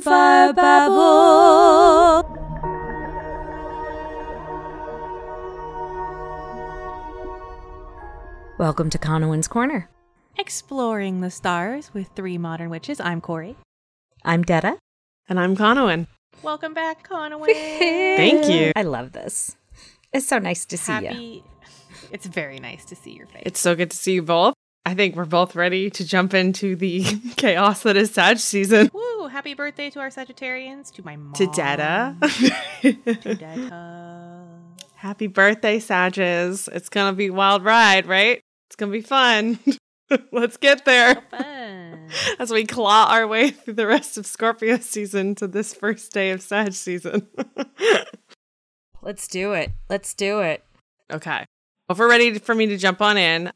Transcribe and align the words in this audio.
Campfire 0.00 0.54
Babble. 0.54 2.22
Welcome 8.58 8.88
to 8.88 8.96
Conowin's 8.96 9.46
Corner. 9.46 9.90
Exploring 10.38 11.20
the 11.20 11.30
stars 11.30 11.92
with 11.92 12.08
three 12.16 12.38
modern 12.38 12.70
witches. 12.70 12.98
I'm 12.98 13.20
Corey. 13.20 13.56
I'm 14.24 14.42
Detta. 14.42 14.78
And 15.28 15.38
I'm 15.38 15.54
Conowin. 15.54 16.06
Welcome 16.42 16.72
back, 16.72 17.06
Conowin. 17.06 17.52
Thank 17.52 18.48
you. 18.48 18.72
I 18.74 18.84
love 18.84 19.12
this. 19.12 19.56
It's 20.14 20.26
so 20.26 20.38
nice 20.38 20.64
to 20.64 20.78
see 20.78 20.98
you. 21.08 21.42
It's 22.10 22.24
very 22.24 22.58
nice 22.58 22.86
to 22.86 22.96
see 22.96 23.10
your 23.10 23.26
face. 23.26 23.42
It's 23.44 23.60
so 23.60 23.76
good 23.76 23.90
to 23.90 23.96
see 23.98 24.14
you 24.14 24.22
both. 24.22 24.54
I 24.86 24.94
think 24.94 25.14
we're 25.14 25.24
both 25.26 25.54
ready 25.54 25.90
to 25.90 26.04
jump 26.06 26.32
into 26.34 26.74
the 26.74 27.04
chaos 27.36 27.82
that 27.82 27.96
is 27.96 28.10
Sag 28.12 28.38
season. 28.38 28.90
Woo! 28.92 29.28
Happy 29.28 29.54
birthday 29.54 29.90
to 29.90 30.00
our 30.00 30.08
Sagittarians, 30.08 30.90
to 30.94 31.04
my 31.04 31.16
mom, 31.16 31.34
To 31.34 31.46
Detta. 31.48 32.16
to 32.82 32.92
Detta. 33.34 34.58
Happy 34.96 35.26
birthday, 35.28 35.78
Sages. 35.78 36.68
It's 36.72 36.88
going 36.88 37.12
to 37.12 37.16
be 37.16 37.26
a 37.26 37.32
wild 37.32 37.64
ride, 37.64 38.06
right? 38.06 38.40
It's 38.68 38.76
going 38.76 38.90
to 38.90 38.98
be 38.98 39.02
fun. 39.02 39.58
Let's 40.32 40.56
get 40.56 40.84
there 40.84 41.22
Fun. 41.30 42.08
as 42.40 42.50
we 42.50 42.64
claw 42.66 43.06
our 43.10 43.26
way 43.28 43.50
through 43.50 43.74
the 43.74 43.86
rest 43.86 44.18
of 44.18 44.26
Scorpio 44.26 44.78
season 44.78 45.34
to 45.36 45.46
this 45.46 45.72
first 45.72 46.12
day 46.12 46.30
of 46.32 46.42
Sag 46.42 46.72
season. 46.72 47.28
Let's 49.02 49.28
do 49.28 49.52
it. 49.52 49.70
Let's 49.88 50.14
do 50.14 50.40
it. 50.40 50.64
okay. 51.12 51.44
Well, 51.88 51.94
if 51.94 51.98
we're 51.98 52.08
ready 52.10 52.38
for 52.38 52.54
me 52.54 52.66
to 52.66 52.76
jump 52.76 53.00
on 53.00 53.16
in, 53.16 53.52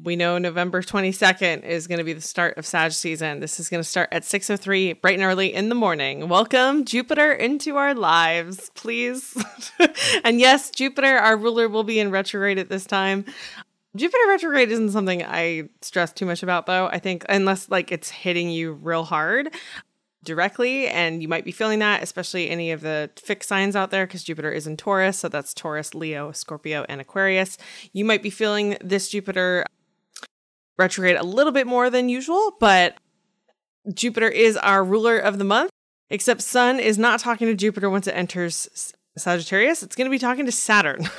we 0.00 0.16
know 0.16 0.38
November 0.38 0.82
22nd 0.82 1.64
is 1.64 1.86
going 1.86 1.98
to 1.98 2.04
be 2.04 2.12
the 2.12 2.20
start 2.20 2.56
of 2.56 2.64
Sag 2.64 2.92
season. 2.92 3.40
This 3.40 3.60
is 3.60 3.68
going 3.68 3.82
to 3.82 3.88
start 3.88 4.08
at 4.10 4.22
6:03 4.22 5.00
bright 5.00 5.14
and 5.14 5.22
early 5.22 5.52
in 5.52 5.68
the 5.68 5.74
morning. 5.74 6.28
Welcome 6.28 6.84
Jupiter 6.84 7.32
into 7.32 7.76
our 7.76 7.94
lives, 7.94 8.70
please. 8.74 9.36
and 10.24 10.40
yes, 10.40 10.70
Jupiter 10.70 11.18
our 11.18 11.36
ruler 11.36 11.68
will 11.68 11.84
be 11.84 11.98
in 11.98 12.10
retrograde 12.10 12.58
at 12.58 12.68
this 12.68 12.86
time. 12.86 13.24
Jupiter 13.94 14.22
retrograde 14.28 14.70
isn't 14.70 14.92
something 14.92 15.22
I 15.22 15.68
stress 15.82 16.12
too 16.12 16.24
much 16.24 16.42
about 16.42 16.66
though. 16.66 16.86
I 16.86 16.98
think 16.98 17.24
unless 17.28 17.68
like 17.68 17.92
it's 17.92 18.10
hitting 18.10 18.48
you 18.48 18.72
real 18.72 19.04
hard 19.04 19.54
directly 20.24 20.86
and 20.86 21.20
you 21.20 21.28
might 21.28 21.44
be 21.44 21.50
feeling 21.50 21.80
that 21.80 22.02
especially 22.02 22.48
any 22.48 22.70
of 22.70 22.80
the 22.80 23.10
fixed 23.16 23.48
signs 23.48 23.74
out 23.74 23.90
there 23.90 24.06
because 24.06 24.22
jupiter 24.22 24.52
is 24.52 24.68
in 24.68 24.76
taurus 24.76 25.18
so 25.18 25.28
that's 25.28 25.52
taurus 25.52 25.96
leo 25.96 26.30
scorpio 26.30 26.86
and 26.88 27.00
aquarius 27.00 27.58
you 27.92 28.04
might 28.04 28.22
be 28.22 28.30
feeling 28.30 28.76
this 28.80 29.08
jupiter 29.08 29.64
retrograde 30.78 31.16
a 31.16 31.24
little 31.24 31.52
bit 31.52 31.66
more 31.66 31.90
than 31.90 32.08
usual 32.08 32.56
but 32.58 32.96
jupiter 33.92 34.28
is 34.28 34.56
our 34.56 34.84
ruler 34.84 35.18
of 35.18 35.38
the 35.38 35.44
month 35.44 35.70
except 36.10 36.40
sun 36.40 36.78
is 36.78 36.98
not 36.98 37.20
talking 37.20 37.46
to 37.46 37.54
jupiter 37.54 37.88
once 37.88 38.06
it 38.06 38.12
enters 38.12 38.94
sagittarius. 39.16 39.82
It's 39.82 39.96
going 39.96 40.06
to 40.06 40.10
be 40.10 40.18
talking 40.18 40.46
to 40.46 40.52
saturn. 40.52 41.08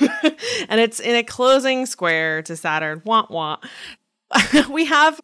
And 0.68 0.80
it's 0.80 0.98
in 0.98 1.14
a 1.14 1.22
closing 1.22 1.84
square 1.84 2.42
to 2.42 2.56
saturn. 2.56 3.02
Wah 3.04 3.26
wah. 3.28 3.58
We 4.70 4.86
have 4.86 5.20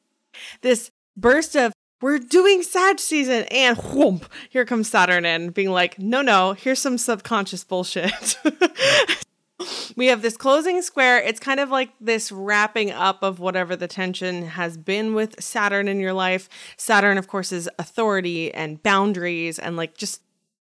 this 0.61 0.91
burst 1.17 1.57
of 1.57 1.73
we're 2.01 2.19
doing 2.19 2.63
Sag 2.63 2.99
season, 2.99 3.45
and 3.51 3.77
whoomp, 3.77 4.25
here 4.49 4.65
comes 4.65 4.89
Saturn 4.89 5.27
in, 5.27 5.51
being 5.51 5.71
like, 5.71 5.99
no, 5.99 6.23
no, 6.23 6.55
here's 6.55 6.79
some 6.79 6.97
subconscious 6.97 7.63
bullshit. 7.63 8.39
we 9.97 10.07
have 10.07 10.23
this 10.23 10.37
closing 10.37 10.83
square. 10.83 11.19
It's 11.21 11.41
kind 11.41 11.61
of 11.61 11.71
like 11.71 11.91
this 12.01 12.33
wrapping 12.33 12.91
up 12.91 13.23
of 13.23 13.41
whatever 13.41 13.77
the 13.77 13.89
tension 13.89 14.47
has 14.47 14.77
been 14.77 15.15
with 15.15 15.43
Saturn 15.43 15.89
in 15.89 16.01
your 16.01 16.13
life. 16.13 16.49
Saturn, 16.77 17.19
of 17.19 17.29
course, 17.29 17.53
is 17.53 17.69
authority 17.79 18.53
and 18.53 18.83
boundaries, 18.83 19.59
and 19.59 19.77
like 19.77 19.97
just 19.97 20.23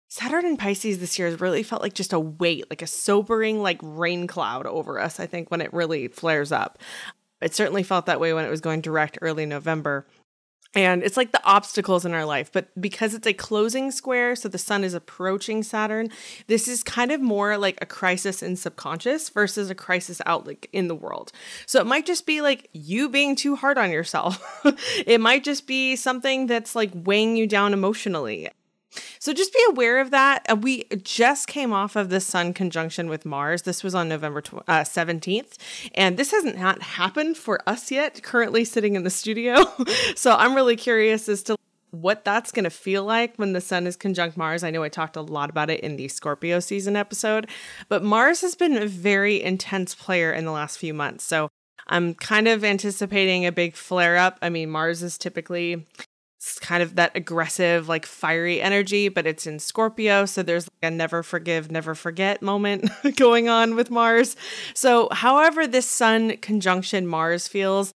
Saturn 0.09 0.45
in 0.45 0.57
Pisces 0.57 0.99
this 0.99 1.17
year 1.17 1.29
has 1.29 1.39
really 1.39 1.63
felt 1.63 1.81
like 1.81 1.93
just 1.93 2.11
a 2.11 2.19
weight, 2.19 2.69
like 2.69 2.81
a 2.81 2.87
sobering, 2.87 3.61
like 3.61 3.79
rain 3.81 4.27
cloud 4.27 4.65
over 4.65 4.99
us, 4.99 5.19
I 5.19 5.25
think, 5.25 5.49
when 5.49 5.61
it 5.61 5.73
really 5.73 6.09
flares 6.09 6.51
up. 6.51 6.79
It 7.41 7.55
certainly 7.55 7.81
felt 7.81 8.05
that 8.05 8.19
way 8.19 8.33
when 8.33 8.45
it 8.45 8.49
was 8.49 8.61
going 8.61 8.81
direct 8.81 9.17
early 9.21 9.45
November. 9.45 10.05
And 10.73 11.03
it's 11.03 11.17
like 11.17 11.33
the 11.33 11.43
obstacles 11.43 12.05
in 12.05 12.13
our 12.13 12.23
life, 12.23 12.49
but 12.51 12.69
because 12.79 13.13
it's 13.13 13.27
a 13.27 13.33
closing 13.33 13.91
square, 13.91 14.37
so 14.37 14.47
the 14.47 14.57
sun 14.57 14.85
is 14.85 14.93
approaching 14.93 15.63
Saturn, 15.63 16.09
this 16.47 16.67
is 16.67 16.81
kind 16.81 17.11
of 17.11 17.19
more 17.19 17.57
like 17.57 17.77
a 17.81 17.85
crisis 17.85 18.41
in 18.41 18.55
subconscious 18.55 19.29
versus 19.29 19.69
a 19.69 19.75
crisis 19.75 20.21
out 20.25 20.47
like 20.47 20.69
in 20.71 20.87
the 20.87 20.95
world. 20.95 21.33
So 21.65 21.81
it 21.81 21.87
might 21.87 22.05
just 22.05 22.25
be 22.25 22.39
like 22.39 22.69
you 22.71 23.09
being 23.09 23.35
too 23.35 23.57
hard 23.57 23.77
on 23.77 23.91
yourself. 23.91 24.41
it 25.05 25.19
might 25.19 25.43
just 25.43 25.67
be 25.67 25.97
something 25.97 26.47
that's 26.47 26.73
like 26.73 26.91
weighing 26.93 27.35
you 27.35 27.47
down 27.47 27.73
emotionally. 27.73 28.49
So 29.19 29.33
just 29.33 29.53
be 29.53 29.63
aware 29.69 29.99
of 29.99 30.11
that. 30.11 30.45
Uh, 30.49 30.55
We 30.55 30.85
just 31.03 31.47
came 31.47 31.73
off 31.73 31.95
of 31.95 32.09
the 32.09 32.19
Sun 32.19 32.53
conjunction 32.53 33.09
with 33.09 33.25
Mars. 33.25 33.63
This 33.63 33.83
was 33.83 33.95
on 33.95 34.09
November 34.09 34.41
tw- 34.41 34.63
uh, 34.67 34.83
17th, 34.83 35.57
and 35.95 36.17
this 36.17 36.31
hasn't 36.31 36.57
not 36.57 36.81
happened 36.81 37.37
for 37.37 37.61
us 37.67 37.91
yet. 37.91 38.21
Currently 38.21 38.65
sitting 38.65 38.95
in 38.95 39.03
the 39.03 39.09
studio, 39.09 39.65
so 40.15 40.35
I'm 40.35 40.55
really 40.55 40.75
curious 40.75 41.27
as 41.29 41.43
to 41.43 41.55
what 41.91 42.23
that's 42.23 42.51
going 42.51 42.63
to 42.63 42.69
feel 42.69 43.03
like 43.03 43.35
when 43.35 43.53
the 43.53 43.61
Sun 43.61 43.85
is 43.85 43.95
conjunct 43.95 44.37
Mars. 44.37 44.63
I 44.63 44.71
know 44.71 44.83
I 44.83 44.89
talked 44.89 45.15
a 45.17 45.21
lot 45.21 45.49
about 45.49 45.69
it 45.69 45.81
in 45.81 45.97
the 45.97 46.07
Scorpio 46.07 46.59
season 46.59 46.95
episode, 46.95 47.47
but 47.89 48.03
Mars 48.03 48.41
has 48.41 48.55
been 48.55 48.77
a 48.77 48.87
very 48.87 49.41
intense 49.41 49.93
player 49.93 50.31
in 50.31 50.45
the 50.45 50.51
last 50.51 50.77
few 50.77 50.93
months. 50.93 51.25
So 51.25 51.49
I'm 51.87 52.13
kind 52.13 52.47
of 52.47 52.63
anticipating 52.63 53.45
a 53.45 53.51
big 53.51 53.75
flare 53.75 54.17
up. 54.17 54.37
I 54.41 54.49
mean, 54.49 54.69
Mars 54.69 55.03
is 55.03 55.17
typically 55.17 55.85
kind 56.61 56.81
of 56.81 56.95
that 56.95 57.15
aggressive, 57.15 57.87
like 57.87 58.05
fiery 58.05 58.61
energy, 58.61 59.09
but 59.09 59.27
it's 59.27 59.45
in 59.45 59.59
Scorpio. 59.59 60.25
So 60.25 60.41
there's 60.41 60.67
like 60.81 60.91
a 60.91 60.93
never 60.93 61.23
forgive, 61.23 61.71
never 61.71 61.93
forget 61.95 62.41
moment 62.41 62.89
going 63.15 63.47
on 63.47 63.75
with 63.75 63.91
Mars. 63.91 64.35
So, 64.73 65.07
however, 65.11 65.67
this 65.67 65.85
Sun 65.85 66.37
conjunction 66.37 67.05
Mars 67.05 67.47
feels, 67.47 67.93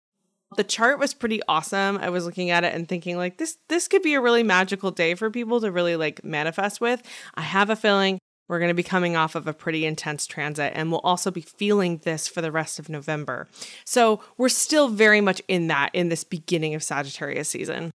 the 0.57 0.63
chart 0.63 0.99
was 0.99 1.13
pretty 1.13 1.41
awesome. 1.47 1.97
I 1.97 2.09
was 2.09 2.25
looking 2.25 2.49
at 2.49 2.63
it 2.63 2.73
and 2.75 2.87
thinking 2.87 3.17
like 3.17 3.37
this 3.37 3.57
this 3.69 3.87
could 3.87 4.01
be 4.01 4.13
a 4.13 4.21
really 4.21 4.43
magical 4.43 4.91
day 4.91 5.15
for 5.15 5.31
people 5.31 5.61
to 5.61 5.71
really 5.71 5.95
like 5.95 6.23
manifest 6.23 6.81
with. 6.81 7.01
I 7.35 7.41
have 7.41 7.69
a 7.69 7.75
feeling 7.75 8.19
we're 8.49 8.59
going 8.59 8.69
to 8.69 8.75
be 8.75 8.83
coming 8.83 9.15
off 9.15 9.35
of 9.35 9.47
a 9.47 9.53
pretty 9.53 9.85
intense 9.85 10.27
transit 10.27 10.73
and 10.75 10.91
we'll 10.91 10.99
also 10.99 11.31
be 11.31 11.41
feeling 11.41 12.01
this 12.03 12.27
for 12.27 12.41
the 12.41 12.51
rest 12.51 12.77
of 12.77 12.89
November. 12.89 13.47
So, 13.85 14.21
we're 14.37 14.49
still 14.49 14.89
very 14.89 15.21
much 15.21 15.41
in 15.47 15.67
that 15.67 15.91
in 15.93 16.09
this 16.09 16.25
beginning 16.25 16.75
of 16.75 16.83
Sagittarius 16.83 17.47
season. 17.47 17.93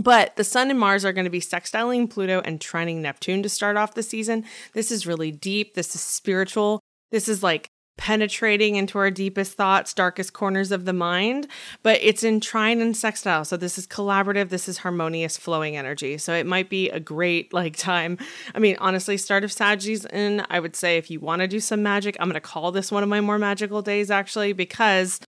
But 0.00 0.36
the 0.36 0.44
Sun 0.44 0.70
and 0.70 0.80
Mars 0.80 1.04
are 1.04 1.12
going 1.12 1.26
to 1.26 1.30
be 1.30 1.42
sextiling 1.42 2.08
Pluto 2.08 2.40
and 2.42 2.58
trining 2.58 2.96
Neptune 3.02 3.42
to 3.42 3.50
start 3.50 3.76
off 3.76 3.92
the 3.92 4.02
season. 4.02 4.46
This 4.72 4.90
is 4.90 5.06
really 5.06 5.30
deep. 5.30 5.74
This 5.74 5.94
is 5.94 6.00
spiritual. 6.00 6.80
This 7.10 7.28
is 7.28 7.42
like 7.42 7.68
penetrating 7.98 8.76
into 8.76 8.96
our 8.96 9.10
deepest 9.10 9.58
thoughts, 9.58 9.92
darkest 9.92 10.32
corners 10.32 10.72
of 10.72 10.86
the 10.86 10.94
mind. 10.94 11.48
But 11.82 11.98
it's 12.00 12.24
in 12.24 12.40
trine 12.40 12.80
and 12.80 12.96
sextile. 12.96 13.44
So 13.44 13.58
this 13.58 13.76
is 13.76 13.86
collaborative. 13.86 14.48
This 14.48 14.70
is 14.70 14.78
harmonious, 14.78 15.36
flowing 15.36 15.76
energy. 15.76 16.16
So 16.16 16.32
it 16.32 16.46
might 16.46 16.70
be 16.70 16.88
a 16.88 16.98
great 16.98 17.52
like 17.52 17.76
time. 17.76 18.16
I 18.54 18.58
mean, 18.58 18.76
honestly, 18.80 19.18
start 19.18 19.44
of 19.44 19.50
Saggies 19.50 20.10
in, 20.10 20.46
I 20.48 20.60
would 20.60 20.76
say 20.76 20.96
if 20.96 21.10
you 21.10 21.20
want 21.20 21.40
to 21.40 21.46
do 21.46 21.60
some 21.60 21.82
magic, 21.82 22.16
I'm 22.18 22.28
going 22.28 22.34
to 22.34 22.40
call 22.40 22.72
this 22.72 22.90
one 22.90 23.02
of 23.02 23.10
my 23.10 23.20
more 23.20 23.38
magical 23.38 23.82
days 23.82 24.10
actually 24.10 24.54
because 24.54 25.20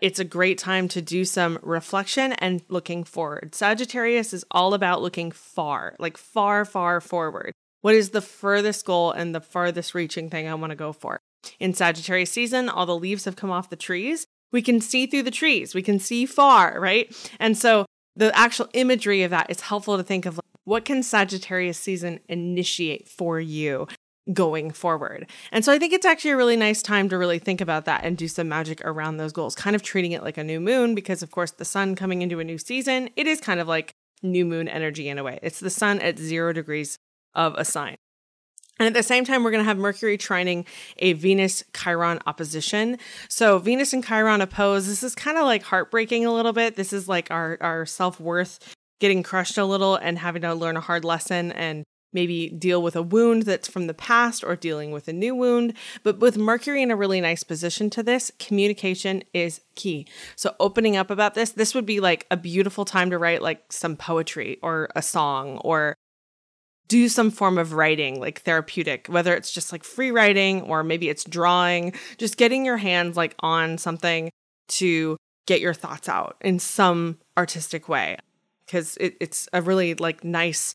it's 0.00 0.18
a 0.18 0.24
great 0.24 0.58
time 0.58 0.88
to 0.88 1.02
do 1.02 1.24
some 1.24 1.58
reflection 1.62 2.32
and 2.34 2.62
looking 2.68 3.04
forward. 3.04 3.54
Sagittarius 3.54 4.32
is 4.32 4.44
all 4.50 4.74
about 4.74 5.02
looking 5.02 5.30
far, 5.30 5.96
like 5.98 6.16
far, 6.16 6.64
far 6.64 7.00
forward. 7.00 7.52
What 7.80 7.94
is 7.94 8.10
the 8.10 8.20
furthest 8.20 8.84
goal 8.84 9.12
and 9.12 9.34
the 9.34 9.40
farthest 9.40 9.94
reaching 9.94 10.30
thing 10.30 10.48
I 10.48 10.54
want 10.54 10.70
to 10.70 10.76
go 10.76 10.92
for? 10.92 11.20
In 11.60 11.74
Sagittarius 11.74 12.30
season, 12.30 12.68
all 12.68 12.86
the 12.86 12.96
leaves 12.96 13.24
have 13.24 13.36
come 13.36 13.50
off 13.50 13.70
the 13.70 13.76
trees. 13.76 14.26
We 14.50 14.62
can 14.62 14.80
see 14.80 15.06
through 15.06 15.22
the 15.24 15.30
trees, 15.30 15.74
we 15.74 15.82
can 15.82 15.98
see 15.98 16.26
far, 16.26 16.80
right? 16.80 17.14
And 17.38 17.56
so 17.56 17.86
the 18.16 18.36
actual 18.36 18.68
imagery 18.72 19.22
of 19.22 19.30
that 19.30 19.50
is 19.50 19.60
helpful 19.60 19.96
to 19.96 20.02
think 20.02 20.26
of 20.26 20.36
like, 20.36 20.44
what 20.64 20.84
can 20.84 21.02
Sagittarius 21.02 21.78
season 21.78 22.20
initiate 22.28 23.08
for 23.08 23.38
you? 23.38 23.86
Going 24.32 24.70
forward. 24.70 25.28
And 25.52 25.64
so 25.64 25.72
I 25.72 25.78
think 25.78 25.92
it's 25.92 26.06
actually 26.06 26.32
a 26.32 26.36
really 26.36 26.56
nice 26.56 26.82
time 26.82 27.08
to 27.08 27.18
really 27.18 27.38
think 27.38 27.60
about 27.60 27.84
that 27.86 28.04
and 28.04 28.16
do 28.16 28.28
some 28.28 28.48
magic 28.48 28.84
around 28.84 29.16
those 29.16 29.32
goals, 29.32 29.54
kind 29.54 29.74
of 29.74 29.82
treating 29.82 30.12
it 30.12 30.22
like 30.22 30.36
a 30.36 30.44
new 30.44 30.60
moon 30.60 30.94
because 30.94 31.22
of 31.22 31.30
course 31.30 31.50
the 31.52 31.64
sun 31.64 31.94
coming 31.94 32.22
into 32.22 32.40
a 32.40 32.44
new 32.44 32.58
season, 32.58 33.08
it 33.16 33.26
is 33.26 33.40
kind 33.40 33.60
of 33.60 33.68
like 33.68 33.94
new 34.22 34.44
moon 34.44 34.68
energy 34.68 35.08
in 35.08 35.18
a 35.18 35.24
way. 35.24 35.38
It's 35.42 35.60
the 35.60 35.70
sun 35.70 36.00
at 36.00 36.18
0 36.18 36.52
degrees 36.52 36.98
of 37.34 37.54
a 37.56 37.64
sign. 37.64 37.96
And 38.78 38.86
at 38.86 38.94
the 38.94 39.02
same 39.02 39.24
time, 39.24 39.42
we're 39.42 39.50
going 39.50 39.62
to 39.62 39.68
have 39.68 39.76
Mercury 39.76 40.16
trining 40.16 40.64
a 40.98 41.12
Venus 41.14 41.64
Chiron 41.76 42.20
opposition. 42.26 42.98
So 43.28 43.58
Venus 43.58 43.92
and 43.92 44.04
Chiron 44.04 44.40
oppose. 44.40 44.86
This 44.86 45.02
is 45.02 45.16
kind 45.16 45.36
of 45.36 45.44
like 45.44 45.64
heartbreaking 45.64 46.24
a 46.24 46.32
little 46.32 46.52
bit. 46.52 46.76
This 46.76 46.92
is 46.92 47.08
like 47.08 47.28
our, 47.30 47.58
our 47.60 47.86
self 47.86 48.20
worth 48.20 48.76
getting 49.00 49.22
crushed 49.22 49.58
a 49.58 49.64
little 49.64 49.96
and 49.96 50.18
having 50.18 50.42
to 50.42 50.54
learn 50.54 50.76
a 50.76 50.80
hard 50.80 51.04
lesson 51.04 51.52
and 51.52 51.84
maybe 52.12 52.48
deal 52.48 52.82
with 52.82 52.96
a 52.96 53.02
wound 53.02 53.42
that's 53.42 53.68
from 53.68 53.86
the 53.86 53.94
past 53.94 54.42
or 54.42 54.56
dealing 54.56 54.90
with 54.90 55.08
a 55.08 55.12
new 55.12 55.34
wound. 55.34 55.74
But 56.02 56.18
with 56.18 56.36
Mercury 56.36 56.82
in 56.82 56.90
a 56.90 56.96
really 56.96 57.20
nice 57.20 57.42
position 57.42 57.90
to 57.90 58.02
this, 58.02 58.30
communication 58.38 59.22
is 59.34 59.60
key. 59.74 60.06
So 60.36 60.54
opening 60.58 60.96
up 60.96 61.10
about 61.10 61.34
this, 61.34 61.50
this 61.50 61.74
would 61.74 61.86
be 61.86 62.00
like 62.00 62.26
a 62.30 62.36
beautiful 62.36 62.84
time 62.84 63.10
to 63.10 63.18
write 63.18 63.42
like 63.42 63.72
some 63.72 63.96
poetry 63.96 64.58
or 64.62 64.88
a 64.96 65.02
song 65.02 65.58
or 65.58 65.96
do 66.88 67.08
some 67.08 67.30
form 67.30 67.58
of 67.58 67.74
writing, 67.74 68.18
like 68.18 68.40
therapeutic, 68.40 69.06
whether 69.08 69.34
it's 69.34 69.52
just 69.52 69.72
like 69.72 69.84
free 69.84 70.10
writing 70.10 70.62
or 70.62 70.82
maybe 70.82 71.10
it's 71.10 71.24
drawing, 71.24 71.92
just 72.16 72.38
getting 72.38 72.64
your 72.64 72.78
hands 72.78 73.16
like 73.16 73.34
on 73.40 73.76
something 73.76 74.30
to 74.68 75.16
get 75.46 75.60
your 75.60 75.74
thoughts 75.74 76.08
out 76.08 76.36
in 76.40 76.58
some 76.58 77.18
artistic 77.36 77.88
way. 77.88 78.16
Because 78.64 78.96
it, 78.98 79.16
it's 79.20 79.48
a 79.52 79.62
really 79.62 79.94
like 79.94 80.24
nice 80.24 80.74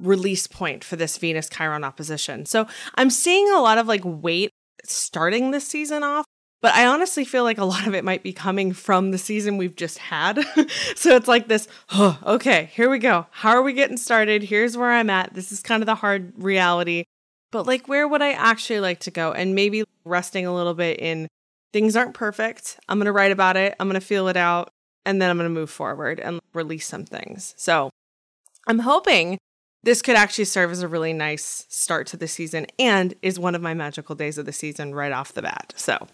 release 0.00 0.46
point 0.46 0.82
for 0.84 0.96
this 0.96 1.18
Venus 1.18 1.48
Chiron 1.48 1.84
opposition. 1.84 2.46
So 2.46 2.66
I'm 2.96 3.10
seeing 3.10 3.48
a 3.50 3.60
lot 3.60 3.78
of 3.78 3.86
like 3.86 4.02
weight 4.04 4.50
starting 4.84 5.50
this 5.50 5.66
season 5.66 6.02
off 6.02 6.26
but 6.64 6.74
I 6.74 6.86
honestly 6.86 7.26
feel 7.26 7.44
like 7.44 7.58
a 7.58 7.64
lot 7.66 7.86
of 7.86 7.94
it 7.94 8.04
might 8.04 8.22
be 8.22 8.32
coming 8.32 8.72
from 8.72 9.10
the 9.10 9.18
season 9.18 9.58
we've 9.58 9.76
just 9.76 9.98
had. 9.98 10.36
so 10.96 11.14
it's 11.14 11.28
like 11.28 11.46
this, 11.46 11.68
oh, 11.90 12.18
okay, 12.24 12.70
here 12.72 12.88
we 12.88 12.98
go. 12.98 13.26
How 13.32 13.50
are 13.50 13.60
we 13.60 13.74
getting 13.74 13.98
started? 13.98 14.44
Here's 14.44 14.74
where 14.74 14.90
I'm 14.90 15.10
at. 15.10 15.34
This 15.34 15.52
is 15.52 15.60
kind 15.60 15.82
of 15.82 15.86
the 15.86 15.96
hard 15.96 16.32
reality. 16.42 17.04
But 17.52 17.66
like, 17.66 17.86
where 17.86 18.08
would 18.08 18.22
I 18.22 18.32
actually 18.32 18.80
like 18.80 19.00
to 19.00 19.10
go? 19.10 19.30
And 19.30 19.54
maybe 19.54 19.84
resting 20.06 20.46
a 20.46 20.54
little 20.54 20.72
bit 20.72 21.00
in 21.00 21.28
things 21.74 21.96
aren't 21.96 22.14
perfect. 22.14 22.80
I'm 22.88 22.96
going 22.96 23.06
to 23.06 23.12
write 23.12 23.30
about 23.30 23.58
it, 23.58 23.74
I'm 23.78 23.86
going 23.86 24.00
to 24.00 24.06
feel 24.06 24.28
it 24.28 24.36
out, 24.38 24.70
and 25.04 25.20
then 25.20 25.28
I'm 25.28 25.36
going 25.36 25.50
to 25.50 25.54
move 25.54 25.68
forward 25.68 26.18
and 26.18 26.40
release 26.54 26.86
some 26.86 27.04
things. 27.04 27.52
So 27.58 27.90
I'm 28.66 28.78
hoping 28.78 29.36
this 29.84 30.02
could 30.02 30.16
actually 30.16 30.46
serve 30.46 30.70
as 30.70 30.82
a 30.82 30.88
really 30.88 31.12
nice 31.12 31.66
start 31.68 32.06
to 32.08 32.16
the 32.16 32.26
season 32.26 32.66
and 32.78 33.14
is 33.22 33.38
one 33.38 33.54
of 33.54 33.62
my 33.62 33.74
magical 33.74 34.14
days 34.14 34.38
of 34.38 34.46
the 34.46 34.52
season 34.52 34.94
right 34.94 35.12
off 35.12 35.32
the 35.32 35.42
bat. 35.42 35.74
So 35.76 36.08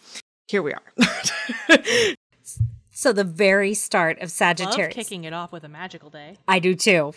here 0.48 0.62
we 0.62 0.72
are. 0.72 0.82
so 2.90 3.12
the 3.12 3.24
very 3.24 3.74
start 3.74 4.20
of 4.20 4.30
Sagittarius. 4.30 4.96
Love 4.96 5.04
kicking 5.04 5.24
it 5.24 5.32
off 5.32 5.52
with 5.52 5.64
a 5.64 5.68
magical 5.68 6.10
day. 6.10 6.36
I 6.48 6.58
do 6.58 6.74
too. 6.74 7.14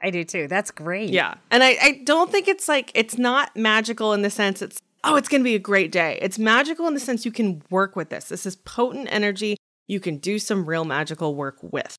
I 0.00 0.10
do 0.10 0.24
too. 0.24 0.48
That's 0.48 0.70
great. 0.70 1.10
Yeah. 1.10 1.34
And 1.50 1.62
I, 1.62 1.76
I 1.82 2.02
don't 2.04 2.30
think 2.30 2.48
it's 2.48 2.68
like 2.68 2.90
it's 2.94 3.18
not 3.18 3.54
magical 3.56 4.12
in 4.14 4.22
the 4.22 4.30
sense 4.30 4.62
it's 4.62 4.80
oh, 5.04 5.16
it's 5.16 5.28
gonna 5.28 5.44
be 5.44 5.54
a 5.54 5.60
great 5.60 5.92
day. 5.92 6.18
It's 6.22 6.38
magical 6.38 6.86
in 6.86 6.94
the 6.94 7.00
sense 7.00 7.26
you 7.26 7.32
can 7.32 7.62
work 7.68 7.94
with 7.94 8.08
this. 8.08 8.28
This 8.28 8.46
is 8.46 8.56
potent 8.56 9.08
energy 9.10 9.56
you 9.86 10.00
can 10.00 10.18
do 10.18 10.38
some 10.38 10.66
real 10.66 10.84
magical 10.84 11.34
work 11.34 11.56
with. 11.62 11.96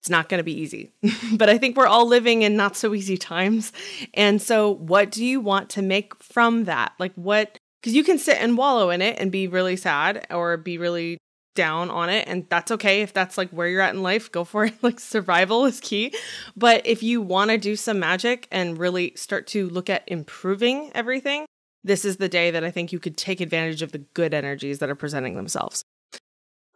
It's 0.00 0.10
not 0.10 0.28
going 0.28 0.38
to 0.38 0.44
be 0.44 0.58
easy, 0.58 0.92
but 1.32 1.48
I 1.48 1.58
think 1.58 1.76
we're 1.76 1.86
all 1.86 2.06
living 2.06 2.42
in 2.42 2.56
not 2.56 2.76
so 2.76 2.94
easy 2.94 3.16
times. 3.16 3.72
And 4.14 4.40
so, 4.40 4.74
what 4.74 5.10
do 5.10 5.24
you 5.24 5.40
want 5.40 5.70
to 5.70 5.82
make 5.82 6.20
from 6.22 6.64
that? 6.64 6.92
Like, 6.98 7.12
what 7.14 7.58
because 7.82 7.94
you 7.94 8.04
can 8.04 8.18
sit 8.18 8.38
and 8.38 8.56
wallow 8.56 8.90
in 8.90 9.02
it 9.02 9.18
and 9.18 9.30
be 9.30 9.46
really 9.46 9.76
sad 9.76 10.26
or 10.30 10.56
be 10.56 10.78
really 10.78 11.18
down 11.54 11.90
on 11.90 12.08
it 12.08 12.26
and 12.28 12.46
that's 12.48 12.70
okay. 12.70 13.02
If 13.02 13.12
that's 13.12 13.36
like 13.36 13.50
where 13.50 13.66
you're 13.66 13.80
at 13.80 13.94
in 13.94 14.02
life 14.02 14.30
go 14.30 14.44
for 14.44 14.64
it. 14.64 14.74
Like 14.82 15.00
survival 15.00 15.64
is 15.64 15.80
key. 15.80 16.14
But 16.56 16.86
if 16.86 17.02
you 17.02 17.20
want 17.20 17.50
to 17.50 17.58
do 17.58 17.74
some 17.74 17.98
magic 17.98 18.46
and 18.52 18.78
really 18.78 19.12
start 19.16 19.48
to 19.48 19.68
look 19.68 19.90
at 19.90 20.04
improving 20.06 20.92
everything 20.94 21.46
this 21.84 22.04
is 22.04 22.16
the 22.16 22.28
day 22.28 22.50
that 22.50 22.64
i 22.64 22.70
think 22.70 22.92
you 22.92 22.98
could 22.98 23.16
take 23.16 23.40
advantage 23.40 23.82
of 23.82 23.92
the 23.92 23.98
good 23.98 24.34
energies 24.34 24.78
that 24.78 24.90
are 24.90 24.94
presenting 24.94 25.34
themselves 25.34 25.84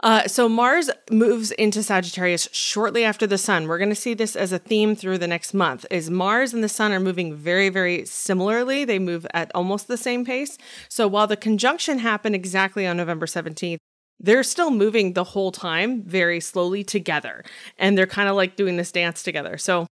uh, 0.02 0.26
so 0.26 0.49
Mars 0.49 0.90
moves 1.10 1.52
into 1.52 1.82
Sagittarius 1.82 2.49
shortly 2.52 3.04
after 3.04 3.26
the 3.26 3.38
Sun. 3.38 3.69
We're 3.69 3.78
going 3.78 3.88
to 3.88 3.94
see 3.94 4.14
this 4.14 4.34
as 4.34 4.52
a 4.52 4.58
theme 4.58 4.96
through 4.96 5.19
the 5.19 5.28
next 5.28 5.54
month. 5.54 5.87
Is 5.90 6.10
Mars 6.10 6.52
and 6.52 6.64
the 6.64 6.69
Sun 6.69 6.93
are 6.93 7.00
moving 7.00 7.34
very, 7.34 7.69
very 7.69 8.04
similarly. 8.04 8.84
They 8.84 8.99
move 8.99 9.26
at 9.32 9.52
almost 9.54 9.88
the 9.88 9.96
same 9.96 10.25
pace. 10.25 10.58
So 10.88 11.06
while 11.06 11.26
the 11.26 11.37
conjunction 11.37 11.99
happened 11.99 12.34
exactly 12.34 12.87
on 12.87 12.96
November 12.96 13.26
17th, 13.26 13.78
they're 14.19 14.43
still 14.43 14.70
moving 14.70 15.12
the 15.12 15.25
whole 15.25 15.52
time 15.52 16.02
very 16.02 16.40
slowly 16.40 16.84
together, 16.84 17.44
and 17.76 17.98
they're 17.98 18.06
kind 18.06 18.28
of 18.28 18.37
like 18.37 18.55
doing 18.56 18.76
this 18.76 18.93
dance 18.93 19.22
together. 19.22 19.58
So 19.58 19.87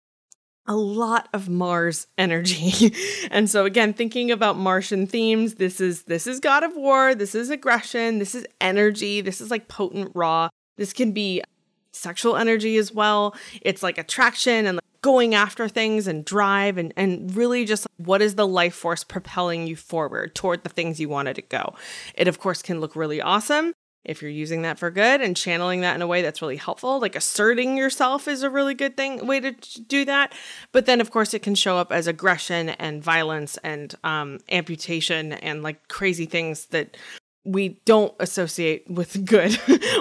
a 0.69 0.77
lot 0.77 1.29
of 1.33 1.49
Mars 1.49 2.07
energy. 2.19 2.95
and 3.31 3.49
so 3.49 3.65
again, 3.65 3.93
thinking 3.93 4.31
about 4.31 4.57
Martian 4.57 5.07
themes, 5.07 5.55
this 5.55 5.81
is 5.81 6.03
this 6.05 6.27
is 6.27 6.41
God 6.41 6.63
of 6.63 6.75
War, 6.77 7.15
this 7.15 7.35
is 7.35 7.51
aggression, 7.51 8.19
this 8.19 8.35
is 8.35 8.47
energy, 8.61 9.21
this 9.21 9.41
is 9.41 9.51
like 9.51 9.69
potent 9.69 10.11
raw. 10.15 10.49
This 10.77 10.93
can 10.93 11.13
be 11.13 11.43
sexual 11.93 12.37
energy 12.37 12.77
as 12.77 12.93
well. 12.93 13.35
It's 13.63 13.83
like 13.83 13.99
attraction 13.99 14.67
and 14.67 14.77
like 14.77 14.85
going 15.03 15.35
after 15.35 15.69
things 15.69 16.07
and 16.07 16.25
drive 16.25 16.79
and 16.79 16.93
and 16.97 17.35
really 17.37 17.65
just 17.65 17.87
what 17.97 18.21
is 18.21 18.35
the 18.35 18.47
life 18.47 18.75
force 18.75 19.05
propelling 19.05 19.67
you 19.67 19.77
forward 19.77 20.35
toward 20.35 20.62
the 20.65 20.69
things 20.69 21.01
you 21.01 21.09
wanted 21.09 21.37
to 21.37 21.43
go. 21.43 21.75
It 22.15 22.29
of 22.29 22.39
course 22.39 22.61
can 22.61 22.81
look 22.81 22.97
really 22.97 23.21
awesome 23.21 23.73
if 24.06 24.23
you're 24.23 24.31
using 24.31 24.62
that 24.62 24.79
for 24.79 24.91
good 24.91 25.20
and 25.20 25.37
channeling 25.37 25.82
that 25.82 25.94
in 25.94 26.03
a 26.03 26.06
way 26.06 26.23
that's 26.23 26.41
really 26.41 26.56
helpful 26.56 27.00
like 27.00 27.14
asserting 27.14 27.76
yourself 27.76 28.26
is 28.26 28.43
a 28.43 28.50
really 28.50 28.75
good 28.75 28.97
thing 28.97 29.26
way 29.26 29.41
to 29.41 29.53
do 29.82 30.05
that 30.05 30.32
but 30.73 30.87
then 30.87 31.00
of 31.00 31.11
course 31.11 31.35
it 31.35 31.43
can 31.43 31.55
show 31.55 31.76
up 31.76 31.93
as 31.93 32.06
aggression 32.06 32.70
and 32.70 33.03
violence 33.03 33.58
and 33.58 33.94
um, 34.05 34.38
amputation 34.50 35.32
and 35.32 35.62
like 35.62 35.88
crazy 35.88 36.26
things 36.26 36.67
that 36.67 36.97
we 37.47 37.81
don't 37.85 38.12
associate 38.19 38.91
with 38.91 39.25
good 39.25 39.55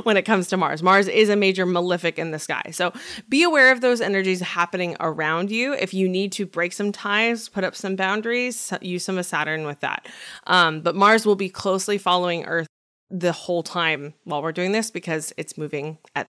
when 0.04 0.18
it 0.18 0.24
comes 0.24 0.48
to 0.48 0.58
Mars. 0.58 0.82
Mars 0.82 1.08
is 1.08 1.30
a 1.30 1.36
major 1.36 1.66
malefic 1.66 2.18
in 2.20 2.32
the 2.32 2.40
sky. 2.40 2.64
So 2.72 2.92
be 3.30 3.44
aware 3.44 3.72
of 3.72 3.82
those 3.82 4.02
energies 4.02 4.42
happening 4.42 4.98
around 5.00 5.52
you. 5.52 5.74
If 5.74 5.94
you 5.94 6.10
need 6.10 6.32
to 6.34 6.46
break 6.46 6.74
some 6.74 6.92
ties, 6.92 7.48
put 7.48 7.64
up 7.64 7.76
some 7.76 7.96
boundaries, 7.96 8.74
use 8.82 9.06
some 9.06 9.18
of 9.18 9.26
Saturn 9.26 9.66
with 9.66 9.80
that. 9.82 10.08
Um, 10.48 10.82
but 10.82 10.96
Mars 10.96 11.26
will 11.26 11.36
be 11.36 11.50
closely 11.50 11.98
following 11.98 12.46
Earth 12.46 12.68
the 13.10 13.32
whole 13.32 13.64
time 13.64 14.14
while 14.24 14.42
we're 14.42 14.52
doing 14.52 14.72
this 14.72 14.92
because 14.92 15.34
it's 15.38 15.58
moving 15.58 15.98
at 16.16 16.28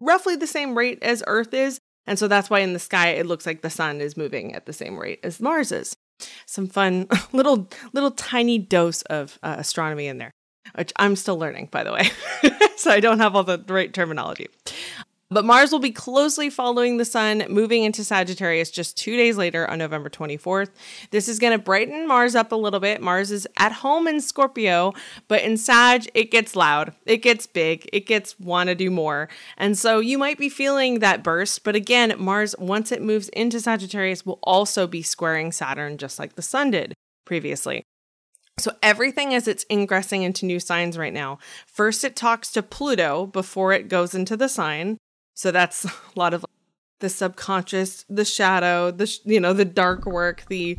roughly 0.00 0.36
the 0.36 0.46
same 0.46 0.76
rate 0.76 0.98
as 1.02 1.22
Earth 1.26 1.54
is. 1.54 1.78
And 2.06 2.18
so 2.18 2.28
that's 2.28 2.50
why 2.50 2.60
in 2.60 2.72
the 2.72 2.78
sky 2.78 3.08
it 3.10 3.26
looks 3.26 3.46
like 3.46 3.62
the 3.62 3.70
sun 3.70 4.00
is 4.00 4.16
moving 4.16 4.54
at 4.54 4.66
the 4.66 4.72
same 4.72 4.98
rate 4.98 5.20
as 5.22 5.40
Mars 5.40 5.72
is. 5.72 5.96
Some 6.46 6.66
fun 6.66 7.08
little 7.32 7.68
little 7.92 8.12
tiny 8.12 8.58
dose 8.58 9.02
of 9.02 9.38
uh, 9.42 9.56
astronomy 9.58 10.06
in 10.06 10.18
there, 10.18 10.30
which 10.74 10.92
I'm 10.96 11.16
still 11.16 11.38
learning 11.38 11.68
by 11.70 11.84
the 11.84 11.92
way. 11.92 12.10
so 12.76 12.90
I 12.90 13.00
don't 13.00 13.18
have 13.18 13.34
all 13.34 13.44
the 13.44 13.62
right 13.68 13.92
terminology. 13.92 14.48
But 15.28 15.44
Mars 15.44 15.72
will 15.72 15.80
be 15.80 15.90
closely 15.90 16.50
following 16.50 16.98
the 16.98 17.04
sun, 17.04 17.44
moving 17.48 17.82
into 17.82 18.04
Sagittarius 18.04 18.70
just 18.70 18.96
two 18.96 19.16
days 19.16 19.36
later 19.36 19.68
on 19.68 19.78
November 19.78 20.08
24th. 20.08 20.70
This 21.10 21.26
is 21.26 21.40
going 21.40 21.52
to 21.52 21.62
brighten 21.62 22.06
Mars 22.06 22.36
up 22.36 22.52
a 22.52 22.56
little 22.56 22.78
bit. 22.78 23.02
Mars 23.02 23.32
is 23.32 23.48
at 23.56 23.72
home 23.72 24.06
in 24.06 24.20
Scorpio, 24.20 24.92
but 25.26 25.42
in 25.42 25.56
Sag, 25.56 26.08
it 26.14 26.30
gets 26.30 26.54
loud, 26.54 26.94
it 27.06 27.18
gets 27.18 27.44
big, 27.48 27.88
it 27.92 28.06
gets 28.06 28.38
want 28.38 28.68
to 28.68 28.76
do 28.76 28.88
more. 28.88 29.28
And 29.56 29.76
so 29.76 29.98
you 29.98 30.16
might 30.16 30.38
be 30.38 30.48
feeling 30.48 31.00
that 31.00 31.24
burst. 31.24 31.64
But 31.64 31.74
again, 31.74 32.14
Mars, 32.18 32.54
once 32.60 32.92
it 32.92 33.02
moves 33.02 33.28
into 33.30 33.58
Sagittarius, 33.58 34.24
will 34.24 34.38
also 34.44 34.86
be 34.86 35.02
squaring 35.02 35.50
Saturn 35.50 35.98
just 35.98 36.20
like 36.20 36.36
the 36.36 36.42
sun 36.42 36.70
did 36.70 36.94
previously. 37.24 37.82
So 38.58 38.72
everything 38.80 39.34
as 39.34 39.48
it's 39.48 39.66
ingressing 39.68 40.22
into 40.22 40.46
new 40.46 40.60
signs 40.60 40.96
right 40.96 41.12
now. 41.12 41.38
First, 41.66 42.04
it 42.04 42.14
talks 42.14 42.52
to 42.52 42.62
Pluto 42.62 43.26
before 43.26 43.72
it 43.72 43.88
goes 43.88 44.14
into 44.14 44.36
the 44.36 44.48
sign. 44.48 44.98
So 45.36 45.52
that's 45.52 45.84
a 45.84 45.92
lot 46.16 46.34
of 46.34 46.44
the 46.98 47.08
subconscious, 47.08 48.04
the 48.08 48.24
shadow, 48.24 48.90
the 48.90 49.06
sh- 49.06 49.20
you 49.24 49.38
know, 49.38 49.52
the 49.52 49.64
dark 49.64 50.06
work, 50.06 50.44
the 50.48 50.78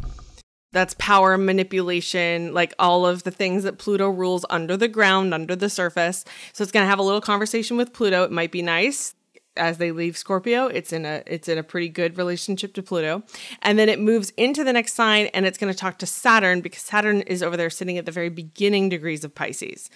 that's 0.74 0.96
power 0.96 1.38
manipulation, 1.38 2.54
like 2.54 2.74
all 2.78 3.06
of 3.06 3.24
the 3.24 3.32
things 3.32 3.64
that 3.64 3.78
Pluto 3.78 4.10
rules 4.10 4.46
under 4.50 4.76
the 4.76 4.90
ground, 4.90 5.34
under 5.34 5.56
the 5.56 5.70
surface. 5.70 6.26
So 6.52 6.62
it's 6.62 6.74
going 6.74 6.84
to 6.84 6.90
have 6.90 7.00
a 7.00 7.04
little 7.04 7.22
conversation 7.22 7.78
with 7.78 7.94
Pluto. 7.94 8.24
It 8.24 8.32
might 8.32 8.52
be 8.52 8.62
nice 8.62 9.16
as 9.56 9.78
they 9.78 9.92
leave 9.92 10.18
Scorpio. 10.18 10.68
It's 10.68 10.92
in 10.92 11.06
a 11.06 11.24
it's 11.26 11.48
in 11.48 11.58
a 11.58 11.64
pretty 11.64 11.90
good 11.90 12.18
relationship 12.18 12.74
to 12.76 12.84
Pluto. 12.84 13.24
And 13.62 13.80
then 13.80 13.90
it 13.90 14.00
moves 14.00 14.32
into 14.38 14.64
the 14.64 14.74
next 14.74 14.94
sign 14.94 15.28
and 15.28 15.46
it's 15.46 15.58
going 15.58 15.72
to 15.72 15.78
talk 15.78 16.00
to 16.00 16.06
Saturn 16.06 16.62
because 16.62 16.82
Saturn 16.82 17.22
is 17.22 17.42
over 17.42 17.58
there 17.58 17.70
sitting 17.70 17.98
at 17.98 18.06
the 18.06 18.12
very 18.12 18.30
beginning 18.30 18.90
degrees 18.90 19.24
of 19.24 19.34
Pisces. 19.34 19.90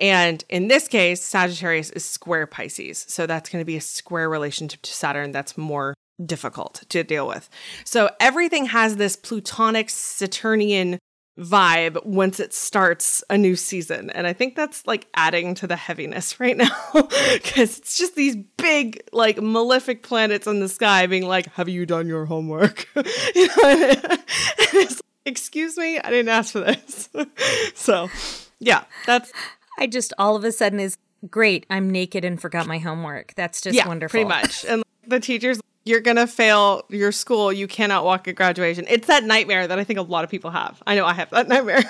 And 0.00 0.44
in 0.48 0.68
this 0.68 0.88
case, 0.88 1.22
Sagittarius 1.22 1.90
is 1.90 2.04
square 2.04 2.46
Pisces. 2.46 3.04
So 3.08 3.26
that's 3.26 3.50
going 3.50 3.60
to 3.60 3.66
be 3.66 3.76
a 3.76 3.80
square 3.80 4.28
relationship 4.28 4.82
to 4.82 4.92
Saturn 4.92 5.32
that's 5.32 5.58
more 5.58 5.94
difficult 6.24 6.84
to 6.88 7.04
deal 7.04 7.26
with. 7.26 7.48
So 7.84 8.10
everything 8.20 8.66
has 8.66 8.96
this 8.96 9.16
Plutonic 9.16 9.90
Saturnian 9.90 10.98
vibe 11.38 12.04
once 12.04 12.40
it 12.40 12.52
starts 12.52 13.22
a 13.30 13.38
new 13.38 13.54
season. 13.54 14.10
And 14.10 14.26
I 14.26 14.32
think 14.32 14.56
that's 14.56 14.86
like 14.86 15.06
adding 15.14 15.54
to 15.56 15.66
the 15.66 15.76
heaviness 15.76 16.40
right 16.40 16.56
now 16.56 16.76
because 16.92 17.78
it's 17.78 17.96
just 17.96 18.16
these 18.16 18.36
big, 18.56 19.02
like 19.12 19.40
malefic 19.40 20.02
planets 20.02 20.46
in 20.46 20.60
the 20.60 20.68
sky 20.68 21.06
being 21.06 21.26
like, 21.26 21.46
Have 21.54 21.68
you 21.68 21.86
done 21.86 22.08
your 22.08 22.26
homework? 22.26 22.88
you 23.34 23.48
know, 23.62 23.96
Excuse 25.24 25.76
me, 25.76 25.98
I 25.98 26.10
didn't 26.10 26.30
ask 26.30 26.52
for 26.52 26.60
this. 26.60 27.10
so, 27.74 28.08
yeah, 28.60 28.84
that's 29.04 29.30
I 29.78 29.86
just 29.86 30.12
all 30.18 30.36
of 30.36 30.44
a 30.44 30.52
sudden 30.52 30.80
is 30.80 30.98
great. 31.30 31.64
I'm 31.70 31.88
naked 31.88 32.24
and 32.24 32.40
forgot 32.40 32.66
my 32.66 32.78
homework. 32.78 33.34
That's 33.34 33.60
just 33.60 33.76
yeah, 33.76 33.86
wonderful. 33.88 34.12
Pretty 34.12 34.28
much. 34.28 34.64
And 34.64 34.82
the 35.06 35.20
teachers, 35.20 35.60
you're 35.84 36.00
going 36.00 36.16
to 36.16 36.26
fail 36.26 36.84
your 36.90 37.12
school. 37.12 37.52
You 37.52 37.66
cannot 37.66 38.04
walk 38.04 38.28
at 38.28 38.34
graduation. 38.34 38.84
It's 38.88 39.06
that 39.06 39.24
nightmare 39.24 39.66
that 39.66 39.78
I 39.78 39.84
think 39.84 39.98
a 39.98 40.02
lot 40.02 40.24
of 40.24 40.30
people 40.30 40.50
have. 40.50 40.82
I 40.86 40.94
know 40.94 41.06
I 41.06 41.14
have 41.14 41.30
that 41.30 41.48
nightmare. 41.48 41.82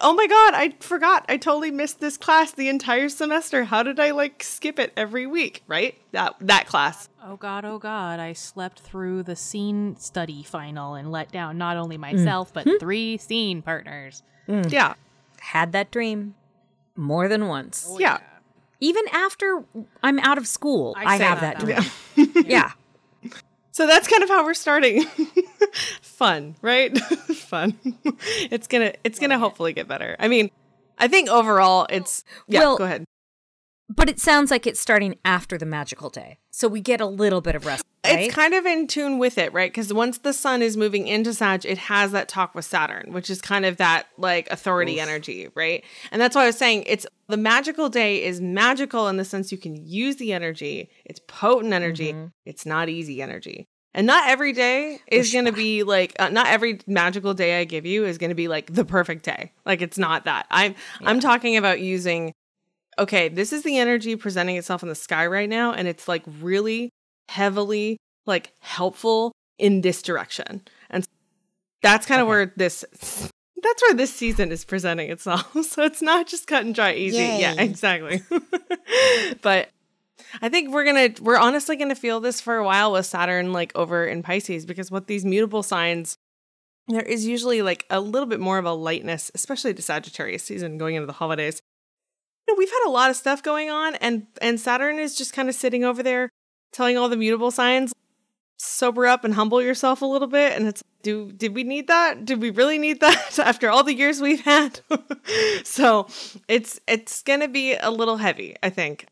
oh 0.00 0.14
my 0.14 0.26
god, 0.26 0.54
I 0.54 0.74
forgot. 0.80 1.26
I 1.28 1.36
totally 1.36 1.70
missed 1.70 2.00
this 2.00 2.16
class 2.16 2.52
the 2.52 2.68
entire 2.68 3.08
semester. 3.08 3.64
How 3.64 3.82
did 3.82 4.00
I 4.00 4.12
like 4.12 4.42
skip 4.42 4.78
it 4.78 4.92
every 4.96 5.26
week, 5.26 5.62
right? 5.66 5.96
That 6.12 6.36
that 6.40 6.66
class. 6.66 7.08
Oh 7.22 7.36
god, 7.36 7.64
oh 7.64 7.78
god, 7.78 8.20
I 8.20 8.32
slept 8.32 8.80
through 8.80 9.24
the 9.24 9.36
scene 9.36 9.96
study 9.96 10.42
final 10.42 10.94
and 10.94 11.12
let 11.12 11.30
down 11.30 11.58
not 11.58 11.76
only 11.76 11.96
mm. 11.96 12.00
myself 12.00 12.52
but 12.52 12.64
hmm? 12.64 12.78
three 12.80 13.18
scene 13.18 13.60
partners. 13.60 14.22
Mm. 14.48 14.72
Yeah. 14.72 14.94
Had 15.40 15.72
that 15.72 15.90
dream 15.90 16.34
more 16.96 17.28
than 17.28 17.48
once. 17.48 17.86
Oh, 17.88 17.98
yeah. 17.98 18.18
Even 18.80 19.04
after 19.12 19.64
I'm 20.02 20.18
out 20.20 20.38
of 20.38 20.46
school, 20.46 20.94
I, 20.96 21.04
I 21.04 21.16
have 21.16 21.40
that, 21.40 21.58
that 21.60 21.90
dream. 22.16 22.44
yeah. 22.46 22.72
So 23.72 23.86
that's 23.86 24.08
kind 24.08 24.22
of 24.22 24.28
how 24.28 24.44
we're 24.44 24.52
starting. 24.54 25.04
Fun, 26.02 26.56
right? 26.60 26.98
Fun. 26.98 27.78
It's 28.50 28.66
gonna 28.66 28.92
it's 29.04 29.18
gonna 29.18 29.38
hopefully 29.38 29.72
get 29.72 29.86
better. 29.88 30.16
I 30.18 30.28
mean, 30.28 30.50
I 30.98 31.08
think 31.08 31.28
overall 31.30 31.86
it's 31.88 32.24
yeah, 32.48 32.60
Well, 32.60 32.76
go 32.76 32.84
ahead. 32.84 33.04
But 33.92 34.08
it 34.08 34.20
sounds 34.20 34.52
like 34.52 34.68
it's 34.68 34.78
starting 34.78 35.18
after 35.24 35.58
the 35.58 35.66
magical 35.66 36.10
day. 36.10 36.38
So 36.52 36.68
we 36.68 36.80
get 36.80 37.00
a 37.00 37.06
little 37.06 37.40
bit 37.40 37.56
of 37.56 37.66
rest. 37.66 37.84
Right? 38.04 38.20
It's 38.20 38.34
kind 38.34 38.54
of 38.54 38.64
in 38.64 38.86
tune 38.86 39.18
with 39.18 39.36
it, 39.36 39.52
right? 39.52 39.70
Because 39.70 39.92
once 39.92 40.18
the 40.18 40.32
sun 40.32 40.62
is 40.62 40.76
moving 40.76 41.08
into 41.08 41.34
Sag, 41.34 41.66
it 41.66 41.76
has 41.76 42.12
that 42.12 42.28
talk 42.28 42.54
with 42.54 42.64
Saturn, 42.64 43.12
which 43.12 43.28
is 43.28 43.42
kind 43.42 43.66
of 43.66 43.78
that 43.78 44.06
like 44.16 44.48
authority 44.50 45.00
energy, 45.00 45.48
right? 45.56 45.84
And 46.12 46.22
that's 46.22 46.36
why 46.36 46.44
I 46.44 46.46
was 46.46 46.56
saying 46.56 46.84
it's 46.86 47.04
the 47.28 47.36
magical 47.36 47.88
day 47.88 48.22
is 48.22 48.40
magical 48.40 49.08
in 49.08 49.16
the 49.16 49.24
sense 49.24 49.50
you 49.50 49.58
can 49.58 49.74
use 49.84 50.16
the 50.16 50.32
energy. 50.32 50.88
It's 51.04 51.20
potent 51.26 51.72
energy. 51.72 52.14
It's 52.46 52.64
not 52.64 52.88
easy 52.88 53.20
energy. 53.20 53.66
And 53.92 54.06
not 54.06 54.28
every 54.28 54.52
day 54.52 55.00
is 55.08 55.32
going 55.32 55.46
to 55.46 55.52
be 55.52 55.82
like 55.82 56.14
uh, 56.20 56.28
not 56.28 56.46
every 56.46 56.78
magical 56.86 57.34
day 57.34 57.60
I 57.60 57.64
give 57.64 57.84
you 57.84 58.04
is 58.04 58.18
going 58.18 58.30
to 58.30 58.36
be 58.36 58.46
like 58.46 58.72
the 58.72 58.84
perfect 58.84 59.24
day. 59.24 59.52
Like 59.66 59.82
it's 59.82 59.98
not 59.98 60.26
that. 60.26 60.46
I'm 60.48 60.76
I'm 61.00 61.18
talking 61.18 61.56
about 61.56 61.80
using 61.80 62.32
okay, 63.00 63.28
this 63.28 63.52
is 63.52 63.62
the 63.62 63.78
energy 63.78 64.14
presenting 64.14 64.56
itself 64.56 64.82
in 64.82 64.88
the 64.88 64.94
sky 64.94 65.26
right 65.26 65.48
now 65.48 65.72
and 65.72 65.88
it's 65.88 66.06
like 66.06 66.22
really 66.40 66.90
heavily 67.28 67.96
like 68.26 68.52
helpful 68.60 69.32
in 69.58 69.80
this 69.80 70.02
direction. 70.02 70.62
And 70.90 71.04
that's 71.82 72.06
kind 72.06 72.20
of 72.20 72.28
where 72.28 72.52
this 72.56 72.84
that's 73.62 73.82
where 73.82 73.94
this 73.94 74.14
season 74.14 74.52
is 74.52 74.64
presenting 74.64 75.10
itself. 75.10 75.54
So 75.64 75.82
it's 75.82 76.02
not 76.02 76.26
just 76.26 76.46
cut 76.46 76.64
and 76.64 76.74
dry 76.74 76.94
easy. 76.94 77.16
Yeah, 77.16 77.54
exactly. 77.58 78.22
but 79.42 79.70
I 80.42 80.48
think 80.48 80.72
we're 80.72 80.84
going 80.84 81.14
to 81.14 81.22
we're 81.22 81.38
honestly 81.38 81.76
going 81.76 81.88
to 81.88 81.94
feel 81.94 82.20
this 82.20 82.40
for 82.40 82.56
a 82.56 82.64
while 82.64 82.92
with 82.92 83.06
Saturn 83.06 83.52
like 83.52 83.72
over 83.74 84.06
in 84.06 84.22
Pisces 84.22 84.66
because 84.66 84.90
with 84.90 85.06
these 85.06 85.24
mutable 85.24 85.62
signs 85.62 86.16
there 86.88 87.02
is 87.02 87.26
usually 87.26 87.62
like 87.62 87.86
a 87.88 88.00
little 88.00 88.26
bit 88.26 88.40
more 88.40 88.58
of 88.58 88.64
a 88.64 88.72
lightness, 88.72 89.30
especially 89.34 89.72
to 89.72 89.82
Sagittarius 89.82 90.42
season 90.42 90.76
going 90.76 90.96
into 90.96 91.06
the 91.06 91.12
holidays. 91.12 91.62
Know, 92.50 92.56
we've 92.58 92.70
had 92.70 92.86
a 92.86 92.90
lot 92.90 93.10
of 93.10 93.16
stuff 93.16 93.42
going 93.42 93.70
on 93.70 93.94
and 93.96 94.26
and 94.42 94.58
Saturn 94.58 94.98
is 94.98 95.16
just 95.16 95.32
kind 95.32 95.48
of 95.48 95.54
sitting 95.54 95.84
over 95.84 96.02
there 96.02 96.30
telling 96.72 96.98
all 96.98 97.08
the 97.08 97.16
mutable 97.16 97.50
signs 97.50 97.92
sober 98.58 99.06
up 99.06 99.24
and 99.24 99.34
humble 99.34 99.62
yourself 99.62 100.02
a 100.02 100.06
little 100.06 100.28
bit 100.28 100.52
and 100.52 100.66
it's 100.66 100.82
do 101.02 101.32
did 101.32 101.54
we 101.54 101.64
need 101.64 101.86
that? 101.86 102.24
Did 102.24 102.42
we 102.42 102.50
really 102.50 102.78
need 102.78 103.00
that 103.00 103.38
after 103.42 103.70
all 103.70 103.84
the 103.84 103.94
years 103.94 104.20
we've 104.20 104.40
had? 104.40 104.80
So 105.62 106.08
it's 106.48 106.80
it's 106.88 107.22
gonna 107.22 107.46
be 107.46 107.74
a 107.74 107.90
little 107.90 108.16
heavy 108.16 108.56
i 108.62 108.70
think 108.70 109.06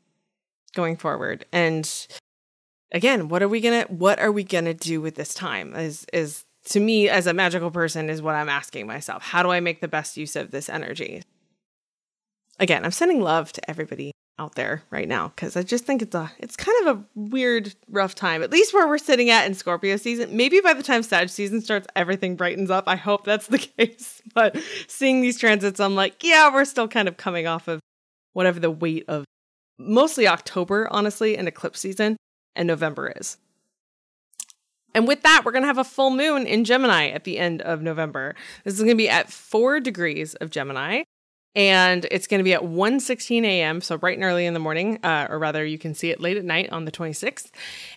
going 0.74 0.96
forward 0.96 1.44
and 1.52 2.08
again 2.90 3.28
what 3.28 3.42
are 3.42 3.48
we 3.48 3.60
gonna 3.60 3.84
what 3.88 4.18
are 4.18 4.32
we 4.32 4.42
gonna 4.42 4.74
do 4.74 5.00
with 5.00 5.14
this 5.14 5.32
time 5.32 5.76
is 5.76 6.06
is 6.12 6.44
to 6.64 6.80
me 6.80 7.08
as 7.08 7.28
a 7.28 7.32
magical 7.32 7.70
person 7.70 8.10
is 8.10 8.20
what 8.20 8.34
i'm 8.34 8.48
asking 8.48 8.86
myself. 8.86 9.22
How 9.22 9.44
do 9.44 9.50
i 9.50 9.60
make 9.60 9.80
the 9.80 9.88
best 9.88 10.16
use 10.16 10.34
of 10.34 10.50
this 10.50 10.68
energy 10.68 11.22
again 12.58 12.84
i'm 12.84 12.90
sending 12.90 13.20
love 13.20 13.52
to 13.52 13.70
everybody 13.70 14.12
out 14.38 14.54
there 14.54 14.82
right 14.90 15.08
now 15.08 15.28
because 15.28 15.56
i 15.56 15.62
just 15.62 15.84
think 15.84 16.00
it's 16.00 16.14
a 16.14 16.30
it's 16.38 16.56
kind 16.56 16.86
of 16.86 16.96
a 16.96 17.04
weird 17.14 17.74
rough 17.90 18.14
time 18.14 18.42
at 18.42 18.50
least 18.50 18.72
where 18.72 18.86
we're 18.86 18.98
sitting 18.98 19.30
at 19.30 19.46
in 19.46 19.54
scorpio 19.54 19.96
season. 19.96 20.36
Maybe 20.36 20.60
by 20.60 20.74
the 20.74 20.82
time 20.82 21.02
sag 21.02 21.28
season 21.28 21.60
starts 21.60 21.88
everything 21.96 22.36
brightens 22.36 22.70
up. 22.70 22.84
I 22.86 22.96
hope 22.96 23.24
that's 23.24 23.48
the 23.48 23.58
case 23.78 24.22
but 24.34 24.56
seeing 24.86 25.20
these 25.20 25.38
transits 25.38 25.80
i'm 25.80 25.94
like 25.94 26.22
yeah 26.22 26.52
we're 26.52 26.64
still 26.64 26.88
kind 26.88 27.08
of 27.08 27.16
coming 27.16 27.46
off 27.46 27.66
of 27.66 27.80
whatever 28.32 28.60
the 28.60 28.70
weight 28.70 29.04
of 29.08 29.24
mostly 29.78 30.28
october 30.28 30.86
honestly 30.90 31.36
and 31.36 31.48
eclipse 31.48 31.80
season 31.80 32.16
and 32.54 32.66
november 32.66 33.12
is. 33.16 33.38
And 34.94 35.06
with 35.06 35.22
that, 35.22 35.42
we're 35.44 35.52
going 35.52 35.62
to 35.62 35.68
have 35.68 35.78
a 35.78 35.84
full 35.84 36.10
moon 36.10 36.46
in 36.46 36.64
Gemini 36.64 37.08
at 37.08 37.24
the 37.24 37.38
end 37.38 37.60
of 37.60 37.82
November. 37.82 38.34
This 38.64 38.74
is 38.74 38.80
going 38.80 38.90
to 38.90 38.96
be 38.96 39.08
at 39.08 39.30
4 39.30 39.80
degrees 39.80 40.34
of 40.36 40.50
Gemini 40.50 41.02
and 41.54 42.06
it's 42.10 42.26
going 42.26 42.38
to 42.38 42.44
be 42.44 42.54
at 42.54 42.62
1.16 42.62 43.44
a.m 43.44 43.80
so 43.80 43.96
bright 43.96 44.16
and 44.16 44.24
early 44.24 44.46
in 44.46 44.54
the 44.54 44.60
morning 44.60 44.98
uh, 45.02 45.26
or 45.30 45.38
rather 45.38 45.64
you 45.64 45.78
can 45.78 45.94
see 45.94 46.10
it 46.10 46.20
late 46.20 46.36
at 46.36 46.44
night 46.44 46.70
on 46.70 46.84
the 46.84 46.92
26th 46.92 47.50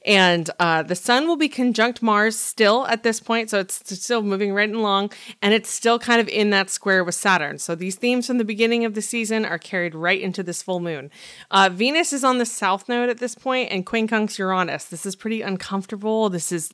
and 0.05 0.49
uh, 0.59 0.83
the 0.83 0.95
sun 0.95 1.27
will 1.27 1.37
be 1.37 1.49
conjunct 1.49 2.01
mars 2.01 2.37
still 2.37 2.87
at 2.87 3.03
this 3.03 3.19
point 3.19 3.49
so 3.49 3.59
it's 3.59 3.81
still 3.99 4.21
moving 4.21 4.53
right 4.53 4.71
along 4.73 5.11
and 5.41 5.53
it's 5.53 5.69
still 5.69 5.99
kind 5.99 6.21
of 6.21 6.27
in 6.27 6.49
that 6.51 6.69
square 6.69 7.03
with 7.03 7.15
saturn. 7.15 7.57
So 7.57 7.75
these 7.75 7.95
themes 7.95 8.27
from 8.27 8.37
the 8.37 8.45
beginning 8.45 8.85
of 8.85 8.93
the 8.93 9.01
season 9.01 9.45
are 9.45 9.57
carried 9.57 9.95
right 9.95 10.19
into 10.19 10.43
this 10.43 10.61
full 10.61 10.79
moon. 10.79 11.09
Uh, 11.49 11.69
venus 11.71 12.13
is 12.13 12.23
on 12.23 12.37
the 12.37 12.45
south 12.45 12.89
node 12.89 13.09
at 13.09 13.19
this 13.19 13.35
point 13.35 13.71
and 13.71 13.85
quincunx 13.85 14.37
uranus. 14.37 14.85
This 14.85 15.05
is 15.05 15.15
pretty 15.15 15.41
uncomfortable. 15.41 16.29
This 16.29 16.51
is 16.51 16.73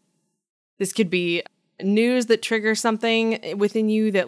this 0.79 0.93
could 0.93 1.09
be 1.09 1.43
news 1.81 2.27
that 2.27 2.41
triggers 2.41 2.79
something 2.79 3.57
within 3.57 3.89
you 3.89 4.11
that 4.11 4.27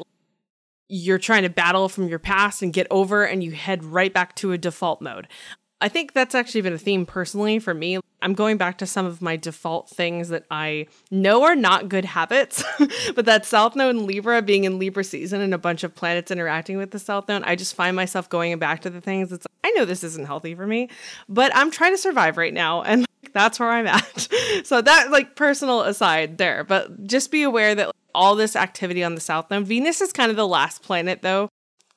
you're 0.90 1.20
trying 1.20 1.44
to 1.44 1.50
battle 1.50 1.88
from 1.88 2.10
your 2.10 2.20
past 2.20 2.62
and 2.62 2.74
get 2.74 2.88
over 2.90 3.24
and 3.24 3.44
you 3.44 3.52
head 3.52 3.84
right 3.84 4.14
back 4.14 4.36
to 4.36 4.52
a 4.52 4.58
default 4.58 5.02
mode. 5.02 5.28
I 5.82 5.88
think 5.88 6.14
that's 6.14 6.36
actually 6.36 6.62
been 6.62 6.74
a 6.74 6.78
theme 6.78 7.06
personally 7.06 7.60
for 7.60 7.74
me. 7.74 8.00
I'm 8.22 8.34
going 8.34 8.58
back 8.58 8.80
to 8.80 8.86
some 8.86 9.06
of 9.06 9.22
my 9.22 9.38
default 9.38 9.90
things 9.90 10.28
that 10.28 10.44
I 10.52 10.88
know 11.10 11.44
are 11.44 11.56
not 11.56 11.88
good 11.88 12.04
habits, 12.04 12.64
but 13.16 13.26
that 13.26 13.46
South 13.46 13.78
Node 13.78 13.96
in 13.96 14.06
Libra 14.06 14.42
being 14.42 14.66
in 14.66 14.78
Libra 14.78 15.06
season 15.06 15.40
and 15.40 15.54
a 15.54 15.58
bunch 15.58 15.86
of 15.86 15.96
planets 15.96 16.32
interacting 16.32 16.76
with 16.76 16.92
the 16.92 17.00
South 17.00 17.30
Node, 17.30 17.44
I 17.44 17.56
just 17.56 17.76
find 17.76 17.96
myself 17.96 18.28
going 18.28 18.58
back 18.60 18.82
to 18.82 18.90
the 18.90 19.00
things 19.00 19.30
that's 19.30 19.48
I 19.64 19.72
know 19.72 19.86
this 19.86 20.04
isn't 20.04 20.26
healthy 20.26 20.54
for 20.54 20.68
me, 20.68 20.90
but 21.30 21.56
I'm 21.56 21.72
trying 21.72 21.94
to 21.94 21.98
survive 21.98 22.36
right 22.36 22.54
now 22.54 22.82
and 22.82 23.06
that's 23.34 23.60
where 23.60 23.70
I'm 23.70 23.88
at. 23.88 24.28
so 24.64 24.82
that 24.82 25.12
like 25.12 25.36
personal 25.36 25.82
aside 25.82 26.38
there, 26.38 26.64
but 26.64 27.06
just 27.06 27.32
be 27.32 27.44
aware 27.44 27.76
that 27.76 27.92
all 28.14 28.36
this 28.36 28.56
activity 28.56 29.04
on 29.04 29.16
the 29.16 29.22
South 29.22 29.50
Node, 29.50 29.68
Venus 29.68 30.02
is 30.02 30.12
kind 30.12 30.30
of 30.30 30.38
the 30.38 30.48
last 30.48 30.82
planet 30.82 31.22
though 31.22 31.50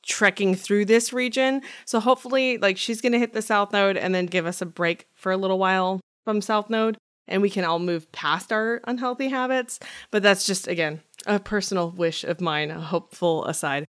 trekking 0.03 0.55
through 0.55 0.85
this 0.85 1.13
region. 1.13 1.63
So 1.85 2.01
hopefully, 2.01 2.59
like 2.59 2.77
she's 2.77 3.01
going 3.01 3.13
to 3.13 3.19
hit 3.19 3.33
the 3.33 3.43
South 3.43 3.73
Node 3.73 3.97
and 3.97 4.15
then 4.15 4.27
give 4.27 4.47
us 4.47 4.61
a 4.61 4.67
break 4.67 5.09
for 5.15 5.33
a 5.33 5.37
little 5.37 5.59
while 5.59 6.01
from 6.25 6.41
South 6.41 6.71
Node, 6.71 6.97
and 7.27 7.43
we 7.43 7.51
can 7.51 7.65
all 7.65 7.79
move 7.79 8.11
past 8.13 8.53
our 8.53 8.81
unhealthy 8.85 9.29
habits. 9.29 9.79
But 10.11 10.23
that's 10.23 10.47
just 10.47 10.69
again 10.69 11.01
a 11.27 11.39
personal 11.39 11.91
wish 11.91 12.25
of 12.25 12.41
mine, 12.41 12.71
a 12.71 12.81
hopeful 12.81 13.45
aside. 13.47 13.85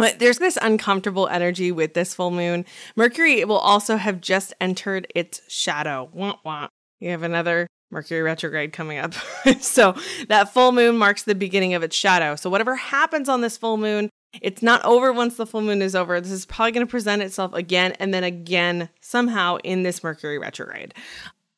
But 0.00 0.18
there's 0.18 0.38
this 0.38 0.58
uncomfortable 0.60 1.28
energy 1.28 1.70
with 1.70 1.94
this 1.94 2.14
full 2.14 2.30
moon. 2.30 2.64
Mercury 2.96 3.44
will 3.44 3.58
also 3.58 3.96
have 3.96 4.20
just 4.20 4.54
entered 4.60 5.06
its 5.14 5.42
shadow. 5.48 6.08
Wah, 6.12 6.36
wah. 6.44 6.68
You 7.00 7.10
have 7.10 7.22
another 7.22 7.66
Mercury 7.90 8.22
retrograde 8.22 8.72
coming 8.72 8.98
up. 8.98 9.14
so 9.60 9.94
that 10.28 10.52
full 10.52 10.72
moon 10.72 10.96
marks 10.96 11.24
the 11.24 11.34
beginning 11.34 11.74
of 11.74 11.82
its 11.82 11.96
shadow. 11.96 12.34
So 12.34 12.48
whatever 12.48 12.76
happens 12.76 13.28
on 13.28 13.42
this 13.42 13.58
full 13.58 13.76
moon, 13.76 14.08
it's 14.40 14.62
not 14.62 14.82
over 14.84 15.12
once 15.12 15.36
the 15.36 15.46
full 15.46 15.60
moon 15.60 15.82
is 15.82 15.94
over. 15.94 16.20
This 16.20 16.30
is 16.30 16.46
probably 16.46 16.72
going 16.72 16.86
to 16.86 16.90
present 16.90 17.20
itself 17.20 17.52
again 17.52 17.92
and 17.98 18.14
then 18.14 18.24
again 18.24 18.88
somehow 19.00 19.56
in 19.64 19.82
this 19.82 20.02
Mercury 20.02 20.38
retrograde. 20.38 20.94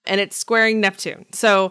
And 0.06 0.20
it's 0.20 0.36
squaring 0.36 0.80
Neptune. 0.80 1.26
So 1.32 1.70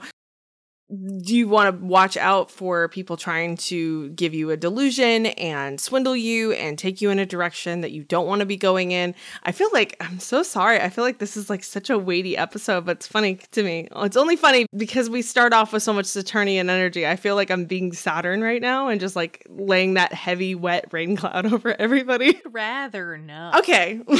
do 0.91 1.35
you 1.35 1.47
want 1.47 1.79
to 1.79 1.85
watch 1.85 2.17
out 2.17 2.51
for 2.51 2.89
people 2.89 3.15
trying 3.15 3.55
to 3.55 4.09
give 4.09 4.33
you 4.33 4.49
a 4.49 4.57
delusion 4.57 5.27
and 5.27 5.79
swindle 5.79 6.15
you 6.15 6.51
and 6.51 6.77
take 6.77 7.01
you 7.01 7.09
in 7.09 7.19
a 7.19 7.25
direction 7.25 7.81
that 7.81 7.91
you 7.91 8.03
don't 8.03 8.27
want 8.27 8.41
to 8.41 8.45
be 8.45 8.57
going 8.57 8.91
in? 8.91 9.15
I 9.43 9.53
feel 9.53 9.69
like 9.71 9.95
I'm 10.01 10.19
so 10.19 10.43
sorry. 10.43 10.81
I 10.81 10.89
feel 10.89 11.03
like 11.03 11.19
this 11.19 11.37
is 11.37 11.49
like 11.49 11.63
such 11.63 11.89
a 11.89 11.97
weighty 11.97 12.35
episode, 12.35 12.85
but 12.85 12.97
it's 12.97 13.07
funny 13.07 13.39
to 13.51 13.63
me. 13.63 13.87
It's 13.97 14.17
only 14.17 14.35
funny 14.35 14.65
because 14.75 15.09
we 15.09 15.21
start 15.21 15.53
off 15.53 15.71
with 15.71 15.83
so 15.83 15.93
much 15.93 16.07
Saturnian 16.07 16.69
energy. 16.69 17.07
I 17.07 17.15
feel 17.15 17.35
like 17.35 17.49
I'm 17.49 17.65
being 17.65 17.93
Saturn 17.93 18.41
right 18.41 18.61
now 18.61 18.89
and 18.89 18.99
just 18.99 19.15
like 19.15 19.45
laying 19.49 19.93
that 19.93 20.13
heavy, 20.13 20.55
wet 20.55 20.85
rain 20.91 21.15
cloud 21.15 21.45
over 21.53 21.73
everybody. 21.79 22.41
Rather 22.45 23.17
no. 23.17 23.51
Okay. 23.55 24.01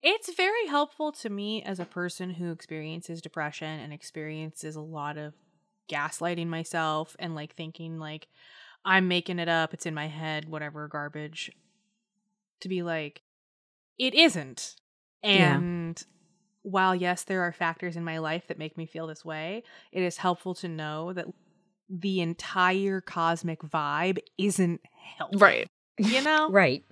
It's 0.00 0.32
very 0.32 0.68
helpful 0.68 1.10
to 1.10 1.28
me 1.28 1.60
as 1.64 1.80
a 1.80 1.84
person 1.84 2.30
who 2.30 2.52
experiences 2.52 3.20
depression 3.20 3.80
and 3.80 3.92
experiences 3.92 4.76
a 4.76 4.80
lot 4.80 5.18
of 5.18 5.34
gaslighting 5.88 6.46
myself 6.46 7.16
and 7.18 7.34
like 7.34 7.54
thinking 7.54 7.98
like 7.98 8.28
I'm 8.84 9.08
making 9.08 9.38
it 9.38 9.48
up, 9.48 9.74
it's 9.74 9.86
in 9.86 9.94
my 9.94 10.06
head, 10.06 10.48
whatever 10.48 10.88
garbage. 10.88 11.50
To 12.60 12.68
be 12.68 12.82
like, 12.82 13.22
it 13.98 14.14
isn't. 14.14 14.76
Yeah. 15.22 15.56
And 15.56 16.02
while 16.62 16.94
yes, 16.94 17.24
there 17.24 17.42
are 17.42 17.52
factors 17.52 17.96
in 17.96 18.04
my 18.04 18.18
life 18.18 18.46
that 18.48 18.58
make 18.58 18.76
me 18.76 18.86
feel 18.86 19.06
this 19.06 19.24
way, 19.24 19.62
it 19.92 20.02
is 20.02 20.16
helpful 20.16 20.54
to 20.56 20.68
know 20.68 21.12
that 21.12 21.26
the 21.88 22.20
entire 22.20 23.00
cosmic 23.00 23.60
vibe 23.60 24.18
isn't 24.36 24.80
healthy. 25.16 25.38
right. 25.38 25.68
You 25.98 26.20
know? 26.24 26.50
Right. 26.50 26.84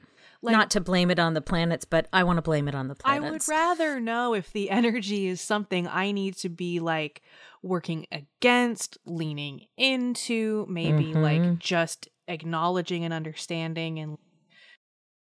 Like- 0.47 0.53
Not 0.57 0.71
to 0.71 0.81
blame 0.81 1.11
it 1.11 1.19
on 1.19 1.35
the 1.35 1.41
planets, 1.43 1.85
but 1.85 2.09
I 2.13 2.23
want 2.25 2.37
to 2.39 2.43
blame 2.43 2.69
it 2.69 2.75
on 2.75 2.89
the 2.89 2.95
planets. 2.95 3.27
I 3.27 3.31
would 3.31 3.49
rather 3.49 4.01
know 4.01 4.33
if 4.35 4.53
the 4.53 4.71
energy 4.71 5.27
is 5.27 5.41
something 5.41 5.87
I 5.89 6.13
need 6.13 6.37
to 6.39 6.49
be 6.49 6.81
like 6.81 7.21
working 7.63 8.07
against, 8.13 8.97
leaning 9.07 9.67
into, 9.77 10.65
maybe 10.69 11.13
like 11.15 11.41
Mhm. 11.43 11.59
just 11.59 12.09
acknowledging 12.29 13.05
and 13.05 13.13
understanding 13.13 13.99
and 13.99 14.19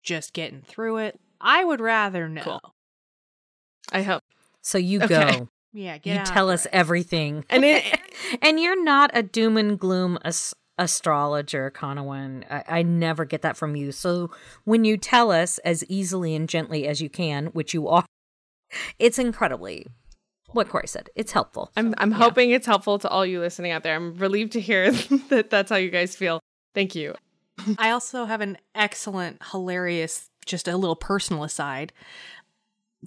just 0.03 0.33
getting 0.33 0.61
through 0.63 0.97
it. 0.97 1.19
I 1.39 1.63
would 1.63 1.79
rather 1.81 2.27
know. 2.27 2.41
Cool. 2.43 2.75
I 3.91 4.01
hope. 4.03 4.23
so 4.63 4.77
you 4.77 5.01
Okay. 5.01 5.39
go. 5.39 5.49
Yeah, 5.73 5.97
get 5.97 6.13
You 6.13 6.19
out 6.21 6.25
tell 6.27 6.49
us 6.49 6.65
it. 6.65 6.71
everything. 6.73 7.45
And 7.49 7.63
it 7.63 7.83
and 8.41 8.59
you're 8.59 8.83
not 8.83 9.11
a 9.13 9.23
doom 9.23 9.57
and 9.57 9.79
gloom 9.79 10.17
as- 10.23 10.53
astrologer, 10.81 11.71
Conawan. 11.71 12.43
I-, 12.49 12.79
I 12.79 12.81
never 12.81 13.23
get 13.23 13.43
that 13.43 13.55
from 13.55 13.75
you. 13.75 13.91
So 13.91 14.31
when 14.65 14.83
you 14.83 14.97
tell 14.97 15.31
us 15.31 15.59
as 15.59 15.85
easily 15.87 16.35
and 16.35 16.49
gently 16.49 16.87
as 16.87 17.01
you 17.01 17.09
can, 17.09 17.47
which 17.47 17.73
you 17.73 17.87
are, 17.87 18.05
it's 18.99 19.19
incredibly 19.19 19.85
what 20.49 20.69
Corey 20.69 20.87
said. 20.87 21.09
It's 21.15 21.31
helpful. 21.31 21.71
I'm 21.77 21.93
I'm 21.97 22.11
hoping 22.11 22.51
it's 22.51 22.65
helpful 22.65 22.99
to 22.99 23.09
all 23.09 23.25
you 23.25 23.39
listening 23.39 23.71
out 23.71 23.83
there. 23.83 23.95
I'm 23.95 24.15
relieved 24.15 24.53
to 24.53 24.59
hear 24.59 24.91
that 25.29 25.49
that's 25.49 25.69
how 25.69 25.77
you 25.77 25.89
guys 25.89 26.15
feel. 26.15 26.39
Thank 26.73 26.95
you. 26.95 27.15
I 27.77 27.91
also 27.91 28.25
have 28.25 28.41
an 28.41 28.57
excellent, 28.73 29.41
hilarious, 29.51 30.29
just 30.45 30.67
a 30.67 30.75
little 30.75 30.95
personal 30.95 31.43
aside 31.43 31.93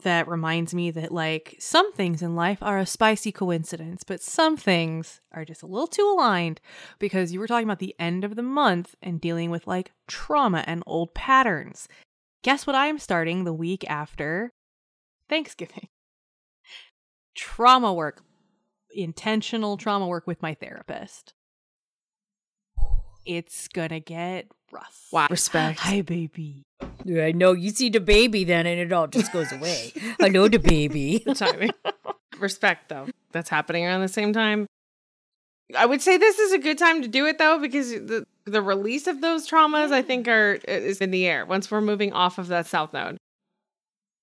that 0.02 0.26
reminds 0.26 0.74
me 0.74 0.90
that, 0.90 1.12
like, 1.12 1.56
some 1.60 1.92
things 1.92 2.20
in 2.20 2.34
life 2.34 2.58
are 2.62 2.78
a 2.78 2.86
spicy 2.86 3.30
coincidence, 3.30 4.02
but 4.02 4.20
some 4.20 4.56
things 4.56 5.20
are 5.32 5.44
just 5.44 5.62
a 5.62 5.66
little 5.66 5.86
too 5.86 6.02
aligned 6.02 6.60
because 6.98 7.32
you 7.32 7.38
were 7.38 7.46
talking 7.46 7.66
about 7.66 7.78
the 7.78 7.94
end 7.98 8.24
of 8.24 8.34
the 8.34 8.42
month 8.42 8.96
and 9.00 9.20
dealing 9.20 9.50
with, 9.50 9.66
like, 9.66 9.92
trauma 10.08 10.64
and 10.66 10.82
old 10.86 11.14
patterns. 11.14 11.86
Guess 12.42 12.66
what 12.66 12.76
I'm 12.76 12.98
starting 12.98 13.44
the 13.44 13.52
week 13.52 13.88
after 13.88 14.52
Thanksgiving? 15.28 15.88
Trauma 17.36 17.94
work, 17.94 18.22
intentional 18.92 19.76
trauma 19.76 20.06
work 20.06 20.26
with 20.26 20.42
my 20.42 20.54
therapist. 20.54 21.34
It's 23.24 23.68
gonna 23.68 24.00
get 24.00 24.48
rough. 24.74 25.06
Wow. 25.12 25.28
Respect. 25.30 25.78
Hi, 25.80 26.02
baby. 26.02 26.64
I 27.06 27.32
know 27.32 27.52
you 27.52 27.70
see 27.70 27.88
the 27.88 28.00
baby 28.00 28.44
then 28.44 28.66
and 28.66 28.80
it 28.80 28.92
all 28.92 29.06
just 29.06 29.32
goes 29.32 29.52
away. 29.52 29.92
I 30.20 30.28
know 30.28 30.48
the 30.48 30.58
baby. 30.58 31.22
The 31.24 31.34
timing. 31.34 31.70
Respect 32.38 32.88
though. 32.88 33.06
That's 33.32 33.48
happening 33.48 33.86
around 33.86 34.02
the 34.02 34.08
same 34.08 34.32
time. 34.32 34.66
I 35.78 35.86
would 35.86 36.02
say 36.02 36.16
this 36.18 36.38
is 36.38 36.52
a 36.52 36.58
good 36.58 36.78
time 36.78 37.02
to 37.02 37.08
do 37.08 37.26
it 37.26 37.38
though 37.38 37.58
because 37.58 37.90
the 37.90 38.26
the 38.44 38.60
release 38.60 39.06
of 39.06 39.22
those 39.22 39.48
traumas 39.48 39.92
I 39.92 40.02
think 40.02 40.28
are 40.28 40.58
is 40.68 40.98
in 41.00 41.10
the 41.10 41.26
air 41.26 41.46
once 41.46 41.70
we're 41.70 41.80
moving 41.80 42.12
off 42.12 42.38
of 42.38 42.48
that 42.48 42.66
south 42.66 42.92
node. 42.92 43.16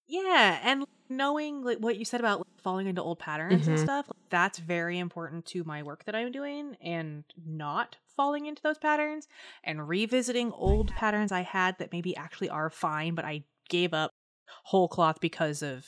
Yeah, 0.08 0.60
and 0.64 0.86
knowing 1.12 1.64
like 1.64 1.78
what 1.80 1.98
you 1.98 2.06
said 2.06 2.20
about 2.20 2.40
like, 2.40 2.48
falling 2.58 2.88
into 2.88 3.02
old 3.02 3.20
patterns 3.20 3.68
and 3.68 3.78
Mhm. 3.78 3.84
stuff, 3.84 4.10
that's 4.30 4.60
very 4.60 4.98
important 4.98 5.46
to 5.48 5.64
my 5.64 5.84
work 5.84 6.06
that 6.06 6.16
I'm 6.16 6.32
doing 6.32 6.76
and 6.82 7.24
not 7.46 7.98
falling 8.16 8.46
into 8.46 8.62
those 8.62 8.78
patterns 8.78 9.28
and 9.64 9.88
revisiting 9.88 10.52
old 10.52 10.96
patterns 10.96 11.32
I 11.32 11.42
had 11.42 11.78
that 11.80 11.92
maybe 11.92 12.16
actually 12.16 12.50
are 12.50 12.70
fine, 12.70 13.14
but 13.16 13.26
I 13.26 13.44
gave 13.70 13.94
up 13.94 14.12
whole 14.66 14.88
cloth 14.88 15.20
because 15.20 15.62
of 15.62 15.86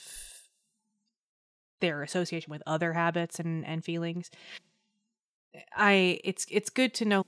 their 1.80 2.02
association 2.02 2.50
with 2.50 2.62
other 2.66 2.92
habits 2.92 3.38
and, 3.38 3.64
and 3.66 3.84
feelings. 3.84 4.30
I 5.76 6.20
it's 6.24 6.46
it's 6.50 6.70
good 6.70 6.94
to 6.94 7.04
know 7.04 7.22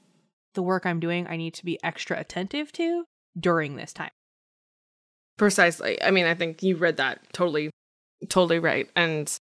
the 0.54 0.62
work 0.62 0.86
I'm 0.86 1.00
doing 1.00 1.26
I 1.26 1.36
need 1.36 1.54
to 1.54 1.64
be 1.64 1.78
extra 1.84 2.18
attentive 2.18 2.72
to 2.72 3.04
during 3.38 3.76
this 3.76 3.92
time. 3.92 4.10
Precisely. 5.36 6.02
I 6.02 6.10
mean, 6.10 6.26
I 6.26 6.34
think 6.34 6.62
you 6.62 6.76
read 6.76 6.96
that 6.96 7.20
totally 7.32 7.70
totally 8.28 8.58
right. 8.58 8.88
And 8.96 9.36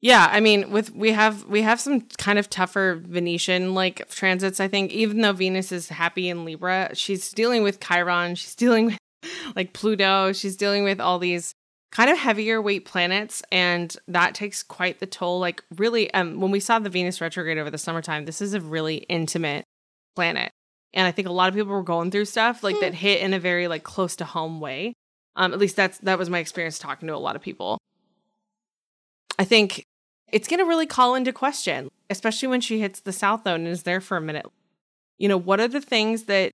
yeah, 0.00 0.28
I 0.30 0.40
mean, 0.40 0.70
with 0.70 0.94
we 0.94 1.12
have 1.12 1.44
we 1.44 1.62
have 1.62 1.80
some 1.80 2.02
kind 2.18 2.38
of 2.38 2.48
tougher 2.48 3.02
Venetian 3.06 3.74
like 3.74 4.08
transits, 4.10 4.60
I 4.60 4.68
think. 4.68 4.92
Even 4.92 5.20
though 5.20 5.32
Venus 5.32 5.72
is 5.72 5.88
happy 5.88 6.28
in 6.28 6.44
Libra, 6.44 6.90
she's 6.94 7.32
dealing 7.32 7.62
with 7.62 7.80
Chiron, 7.80 8.34
she's 8.34 8.54
dealing 8.54 8.86
with 8.86 8.98
like 9.56 9.72
Pluto, 9.72 10.32
she's 10.32 10.56
dealing 10.56 10.84
with 10.84 11.00
all 11.00 11.18
these 11.18 11.54
kind 11.92 12.10
of 12.10 12.18
heavier 12.18 12.62
weight 12.62 12.84
planets 12.84 13.42
and 13.50 13.96
that 14.06 14.34
takes 14.34 14.62
quite 14.62 15.00
the 15.00 15.06
toll 15.06 15.40
like 15.40 15.62
really 15.76 16.12
um 16.14 16.40
when 16.40 16.50
we 16.50 16.60
saw 16.60 16.78
the 16.78 16.88
venus 16.88 17.20
retrograde 17.20 17.58
over 17.58 17.70
the 17.70 17.78
summertime 17.78 18.24
this 18.24 18.40
is 18.40 18.54
a 18.54 18.60
really 18.60 18.98
intimate 19.08 19.64
planet 20.14 20.52
and 20.94 21.06
i 21.06 21.10
think 21.10 21.26
a 21.26 21.32
lot 21.32 21.48
of 21.48 21.54
people 21.54 21.72
were 21.72 21.82
going 21.82 22.10
through 22.10 22.24
stuff 22.24 22.62
like 22.62 22.78
that 22.80 22.94
hit 22.94 23.20
in 23.20 23.34
a 23.34 23.40
very 23.40 23.66
like 23.66 23.82
close 23.82 24.14
to 24.14 24.24
home 24.24 24.60
way 24.60 24.92
um 25.36 25.52
at 25.52 25.58
least 25.58 25.76
that's 25.76 25.98
that 25.98 26.18
was 26.18 26.30
my 26.30 26.38
experience 26.38 26.78
talking 26.78 27.08
to 27.08 27.14
a 27.14 27.16
lot 27.16 27.36
of 27.36 27.42
people 27.42 27.78
i 29.38 29.44
think 29.44 29.84
it's 30.32 30.48
going 30.48 30.60
to 30.60 30.66
really 30.66 30.86
call 30.86 31.14
into 31.14 31.32
question 31.32 31.88
especially 32.08 32.48
when 32.48 32.60
she 32.60 32.80
hits 32.80 33.00
the 33.00 33.12
south 33.12 33.44
node 33.44 33.60
and 33.60 33.68
is 33.68 33.82
there 33.84 34.00
for 34.00 34.16
a 34.16 34.20
minute 34.20 34.46
you 35.18 35.28
know 35.28 35.38
what 35.38 35.60
are 35.60 35.68
the 35.68 35.80
things 35.80 36.24
that 36.24 36.50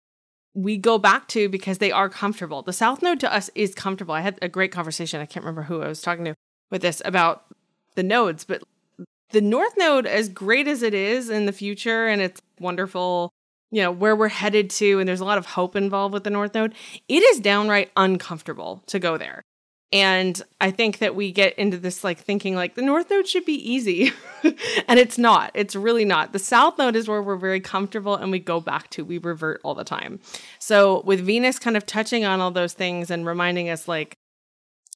we 0.56 0.78
go 0.78 0.96
back 0.96 1.28
to 1.28 1.50
because 1.50 1.78
they 1.78 1.92
are 1.92 2.08
comfortable. 2.08 2.62
The 2.62 2.72
South 2.72 3.02
Node 3.02 3.20
to 3.20 3.32
us 3.32 3.50
is 3.54 3.74
comfortable. 3.74 4.14
I 4.14 4.22
had 4.22 4.38
a 4.40 4.48
great 4.48 4.72
conversation. 4.72 5.20
I 5.20 5.26
can't 5.26 5.44
remember 5.44 5.62
who 5.62 5.82
I 5.82 5.88
was 5.88 6.00
talking 6.00 6.24
to 6.24 6.34
with 6.70 6.80
this 6.80 7.02
about 7.04 7.44
the 7.94 8.02
nodes, 8.02 8.44
but 8.44 8.62
the 9.30 9.42
North 9.42 9.74
Node, 9.76 10.06
as 10.06 10.30
great 10.30 10.66
as 10.66 10.82
it 10.82 10.94
is 10.94 11.28
in 11.28 11.44
the 11.44 11.52
future 11.52 12.06
and 12.06 12.22
it's 12.22 12.40
wonderful, 12.58 13.30
you 13.70 13.82
know, 13.82 13.90
where 13.90 14.16
we're 14.16 14.28
headed 14.28 14.70
to, 14.70 14.98
and 14.98 15.08
there's 15.08 15.20
a 15.20 15.24
lot 15.24 15.38
of 15.38 15.46
hope 15.46 15.76
involved 15.76 16.14
with 16.14 16.24
the 16.24 16.30
North 16.30 16.54
Node, 16.54 16.74
it 17.08 17.22
is 17.22 17.40
downright 17.40 17.90
uncomfortable 17.96 18.82
to 18.86 18.98
go 18.98 19.16
there. 19.16 19.42
And 19.92 20.40
I 20.60 20.72
think 20.72 20.98
that 20.98 21.14
we 21.14 21.30
get 21.30 21.56
into 21.58 21.78
this 21.78 22.02
like 22.02 22.18
thinking 22.18 22.56
like 22.56 22.74
the 22.74 22.82
North 22.82 23.08
Node 23.08 23.28
should 23.28 23.44
be 23.44 23.54
easy. 23.54 24.12
and 24.88 24.98
it's 24.98 25.16
not. 25.16 25.52
It's 25.54 25.76
really 25.76 26.04
not. 26.04 26.32
The 26.32 26.40
South 26.40 26.76
Node 26.76 26.96
is 26.96 27.06
where 27.06 27.22
we're 27.22 27.36
very 27.36 27.60
comfortable 27.60 28.16
and 28.16 28.32
we 28.32 28.40
go 28.40 28.60
back 28.60 28.90
to, 28.90 29.04
we 29.04 29.18
revert 29.18 29.60
all 29.62 29.74
the 29.74 29.84
time. 29.84 30.18
So 30.58 31.02
with 31.04 31.20
Venus 31.24 31.60
kind 31.60 31.76
of 31.76 31.86
touching 31.86 32.24
on 32.24 32.40
all 32.40 32.50
those 32.50 32.72
things 32.72 33.10
and 33.10 33.24
reminding 33.24 33.70
us 33.70 33.86
like, 33.86 34.16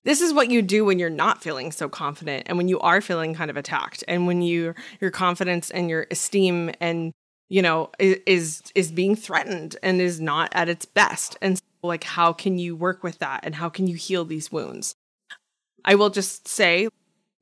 this 0.04 0.20
is 0.20 0.33
what 0.33 0.50
you 0.50 0.62
do 0.62 0.85
when 0.85 0.98
you're 0.98 1.11
not 1.11 1.42
feeling 1.42 1.72
so 1.72 1.88
confident 1.88 2.44
and 2.46 2.56
when 2.56 2.68
you 2.68 2.80
are 2.80 3.00
feeling 3.00 3.35
kind 3.35 3.50
of 3.50 3.56
attacked 3.56 4.02
and 4.09 4.26
when 4.26 4.42
you 4.42 4.74
your 5.00 5.11
confidence 5.11 5.70
and 5.70 5.90
your 5.90 6.06
esteem 6.11 6.70
and 6.80 7.12
you 7.50 7.60
know 7.60 7.90
is 7.98 8.62
is 8.74 8.90
being 8.90 9.14
threatened 9.14 9.76
and 9.82 10.00
is 10.00 10.20
not 10.20 10.48
at 10.52 10.70
its 10.70 10.86
best. 10.86 11.36
And 11.42 11.58
so, 11.58 11.62
like 11.82 12.04
how 12.04 12.32
can 12.32 12.56
you 12.58 12.74
work 12.74 13.02
with 13.02 13.18
that 13.18 13.40
and 13.42 13.54
how 13.56 13.68
can 13.68 13.86
you 13.86 13.96
heal 13.96 14.24
these 14.24 14.50
wounds? 14.50 14.94
I 15.84 15.96
will 15.96 16.10
just 16.10 16.48
say 16.48 16.88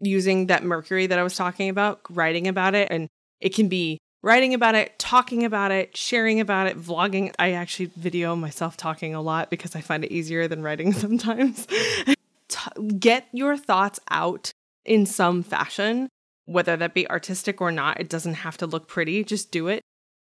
using 0.01 0.47
that 0.47 0.63
mercury 0.63 1.09
that 1.09 1.19
i 1.19 1.25
was 1.25 1.35
talking 1.35 1.69
about 1.69 2.01
writing 2.09 2.47
about 2.47 2.73
it 2.73 2.87
and 2.89 3.09
it 3.41 3.53
can 3.53 3.67
be 3.67 3.99
writing 4.23 4.55
about 4.55 4.77
it 4.77 4.97
talking 4.97 5.45
about 5.45 5.73
it 5.73 5.97
sharing 5.97 6.39
about 6.41 6.69
it 6.69 6.81
vlogging. 6.81 7.35
I 7.39 7.53
actually 7.53 7.91
video 7.97 8.37
myself 8.37 8.77
talking 8.77 9.15
a 9.15 9.21
lot 9.21 9.51
because 9.51 9.75
i 9.77 9.81
find 9.81 10.05
it 10.05 10.13
easier 10.13 10.49
than 10.49 10.63
writing 10.63 10.93
sometimes. 11.05 11.67
T- 12.49 12.97
get 12.99 13.27
your 13.33 13.57
thoughts 13.57 14.01
out 14.11 14.53
in 14.85 15.05
some 15.05 15.43
fashion 15.43 16.09
whether 16.47 16.79
that 16.79 16.95
be 16.95 17.07
artistic 17.11 17.61
or 17.61 17.71
not. 17.71 18.01
It 18.01 18.09
doesn't 18.09 18.35
have 18.35 18.57
to 18.57 18.67
look 18.67 18.89
pretty. 18.89 19.23
Just 19.23 19.51
do 19.51 19.69
it 19.69 19.83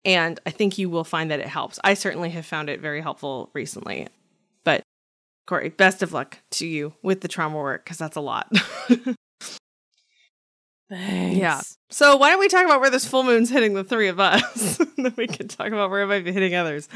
and 0.05 0.39
i 0.45 0.49
think 0.49 0.77
you 0.77 0.89
will 0.89 1.03
find 1.03 1.31
that 1.31 1.39
it 1.39 1.47
helps 1.47 1.79
i 1.83 1.93
certainly 1.93 2.29
have 2.29 2.45
found 2.45 2.69
it 2.69 2.79
very 2.79 3.01
helpful 3.01 3.49
recently 3.53 4.07
but 4.63 4.81
corey 5.47 5.69
best 5.69 6.03
of 6.03 6.13
luck 6.13 6.38
to 6.51 6.67
you 6.67 6.93
with 7.01 7.21
the 7.21 7.27
trauma 7.27 7.57
work 7.57 7.83
because 7.83 7.97
that's 7.97 8.15
a 8.15 8.21
lot 8.21 8.51
Thanks. 10.89 11.38
Yeah. 11.38 11.62
So 11.91 12.17
why 12.17 12.31
don't 12.31 12.39
we 12.39 12.47
talk 12.47 12.65
about 12.65 12.81
where 12.81 12.89
this 12.89 13.05
full 13.05 13.23
moon's 13.23 13.49
hitting 13.49 13.73
the 13.73 13.83
three 13.83 14.07
of 14.07 14.19
us? 14.19 14.77
then 14.97 15.13
we 15.17 15.27
can 15.27 15.47
talk 15.47 15.67
about 15.67 15.91
where 15.91 16.01
it 16.01 16.07
might 16.07 16.25
be 16.25 16.31
hitting 16.31 16.55
others. 16.55 16.89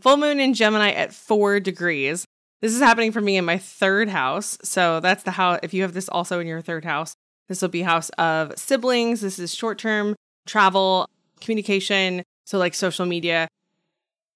Full 0.00 0.16
moon 0.16 0.38
in 0.40 0.54
Gemini 0.54 0.90
at 0.92 1.12
four 1.12 1.58
degrees. 1.60 2.24
This 2.60 2.72
is 2.72 2.80
happening 2.80 3.10
for 3.10 3.20
me 3.20 3.36
in 3.36 3.44
my 3.44 3.58
third 3.58 4.08
house. 4.08 4.56
So 4.62 5.00
that's 5.00 5.24
the 5.24 5.32
house. 5.32 5.60
If 5.62 5.74
you 5.74 5.82
have 5.82 5.94
this 5.94 6.08
also 6.08 6.38
in 6.40 6.46
your 6.46 6.60
third 6.60 6.84
house, 6.84 7.14
this 7.48 7.60
will 7.60 7.68
be 7.68 7.82
house 7.82 8.10
of 8.10 8.56
siblings. 8.56 9.20
This 9.20 9.38
is 9.38 9.52
short 9.52 9.78
term 9.78 10.14
travel, 10.46 11.08
communication. 11.40 12.22
So 12.44 12.58
like 12.58 12.74
social 12.74 13.06
media, 13.06 13.48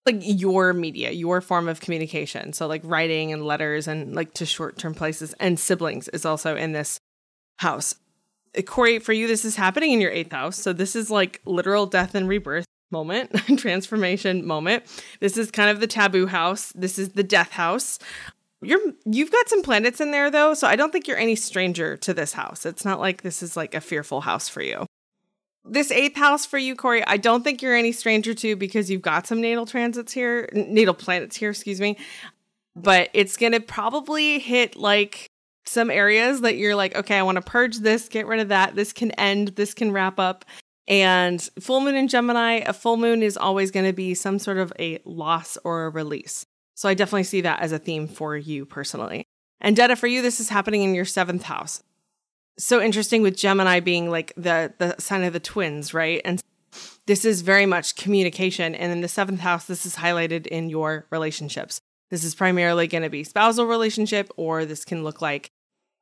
like 0.06 0.18
your 0.20 0.72
media, 0.72 1.10
your 1.10 1.40
form 1.40 1.68
of 1.68 1.80
communication. 1.80 2.52
So 2.52 2.66
like 2.66 2.82
writing 2.84 3.32
and 3.32 3.44
letters 3.44 3.88
and 3.88 4.14
like 4.14 4.34
to 4.34 4.46
short 4.46 4.78
term 4.78 4.94
places. 4.94 5.34
And 5.40 5.58
siblings 5.58 6.08
is 6.08 6.24
also 6.24 6.56
in 6.56 6.72
this 6.72 6.98
house. 7.58 7.94
Uh, 8.56 8.62
Corey, 8.62 8.98
for 8.98 9.12
you, 9.12 9.26
this 9.26 9.44
is 9.44 9.56
happening 9.56 9.92
in 9.92 10.00
your 10.00 10.10
eighth 10.10 10.32
house. 10.32 10.56
So 10.56 10.72
this 10.72 10.94
is 10.94 11.10
like 11.10 11.40
literal 11.44 11.86
death 11.86 12.14
and 12.14 12.28
rebirth 12.28 12.66
moment, 12.90 13.34
transformation 13.58 14.46
moment. 14.46 14.84
This 15.20 15.36
is 15.36 15.50
kind 15.50 15.70
of 15.70 15.80
the 15.80 15.86
taboo 15.86 16.26
house. 16.26 16.72
This 16.74 16.98
is 16.98 17.10
the 17.10 17.22
death 17.22 17.50
house. 17.50 17.98
You're 18.62 18.80
you've 19.04 19.32
got 19.32 19.48
some 19.48 19.62
planets 19.62 20.00
in 20.00 20.10
there 20.10 20.30
though, 20.30 20.54
so 20.54 20.66
I 20.66 20.76
don't 20.76 20.90
think 20.90 21.06
you're 21.06 21.18
any 21.18 21.36
stranger 21.36 21.96
to 21.98 22.14
this 22.14 22.32
house. 22.32 22.64
It's 22.64 22.84
not 22.84 22.98
like 22.98 23.22
this 23.22 23.42
is 23.42 23.56
like 23.56 23.74
a 23.74 23.80
fearful 23.80 24.22
house 24.22 24.48
for 24.48 24.62
you. 24.62 24.86
This 25.64 25.90
eighth 25.90 26.16
house 26.16 26.44
for 26.44 26.58
you, 26.58 26.76
Corey, 26.76 27.04
I 27.04 27.16
don't 27.16 27.42
think 27.42 27.62
you're 27.62 27.74
any 27.74 27.92
stranger 27.92 28.34
to 28.34 28.56
because 28.56 28.90
you've 28.90 29.02
got 29.02 29.26
some 29.26 29.40
natal 29.40 29.66
transits 29.66 30.12
here, 30.12 30.48
natal 30.52 30.94
planets 30.94 31.36
here, 31.36 31.50
excuse 31.50 31.80
me. 31.80 31.96
But 32.76 33.08
it's 33.14 33.36
going 33.36 33.52
to 33.52 33.60
probably 33.60 34.38
hit 34.38 34.76
like 34.76 35.30
some 35.66 35.90
areas 35.90 36.42
that 36.42 36.56
you're 36.56 36.76
like, 36.76 36.94
okay, 36.94 37.18
I 37.18 37.22
want 37.22 37.36
to 37.36 37.42
purge 37.42 37.78
this, 37.78 38.08
get 38.08 38.26
rid 38.26 38.40
of 38.40 38.48
that. 38.48 38.74
This 38.74 38.92
can 38.92 39.12
end, 39.12 39.48
this 39.48 39.74
can 39.74 39.92
wrap 39.92 40.18
up. 40.18 40.44
And 40.86 41.40
full 41.60 41.80
moon 41.80 41.94
in 41.94 42.08
Gemini, 42.08 42.62
a 42.66 42.72
full 42.72 42.98
moon 42.98 43.22
is 43.22 43.36
always 43.36 43.70
going 43.70 43.86
to 43.86 43.94
be 43.94 44.14
some 44.14 44.38
sort 44.38 44.58
of 44.58 44.72
a 44.78 44.98
loss 45.04 45.56
or 45.64 45.86
a 45.86 45.90
release. 45.90 46.44
So 46.74 46.88
I 46.88 46.94
definitely 46.94 47.24
see 47.24 47.40
that 47.42 47.60
as 47.60 47.72
a 47.72 47.78
theme 47.78 48.06
for 48.06 48.36
you 48.36 48.66
personally. 48.66 49.24
And 49.60 49.76
Detta, 49.76 49.96
for 49.96 50.08
you, 50.08 50.20
this 50.20 50.40
is 50.40 50.50
happening 50.50 50.82
in 50.82 50.94
your 50.94 51.06
seventh 51.06 51.44
house. 51.44 51.82
So 52.58 52.80
interesting 52.80 53.22
with 53.22 53.36
Gemini 53.36 53.80
being 53.80 54.10
like 54.10 54.32
the 54.36 54.72
the 54.78 54.94
sign 54.98 55.24
of 55.24 55.32
the 55.32 55.40
twins, 55.40 55.92
right? 55.92 56.20
And 56.24 56.42
this 57.06 57.24
is 57.24 57.42
very 57.42 57.66
much 57.66 57.96
communication. 57.96 58.74
And 58.74 58.92
in 58.92 59.00
the 59.00 59.08
seventh 59.08 59.40
house, 59.40 59.66
this 59.66 59.84
is 59.84 59.96
highlighted 59.96 60.46
in 60.46 60.70
your 60.70 61.06
relationships. 61.10 61.80
This 62.10 62.24
is 62.24 62.34
primarily 62.34 62.86
going 62.86 63.02
to 63.02 63.10
be 63.10 63.24
spousal 63.24 63.66
relationship, 63.66 64.30
or 64.36 64.64
this 64.64 64.84
can 64.84 65.02
look 65.02 65.20
like 65.20 65.50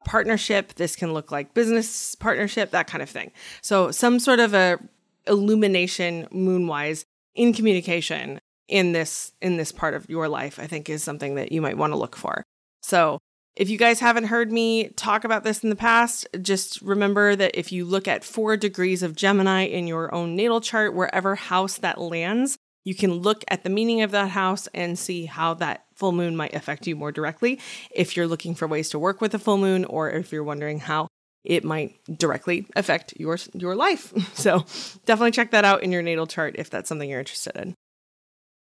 partnership. 0.04 0.74
This 0.74 0.96
can 0.96 1.14
look 1.14 1.32
like 1.32 1.54
business 1.54 2.14
partnership, 2.14 2.70
that 2.70 2.86
kind 2.86 3.02
of 3.02 3.08
thing. 3.08 3.32
So 3.62 3.90
some 3.90 4.18
sort 4.18 4.40
of 4.40 4.54
a 4.54 4.78
illumination 5.26 6.26
moonwise 6.32 7.04
in 7.34 7.52
communication 7.52 8.40
in 8.68 8.92
this 8.92 9.32
in 9.40 9.56
this 9.56 9.72
part 9.72 9.94
of 9.94 10.08
your 10.08 10.28
life, 10.28 10.58
I 10.58 10.66
think 10.66 10.88
is 10.88 11.02
something 11.02 11.36
that 11.36 11.52
you 11.52 11.60
might 11.60 11.78
want 11.78 11.92
to 11.92 11.98
look 11.98 12.16
for. 12.16 12.42
So 12.82 13.18
if 13.54 13.68
you 13.68 13.76
guys 13.76 14.00
haven't 14.00 14.24
heard 14.24 14.50
me 14.50 14.88
talk 14.90 15.24
about 15.24 15.44
this 15.44 15.62
in 15.62 15.70
the 15.70 15.76
past, 15.76 16.26
just 16.40 16.80
remember 16.80 17.36
that 17.36 17.58
if 17.58 17.70
you 17.70 17.84
look 17.84 18.08
at 18.08 18.24
four 18.24 18.56
degrees 18.56 19.02
of 19.02 19.14
Gemini 19.14 19.64
in 19.64 19.86
your 19.86 20.14
own 20.14 20.34
natal 20.34 20.60
chart, 20.60 20.94
wherever 20.94 21.34
house 21.34 21.76
that 21.78 22.00
lands, 22.00 22.56
you 22.84 22.94
can 22.94 23.12
look 23.12 23.44
at 23.48 23.62
the 23.62 23.70
meaning 23.70 24.02
of 24.02 24.10
that 24.12 24.30
house 24.30 24.68
and 24.74 24.98
see 24.98 25.26
how 25.26 25.54
that 25.54 25.84
full 25.94 26.12
moon 26.12 26.34
might 26.34 26.54
affect 26.54 26.86
you 26.86 26.96
more 26.96 27.12
directly 27.12 27.60
if 27.94 28.16
you're 28.16 28.26
looking 28.26 28.54
for 28.54 28.66
ways 28.66 28.90
to 28.90 28.98
work 28.98 29.20
with 29.20 29.34
a 29.34 29.38
full 29.38 29.58
moon 29.58 29.84
or 29.84 30.10
if 30.10 30.32
you're 30.32 30.42
wondering 30.42 30.80
how 30.80 31.06
it 31.44 31.64
might 31.64 31.94
directly 32.18 32.66
affect 32.74 33.14
your 33.18 33.36
your 33.52 33.74
life. 33.74 34.12
So, 34.34 34.64
definitely 35.04 35.32
check 35.32 35.50
that 35.52 35.64
out 35.64 35.82
in 35.82 35.92
your 35.92 36.02
natal 36.02 36.26
chart 36.26 36.56
if 36.58 36.70
that's 36.70 36.88
something 36.88 37.08
you're 37.08 37.20
interested 37.20 37.54
in. 37.56 37.74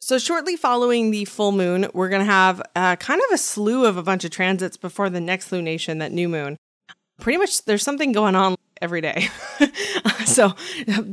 So, 0.04 0.18
shortly 0.18 0.56
following 0.56 1.12
the 1.12 1.24
full 1.26 1.52
moon, 1.52 1.86
we're 1.94 2.08
going 2.08 2.26
to 2.26 2.30
have 2.30 2.60
uh, 2.74 2.96
kind 2.96 3.20
of 3.20 3.32
a 3.32 3.38
slew 3.38 3.84
of 3.84 3.96
a 3.96 4.02
bunch 4.02 4.24
of 4.24 4.32
transits 4.32 4.76
before 4.76 5.08
the 5.08 5.20
next 5.20 5.50
lunation, 5.50 6.00
that 6.00 6.10
new 6.10 6.28
moon. 6.28 6.56
Pretty 7.20 7.38
much 7.38 7.64
there's 7.66 7.84
something 7.84 8.10
going 8.10 8.34
on 8.34 8.56
every 8.80 9.00
day. 9.00 9.28
so, 10.24 10.54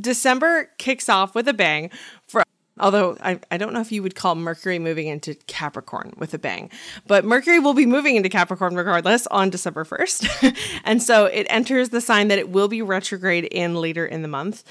December 0.02 0.72
kicks 0.80 1.08
off 1.08 1.36
with 1.36 1.48
a 1.48 1.54
bang 1.54 1.92
for 2.28 2.42
Although 2.80 3.16
I, 3.22 3.40
I 3.52 3.58
don't 3.58 3.74
know 3.74 3.82
if 3.82 3.92
you 3.92 4.02
would 4.02 4.16
call 4.16 4.34
Mercury 4.34 4.80
moving 4.80 5.06
into 5.06 5.36
Capricorn 5.46 6.14
with 6.18 6.34
a 6.34 6.40
bang, 6.40 6.72
but 7.06 7.26
Mercury 7.26 7.60
will 7.60 7.74
be 7.76 7.86
moving 7.86 8.16
into 8.16 8.30
Capricorn 8.30 8.74
regardless 8.74 9.28
on 9.28 9.52
December 9.52 9.84
1st. 9.84 10.58
and 10.86 11.04
so 11.04 11.26
it 11.26 11.46
enters 11.50 11.90
the 11.90 12.02
sign 12.02 12.30
that 12.30 12.40
it 12.40 12.50
will 12.50 12.70
be 12.70 12.82
retrograde 12.82 13.44
in 13.44 13.76
later 13.76 14.06
in 14.06 14.24
the 14.24 14.30
month. 14.30 14.64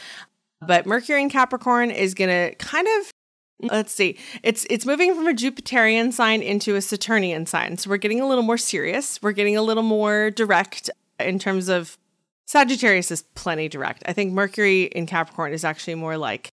But 0.66 0.87
Mercury 0.87 1.22
in 1.22 1.28
Capricorn 1.28 1.90
is 1.90 2.14
going 2.14 2.31
to 2.31 2.54
kind 2.57 2.88
of 2.98 3.12
let's 3.60 3.92
see. 3.92 4.16
It's 4.42 4.66
it's 4.70 4.86
moving 4.86 5.14
from 5.14 5.26
a 5.26 5.32
jupiterian 5.32 6.12
sign 6.12 6.42
into 6.42 6.76
a 6.76 6.80
saturnian 6.80 7.46
sign. 7.46 7.76
So 7.76 7.90
we're 7.90 7.96
getting 7.96 8.20
a 8.20 8.28
little 8.28 8.44
more 8.44 8.58
serious. 8.58 9.20
We're 9.22 9.32
getting 9.32 9.56
a 9.56 9.62
little 9.62 9.82
more 9.82 10.30
direct 10.30 10.90
in 11.18 11.38
terms 11.38 11.68
of 11.68 11.98
sagittarius 12.46 13.10
is 13.10 13.22
plenty 13.34 13.68
direct. 13.68 14.02
I 14.06 14.12
think 14.12 14.32
mercury 14.32 14.84
in 14.84 15.06
capricorn 15.06 15.52
is 15.52 15.64
actually 15.64 15.96
more 15.96 16.16
like 16.16 16.50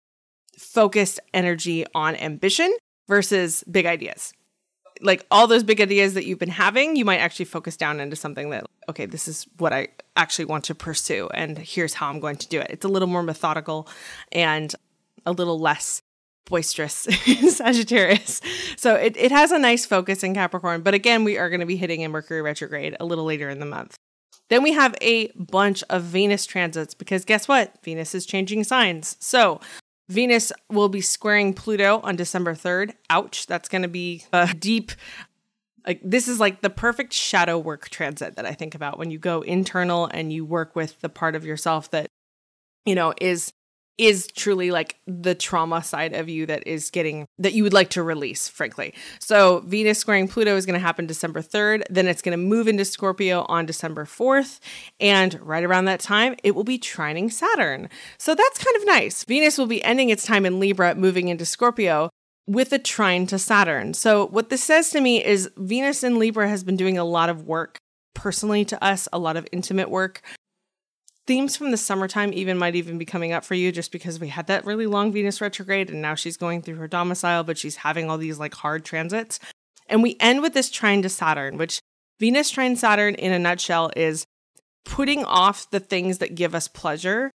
focused 0.57 1.21
energy 1.35 1.85
on 1.95 2.15
ambition 2.17 2.75
versus 3.09 3.65
big 3.71 3.87
ideas. 3.87 4.33
Like 5.01 5.27
all 5.31 5.49
those 5.49 5.65
big 5.65 5.81
ideas 5.81 6.15
that 6.15 6.27
you've 6.27 6.39
been 6.39 6.49
having 6.49 6.95
you 6.95 7.05
might 7.05 7.19
actually 7.19 7.47
focus 7.47 7.77
down 7.77 7.99
into 7.99 8.15
something 8.15 8.51
that 8.51 8.67
okay 8.89 9.07
this 9.07 9.27
is 9.27 9.47
what 9.59 9.73
i 9.73 9.89
actually 10.17 10.45
want 10.45 10.65
to 10.65 10.75
pursue 10.75 11.29
and 11.35 11.59
here's 11.59 11.95
how 11.95 12.09
i'm 12.09 12.21
going 12.21 12.37
to 12.37 12.49
do 12.49 12.61
it. 12.61 12.69
It's 12.71 12.85
a 12.85 12.89
little 12.89 13.09
more 13.09 13.23
methodical 13.23 13.89
and 14.31 14.73
a 15.27 15.33
little 15.33 15.59
less 15.59 16.03
boisterous 16.47 16.95
Sagittarius. 17.57 18.41
So 18.77 18.95
it, 18.95 19.17
it 19.17 19.33
has 19.33 19.53
a 19.53 19.59
nice 19.59 19.87
focus 19.87 20.23
in 20.23 20.35
Capricorn, 20.35 20.83
but 20.83 20.95
again, 20.95 21.25
we 21.25 21.39
are 21.39 21.49
going 21.49 21.61
to 21.61 21.67
be 21.67 21.77
hitting 21.77 22.05
a 22.05 22.09
Mercury 22.09 22.43
retrograde 22.43 22.97
a 23.01 23.05
little 23.05 23.25
later 23.25 23.49
in 23.49 23.61
the 23.61 23.67
month. 23.67 23.97
Then 24.49 24.63
we 24.63 24.73
have 24.73 24.95
a 25.01 25.29
bunch 25.33 25.83
of 25.89 26.03
Venus 26.03 26.45
transits 26.45 26.95
because 26.95 27.25
guess 27.25 27.49
what? 27.49 27.75
Venus 27.83 28.15
is 28.15 28.27
changing 28.27 28.65
signs. 28.65 29.17
So 29.21 29.61
Venus 30.09 30.53
will 30.69 30.89
be 30.89 31.01
squaring 31.01 31.55
Pluto 31.55 32.01
on 32.03 32.17
December 32.17 32.55
3rd. 32.55 32.95
Ouch, 33.09 33.47
that's 33.47 33.69
going 33.69 33.83
to 33.83 33.89
be 33.89 34.25
a 34.33 34.53
deep 34.53 34.93
like 35.87 36.01
this 36.05 36.29
is 36.29 36.39
like 36.39 36.61
the 36.61 36.71
perfect 36.71 37.13
shadow 37.13 37.59
work 37.59 37.89
transit 37.89 38.37
that 38.37 38.47
I 38.47 38.53
think 38.53 38.75
about 38.75 38.99
when 38.99 39.11
you 39.11 39.19
go 39.19 39.43
internal 39.43 40.07
and 40.07 40.33
you 40.33 40.45
work 40.45 40.77
with 40.77 41.01
the 41.01 41.09
part 41.09 41.35
of 41.35 41.45
yourself 41.45 41.91
that 41.91 42.09
you 42.85 42.95
know 42.95 43.15
is 43.21 43.53
is 43.99 44.27
truly 44.35 44.71
like 44.71 44.97
the 45.07 45.35
trauma 45.35 45.83
side 45.83 46.15
of 46.15 46.29
you 46.29 46.47
that 46.47 46.67
is 46.67 46.91
getting 46.91 47.27
that 47.39 47.53
you 47.53 47.63
would 47.63 47.73
like 47.73 47.91
to 47.91 48.03
release, 48.03 48.49
frankly. 48.49 48.95
So 49.21 49.61
Venus 49.61 49.99
squaring 49.99 50.29
Pluto 50.29 50.57
is 50.57 50.67
going 50.67 50.79
to 50.79 50.85
happen 50.85 51.07
December 51.07 51.43
3rd. 51.43 51.85
Then 51.91 52.07
it's 52.07 52.23
going 52.23 52.37
to 52.37 52.43
move 52.43 52.69
into 52.69 52.85
Scorpio 52.85 53.45
on 53.49 53.67
December 53.67 54.05
4th. 54.05 54.61
And 54.99 55.39
right 55.41 55.65
around 55.65 55.85
that 55.87 56.01
time, 56.01 56.37
it 56.43 56.55
will 56.55 56.65
be 56.65 56.79
trining 56.79 57.31
Saturn. 57.31 57.89
So 58.19 58.35
that's 58.35 58.65
kind 58.65 58.77
of 58.77 58.87
nice. 58.87 59.25
Venus 59.25 59.59
will 59.59 59.67
be 59.67 59.85
ending 59.85 60.09
its 60.09 60.25
time 60.25 60.47
in 60.47 60.59
Libra, 60.59 60.95
moving 60.95 61.29
into 61.29 61.45
Scorpio 61.45 62.09
with 62.47 62.73
a 62.73 62.79
trine 62.79 63.27
to 63.27 63.39
Saturn. 63.39 63.95
So 63.95 64.27
what 64.27 64.51
this 64.51 64.65
says 64.65 64.91
to 64.91 65.01
me 65.01 65.25
is 65.25 65.51
Venus 65.57 66.03
in 66.03 66.19
Libra 66.19 66.49
has 66.49 66.65
been 66.65 66.77
doing 66.77 66.99
a 66.99 67.05
lot 67.05 67.29
of 67.29 67.47
work 67.47 67.79
personally 68.15 68.65
to 68.67 68.83
us, 68.85 69.09
a 69.13 69.19
lot 69.19 69.37
of 69.37 69.47
intimate 69.53 69.91
work 69.91 70.23
themes 71.27 71.57
from 71.57 71.71
the 71.71 71.77
summertime 71.77 72.33
even 72.33 72.59
might 72.59 72.75
even 72.75 72.99
be 72.99 73.05
coming 73.05 73.33
up 73.33 73.45
for 73.45 73.55
you 73.55 73.71
just 73.71 73.93
because 73.93 74.19
we 74.19 74.29
had 74.29 74.47
that 74.49 74.65
really 74.65 74.87
long 74.87 75.13
Venus 75.13 75.41
retrograde 75.41 75.91
and 75.91 76.03
now 76.03 76.15
she's 76.15 76.37
going 76.37 76.63
through 76.63 76.77
her 76.77 76.89
domicile, 76.89 77.45
but 77.45 77.59
she's 77.59 77.77
having 77.77 78.11
all 78.11 78.19
these 78.19 78.39
like 78.39 78.55
hard 78.55 78.85
transits. 78.85 79.39
And 79.89 80.03
we 80.03 80.17
end 80.21 80.43
with 80.43 80.55
this 80.55 80.71
trine 80.71 81.03
to 81.03 81.09
Saturn, 81.09 81.59
which 81.59 81.81
Venus 82.19 82.51
trine 82.51 82.77
Saturn 82.77 83.15
in 83.15 83.33
a 83.33 83.39
nutshell 83.39 83.91
is 83.97 84.25
putting 84.85 85.25
off 85.25 85.71
the 85.71 85.81
things 85.81 86.19
that 86.19 86.35
give 86.35 86.55
us 86.55 86.69
pleasure 86.69 87.31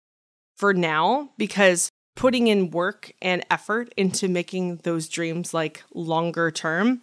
for 0.58 0.74
now 0.74 1.30
because 1.38 1.90
putting 2.16 2.48
in 2.48 2.72
work 2.72 3.12
and 3.22 3.46
effort 3.50 3.94
into 3.96 4.28
making 4.28 4.78
those 4.78 5.08
dreams 5.08 5.54
like 5.54 5.84
longer 5.94 6.52
term 6.52 7.00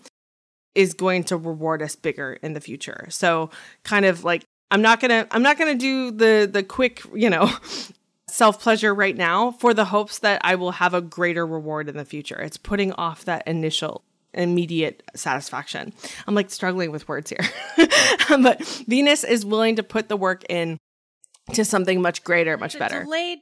is 0.75 0.93
going 0.93 1.23
to 1.23 1.37
reward 1.37 1.83
us 1.83 1.95
bigger 1.95 2.33
in 2.43 2.53
the 2.53 2.61
future. 2.61 3.07
So 3.11 3.51
kind 3.85 4.05
of 4.05 4.25
like 4.25 4.45
I'm 4.75 4.83
not 4.83 4.99
gonna 4.99 5.25
I'm 5.31 5.45
not 5.45 5.57
gonna 5.57 5.77
do 5.77 6.11
the 6.11 6.51
the 6.53 6.65
quick, 6.65 7.01
you 7.15 7.31
know, 7.31 7.49
self 8.29 8.61
pleasure 8.61 8.93
right 8.93 9.17
now 9.17 9.53
for 9.53 9.73
the 9.73 9.85
hopes 9.85 10.19
that 10.19 10.41
I 10.43 10.57
will 10.57 10.73
have 10.73 10.95
a 10.95 11.01
greater 11.01 11.47
reward 11.47 11.89
in 11.89 11.97
the 11.97 12.05
future. 12.05 12.41
It's 12.41 12.57
putting 12.57 12.91
off 12.95 13.25
that 13.25 13.47
initial 13.47 14.03
immediate 14.33 15.05
satisfaction. 15.15 15.93
I'm 16.27 16.35
like 16.35 16.51
struggling 16.51 16.91
with 16.91 17.07
words 17.07 17.31
here. 17.31 17.49
but 18.29 18.65
Venus 18.89 19.23
is 19.23 19.47
willing 19.47 19.77
to 19.77 19.85
put 19.85 20.09
the 20.09 20.17
work 20.17 20.43
in 20.49 20.77
to 21.53 21.65
something 21.65 22.03
much 22.03 22.25
greater, 22.25 22.59
much 22.59 22.77
better. 22.77 23.05
Delayed 23.05 23.39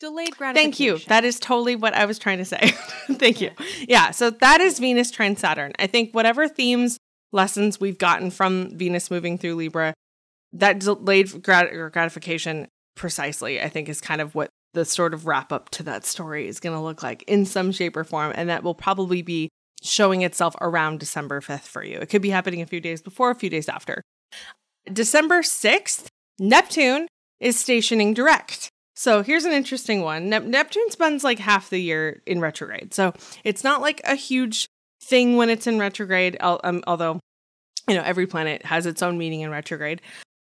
delayed 0.00 0.36
gratification. 0.36 0.70
Thank 0.70 0.80
you. 0.80 0.98
That 1.08 1.24
is 1.24 1.40
totally 1.40 1.76
what 1.76 1.94
I 1.94 2.04
was 2.04 2.18
trying 2.18 2.38
to 2.38 2.44
say. 2.44 2.58
Thank 3.12 3.40
you. 3.40 3.52
Yeah, 3.88 4.10
so 4.10 4.28
that 4.28 4.60
is 4.60 4.78
Venus 4.78 5.10
trine 5.10 5.36
Saturn. 5.36 5.72
I 5.78 5.86
think 5.86 6.12
whatever 6.12 6.46
themes 6.46 6.98
lessons 7.32 7.80
we've 7.80 7.98
gotten 7.98 8.30
from 8.30 8.76
Venus 8.76 9.10
moving 9.10 9.38
through 9.38 9.54
Libra, 9.54 9.94
that 10.52 10.80
delayed 10.80 11.42
grat- 11.42 11.72
gratification 11.92 12.68
precisely, 12.96 13.60
I 13.60 13.68
think, 13.68 13.88
is 13.88 14.00
kind 14.00 14.20
of 14.20 14.34
what 14.34 14.48
the 14.74 14.84
sort 14.84 15.14
of 15.14 15.26
wrap 15.26 15.52
up 15.52 15.70
to 15.70 15.82
that 15.84 16.04
story 16.04 16.46
is 16.46 16.60
going 16.60 16.74
to 16.74 16.82
look 16.82 17.02
like 17.02 17.22
in 17.24 17.44
some 17.46 17.72
shape 17.72 17.96
or 17.96 18.04
form. 18.04 18.32
And 18.34 18.48
that 18.48 18.62
will 18.62 18.74
probably 18.74 19.22
be 19.22 19.48
showing 19.82 20.22
itself 20.22 20.54
around 20.60 21.00
December 21.00 21.40
5th 21.40 21.62
for 21.62 21.84
you. 21.84 21.98
It 21.98 22.08
could 22.08 22.22
be 22.22 22.30
happening 22.30 22.60
a 22.60 22.66
few 22.66 22.80
days 22.80 23.00
before, 23.00 23.30
a 23.30 23.34
few 23.34 23.50
days 23.50 23.68
after. 23.68 24.02
December 24.92 25.42
6th, 25.42 26.06
Neptune 26.38 27.06
is 27.40 27.58
stationing 27.58 28.14
direct. 28.14 28.68
So 28.96 29.22
here's 29.22 29.44
an 29.44 29.52
interesting 29.52 30.02
one. 30.02 30.28
Ne- 30.28 30.40
Neptune 30.40 30.90
spends 30.90 31.22
like 31.22 31.38
half 31.38 31.70
the 31.70 31.78
year 31.78 32.22
in 32.26 32.40
retrograde. 32.40 32.92
So 32.92 33.12
it's 33.44 33.62
not 33.62 33.80
like 33.80 34.00
a 34.04 34.16
huge 34.16 34.66
thing 35.08 35.36
when 35.36 35.50
it's 35.50 35.66
in 35.66 35.78
retrograde, 35.78 36.36
um, 36.40 36.82
although, 36.86 37.20
you 37.88 37.94
know, 37.94 38.02
every 38.02 38.26
planet 38.26 38.64
has 38.64 38.86
its 38.86 39.02
own 39.02 39.18
meaning 39.18 39.40
in 39.40 39.50
retrograde. 39.50 40.00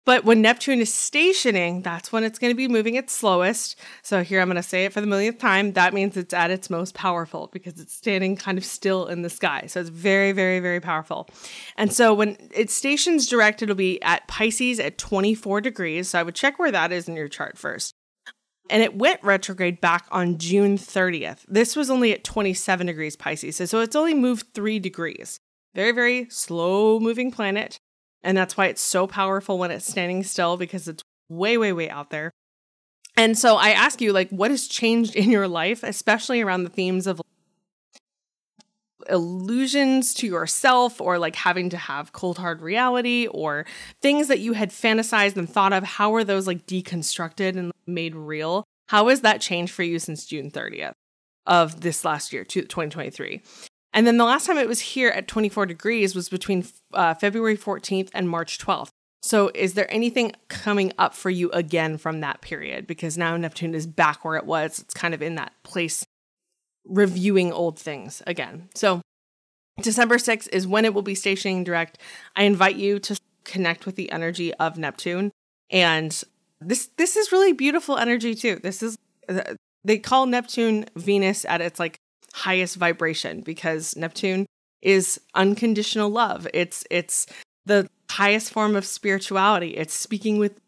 But 0.04 0.24
when 0.24 0.42
Neptune 0.42 0.80
is 0.80 0.92
stationing, 0.92 1.82
that's 1.82 2.10
when 2.10 2.24
it's 2.24 2.40
going 2.40 2.50
to 2.50 2.56
be 2.56 2.66
moving 2.66 2.96
its 2.96 3.12
slowest. 3.12 3.78
So 4.02 4.24
here 4.24 4.40
I'm 4.40 4.48
going 4.48 4.56
to 4.56 4.62
say 4.62 4.84
it 4.84 4.92
for 4.92 5.00
the 5.00 5.06
millionth 5.06 5.38
time. 5.38 5.74
That 5.74 5.94
means 5.94 6.16
it's 6.16 6.34
at 6.34 6.50
its 6.50 6.68
most 6.68 6.94
powerful 6.94 7.50
because 7.52 7.78
it's 7.78 7.94
standing 7.94 8.34
kind 8.34 8.58
of 8.58 8.64
still 8.64 9.06
in 9.06 9.22
the 9.22 9.30
sky. 9.30 9.66
So 9.68 9.80
it's 9.80 9.90
very, 9.90 10.32
very, 10.32 10.58
very 10.58 10.80
powerful. 10.80 11.28
And 11.76 11.92
so 11.92 12.14
when 12.14 12.36
it 12.52 12.68
stations 12.70 13.28
direct, 13.28 13.62
it'll 13.62 13.76
be 13.76 14.02
at 14.02 14.26
Pisces 14.26 14.80
at 14.80 14.98
24 14.98 15.60
degrees. 15.60 16.08
So 16.08 16.18
I 16.18 16.24
would 16.24 16.34
check 16.34 16.58
where 16.58 16.72
that 16.72 16.90
is 16.90 17.06
in 17.06 17.14
your 17.14 17.28
chart 17.28 17.56
first. 17.56 17.94
And 18.70 18.82
it 18.82 18.96
went 18.96 19.22
retrograde 19.22 19.80
back 19.80 20.06
on 20.10 20.38
June 20.38 20.78
30th. 20.78 21.44
This 21.48 21.76
was 21.76 21.90
only 21.90 22.12
at 22.12 22.24
27 22.24 22.86
degrees 22.86 23.16
Pisces. 23.16 23.70
So, 23.70 23.80
it's 23.80 23.96
only 23.96 24.14
moved 24.14 24.54
three 24.54 24.78
degrees. 24.78 25.38
Very, 25.74 25.92
very 25.92 26.28
slow 26.28 27.00
moving 27.00 27.30
planet. 27.30 27.78
And 28.22 28.36
that's 28.36 28.56
why 28.56 28.66
it's 28.66 28.82
so 28.82 29.06
powerful 29.06 29.58
when 29.58 29.70
it's 29.70 29.86
standing 29.86 30.22
still 30.22 30.56
because 30.56 30.86
it's 30.86 31.02
way, 31.28 31.56
way, 31.56 31.72
way 31.72 31.90
out 31.90 32.10
there. 32.10 32.30
And 33.16 33.36
so 33.36 33.56
I 33.56 33.70
ask 33.70 34.00
you, 34.00 34.12
like, 34.12 34.30
what 34.30 34.50
has 34.50 34.66
changed 34.66 35.16
in 35.16 35.30
your 35.30 35.48
life, 35.48 35.82
especially 35.82 36.40
around 36.40 36.64
the 36.64 36.70
themes 36.70 37.06
of 37.06 37.20
illusions 39.08 40.14
to 40.14 40.26
yourself 40.26 41.00
or 41.00 41.18
like 41.18 41.36
having 41.36 41.70
to 41.70 41.76
have 41.76 42.12
cold 42.12 42.38
hard 42.38 42.62
reality 42.62 43.26
or 43.30 43.66
things 44.00 44.28
that 44.28 44.40
you 44.40 44.52
had 44.52 44.70
fantasized 44.70 45.36
and 45.36 45.48
thought 45.48 45.72
of 45.72 45.84
how 45.84 46.14
are 46.14 46.24
those 46.24 46.46
like 46.46 46.66
deconstructed 46.66 47.56
and 47.56 47.72
made 47.86 48.14
real? 48.14 48.64
How 48.88 49.08
has 49.08 49.22
that 49.22 49.40
changed 49.40 49.72
for 49.72 49.82
you 49.82 49.98
since 49.98 50.26
june 50.26 50.50
30th 50.50 50.92
of 51.46 51.80
this 51.80 52.04
last 52.04 52.32
year 52.32 52.44
2023 52.44 53.42
and 53.94 54.06
then 54.06 54.16
the 54.16 54.24
last 54.24 54.46
time 54.46 54.58
it 54.58 54.68
was 54.68 54.80
here 54.80 55.08
at 55.08 55.26
24 55.26 55.66
degrees 55.66 56.14
was 56.14 56.28
between 56.28 56.64
uh, 56.92 57.14
february 57.14 57.56
14th 57.56 58.10
and 58.14 58.28
march 58.28 58.58
12th 58.58 58.90
so 59.22 59.50
is 59.54 59.74
there 59.74 59.92
anything 59.92 60.32
coming 60.48 60.92
up 60.98 61.14
for 61.14 61.30
you 61.30 61.48
again 61.52 61.96
from 61.96 62.20
that 62.20 62.40
period? 62.40 62.88
Because 62.88 63.16
now 63.16 63.36
neptune 63.36 63.74
is 63.74 63.86
back 63.86 64.24
where 64.24 64.36
it 64.36 64.44
was. 64.44 64.80
It's 64.80 64.94
kind 64.94 65.14
of 65.14 65.22
in 65.22 65.36
that 65.36 65.52
place 65.62 66.04
reviewing 66.84 67.52
old 67.52 67.78
things 67.78 68.22
again. 68.26 68.68
So, 68.74 69.00
December 69.80 70.16
6th 70.16 70.48
is 70.52 70.66
when 70.66 70.84
it 70.84 70.92
will 70.92 71.02
be 71.02 71.14
stationing 71.14 71.64
direct. 71.64 71.98
I 72.36 72.42
invite 72.44 72.76
you 72.76 72.98
to 73.00 73.18
connect 73.44 73.86
with 73.86 73.96
the 73.96 74.12
energy 74.12 74.52
of 74.54 74.76
Neptune 74.78 75.30
and 75.70 76.22
this 76.60 76.90
this 76.96 77.16
is 77.16 77.32
really 77.32 77.52
beautiful 77.52 77.96
energy 77.96 78.34
too. 78.34 78.60
This 78.62 78.82
is 78.82 78.96
uh, 79.28 79.54
they 79.84 79.98
call 79.98 80.26
Neptune 80.26 80.86
Venus 80.94 81.44
at 81.46 81.60
its 81.60 81.80
like 81.80 81.96
highest 82.34 82.76
vibration 82.76 83.40
because 83.40 83.96
Neptune 83.96 84.46
is 84.80 85.20
unconditional 85.34 86.10
love. 86.10 86.46
It's 86.54 86.84
it's 86.90 87.26
the 87.64 87.88
highest 88.10 88.52
form 88.52 88.76
of 88.76 88.84
spirituality. 88.84 89.76
It's 89.76 89.94
speaking 89.94 90.38
with 90.38 90.60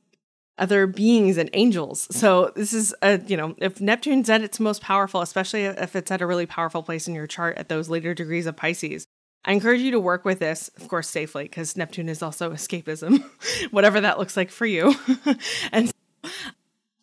other 0.59 0.87
beings 0.87 1.37
and 1.37 1.51
angels. 1.53 2.07
So 2.17 2.53
this 2.55 2.73
is 2.73 2.95
a, 3.03 3.21
you 3.27 3.37
know, 3.37 3.55
if 3.59 3.81
Neptune's 3.81 4.31
at 4.31 4.43
its 4.43 4.61
most 4.61 4.83
powerful, 4.83 5.21
especially 5.21 5.65
if 5.65 5.97
it's 5.97 6.11
at 6.11 6.23
a 6.23 6.27
really 6.27 6.47
powerful 6.47 6.83
place 6.83 7.09
in 7.09 7.15
your 7.15 7.27
chart 7.27 7.57
at 7.59 7.69
those 7.69 7.89
later 7.89 8.15
degrees 8.15 8.47
of 8.47 8.57
Pisces, 8.57 9.07
I 9.45 9.53
encourage 9.53 9.81
you 9.81 9.91
to 9.91 10.01
work 10.01 10.25
with 10.25 10.39
this, 10.39 10.69
of 10.81 10.89
course, 10.89 11.09
safely, 11.09 11.45
because 11.45 11.77
Neptune 11.77 12.09
is 12.09 12.23
also 12.23 12.51
escapism, 12.53 13.25
whatever 13.71 14.01
that 14.01 14.19
looks 14.19 14.37
like 14.37 14.51
for 14.51 14.67
you. 14.67 14.95
and 15.73 15.93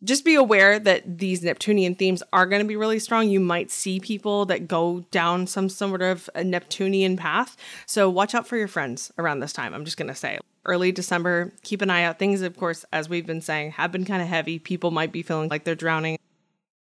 just 0.04 0.26
be 0.26 0.34
aware 0.34 0.80
that 0.80 1.20
these 1.20 1.44
Neptunian 1.44 1.94
themes 1.94 2.24
are 2.34 2.48
going 2.48 2.62
to 2.62 2.68
be 2.68 2.76
really 2.76 3.00
strong. 3.00 3.30
You 3.30 3.40
might 3.40 3.70
see 3.70 4.00
people 4.00 4.46
that 4.46 4.68
go 4.68 5.02
down 5.12 5.46
some 5.46 5.70
sort 5.70 6.02
of 6.02 6.30
a 6.34 6.44
Neptunian 6.44 7.18
path. 7.18 7.56
So 7.86 8.10
watch 8.10 8.34
out 8.34 8.48
for 8.48 8.58
your 8.58 8.68
friends 8.68 9.12
around 9.20 9.42
this 9.42 9.54
time. 9.54 9.74
I'm 9.74 9.86
just 9.86 9.98
going 9.98 10.08
to 10.08 10.16
say 10.16 10.40
early 10.66 10.92
December, 10.92 11.54
keep 11.64 11.82
an 11.82 11.90
eye 11.90 12.04
out. 12.04 12.20
Things, 12.20 12.42
of 12.42 12.58
course, 12.58 12.86
as 12.92 13.10
we've 13.10 13.26
been 13.26 13.42
saying, 13.42 13.72
have 13.72 13.92
been 13.92 14.06
kind 14.06 14.22
of 14.22 14.28
heavy. 14.28 14.60
People 14.60 14.92
might 14.92 15.12
be 15.12 15.24
feeling 15.24 15.50
like 15.50 15.64
they're 15.64 15.76
drowning. 15.76 16.18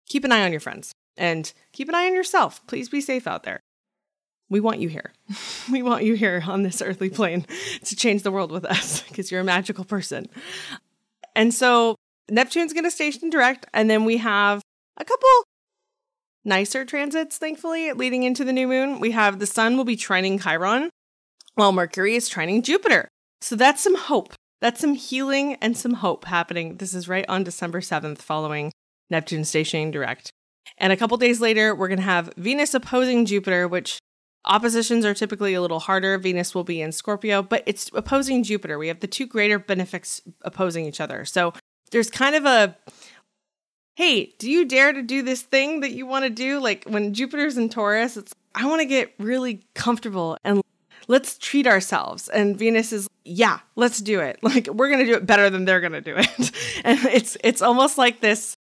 Keep 0.06 0.24
an 0.24 0.32
eye 0.32 0.44
on 0.44 0.52
your 0.52 0.60
friends 0.60 0.92
and 1.16 1.52
keep 1.72 1.88
an 1.88 1.94
eye 1.94 2.06
on 2.06 2.14
yourself. 2.14 2.64
Please 2.66 2.88
be 2.88 3.00
safe 3.00 3.26
out 3.26 3.42
there. 3.42 3.60
We 4.50 4.60
want 4.60 4.80
you 4.80 4.88
here. 4.88 5.12
we 5.72 5.82
want 5.82 6.04
you 6.04 6.14
here 6.14 6.42
on 6.46 6.62
this 6.62 6.82
earthly 6.82 7.10
plane 7.10 7.46
to 7.84 7.96
change 7.96 8.22
the 8.22 8.30
world 8.30 8.52
with 8.52 8.64
us 8.64 9.02
because 9.02 9.30
you're 9.30 9.40
a 9.40 9.44
magical 9.44 9.84
person. 9.84 10.26
And 11.34 11.52
so 11.52 11.96
Neptune's 12.30 12.72
going 12.72 12.84
to 12.84 12.90
station 12.90 13.30
direct, 13.30 13.66
and 13.74 13.90
then 13.90 14.04
we 14.04 14.18
have 14.18 14.62
a 14.96 15.04
couple 15.04 15.28
nicer 16.44 16.84
transits, 16.84 17.38
thankfully, 17.38 17.92
leading 17.92 18.22
into 18.22 18.44
the 18.44 18.52
new 18.52 18.68
moon. 18.68 19.00
We 19.00 19.10
have 19.12 19.38
the 19.38 19.46
sun 19.46 19.76
will 19.76 19.84
be 19.84 19.96
trining 19.96 20.42
Chiron, 20.42 20.90
while 21.54 21.72
Mercury 21.72 22.14
is 22.14 22.30
trining 22.30 22.62
Jupiter. 22.62 23.08
So 23.44 23.56
that's 23.56 23.82
some 23.82 23.94
hope. 23.94 24.32
That's 24.62 24.80
some 24.80 24.94
healing 24.94 25.56
and 25.56 25.76
some 25.76 25.92
hope 25.92 26.24
happening. 26.24 26.78
This 26.78 26.94
is 26.94 27.10
right 27.10 27.26
on 27.28 27.44
December 27.44 27.82
7th, 27.82 28.22
following 28.22 28.72
Neptune 29.10 29.44
stationing 29.44 29.90
direct. 29.90 30.32
And 30.78 30.94
a 30.94 30.96
couple 30.96 31.18
days 31.18 31.42
later, 31.42 31.74
we're 31.74 31.88
going 31.88 31.98
to 31.98 32.04
have 32.04 32.32
Venus 32.38 32.72
opposing 32.72 33.26
Jupiter, 33.26 33.68
which 33.68 33.98
oppositions 34.46 35.04
are 35.04 35.12
typically 35.12 35.52
a 35.52 35.60
little 35.60 35.80
harder. 35.80 36.16
Venus 36.16 36.54
will 36.54 36.64
be 36.64 36.80
in 36.80 36.90
Scorpio, 36.90 37.42
but 37.42 37.62
it's 37.66 37.90
opposing 37.92 38.44
Jupiter. 38.44 38.78
We 38.78 38.88
have 38.88 39.00
the 39.00 39.06
two 39.06 39.26
greater 39.26 39.58
benefics 39.58 40.22
opposing 40.40 40.86
each 40.86 40.98
other. 41.02 41.26
So 41.26 41.52
there's 41.90 42.10
kind 42.10 42.36
of 42.36 42.46
a 42.46 42.78
hey, 43.96 44.34
do 44.38 44.50
you 44.50 44.64
dare 44.64 44.94
to 44.94 45.02
do 45.02 45.20
this 45.20 45.42
thing 45.42 45.80
that 45.80 45.92
you 45.92 46.06
want 46.06 46.24
to 46.24 46.30
do? 46.30 46.60
Like 46.60 46.84
when 46.84 47.12
Jupiter's 47.12 47.58
in 47.58 47.68
Taurus, 47.68 48.16
it's 48.16 48.32
I 48.54 48.64
want 48.64 48.80
to 48.80 48.86
get 48.86 49.12
really 49.18 49.66
comfortable 49.74 50.38
and 50.44 50.62
let's 51.08 51.38
treat 51.38 51.66
ourselves. 51.66 52.28
And 52.28 52.56
Venus 52.58 52.92
is, 52.92 53.08
yeah, 53.24 53.60
let's 53.76 54.00
do 54.00 54.20
it. 54.20 54.38
Like 54.54 54.68
we're 54.68 54.88
going 54.88 55.00
to 55.00 55.06
do 55.06 55.14
it 55.14 55.26
better 55.26 55.50
than 55.50 55.64
they're 55.64 55.80
going 55.80 55.92
to 55.92 56.00
do 56.00 56.16
it. 56.16 56.28
and 56.84 56.98
it's 57.06 57.36
it's 57.42 57.62
almost 57.62 57.98
like 57.98 58.20
this 58.20 58.56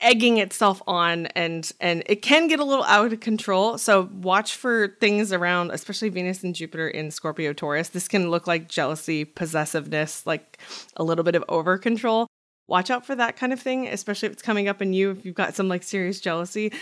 egging 0.00 0.38
itself 0.38 0.82
on 0.86 1.26
and 1.28 1.70
and 1.80 2.02
it 2.06 2.22
can 2.22 2.48
get 2.48 2.58
a 2.58 2.64
little 2.64 2.84
out 2.84 3.12
of 3.12 3.20
control 3.20 3.78
so 3.78 4.10
watch 4.14 4.56
for 4.56 4.96
things 5.00 5.32
around 5.32 5.70
especially 5.70 6.08
venus 6.08 6.42
and 6.42 6.56
jupiter 6.56 6.88
in 6.88 7.08
scorpio 7.08 7.52
taurus 7.52 7.90
this 7.90 8.08
can 8.08 8.28
look 8.28 8.48
like 8.48 8.68
jealousy 8.68 9.24
possessiveness 9.24 10.26
like 10.26 10.58
a 10.96 11.04
little 11.04 11.22
bit 11.22 11.36
of 11.36 11.44
over 11.48 11.78
control 11.78 12.26
watch 12.72 12.90
out 12.90 13.04
for 13.04 13.14
that 13.14 13.36
kind 13.36 13.52
of 13.52 13.60
thing, 13.60 13.86
especially 13.86 14.26
if 14.26 14.32
it's 14.32 14.42
coming 14.42 14.66
up 14.66 14.80
in 14.80 14.92
you, 14.94 15.10
if 15.10 15.24
you've 15.24 15.34
got 15.34 15.54
some 15.54 15.68
like 15.68 15.82
serious 15.82 16.20
jealousy. 16.20 16.72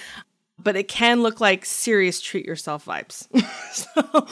But 0.62 0.76
it 0.76 0.88
can 0.88 1.22
look 1.22 1.40
like 1.40 1.64
serious 1.64 2.20
treat 2.20 2.44
yourself 2.44 2.84
vibes. 2.84 3.26
so, 3.72 4.26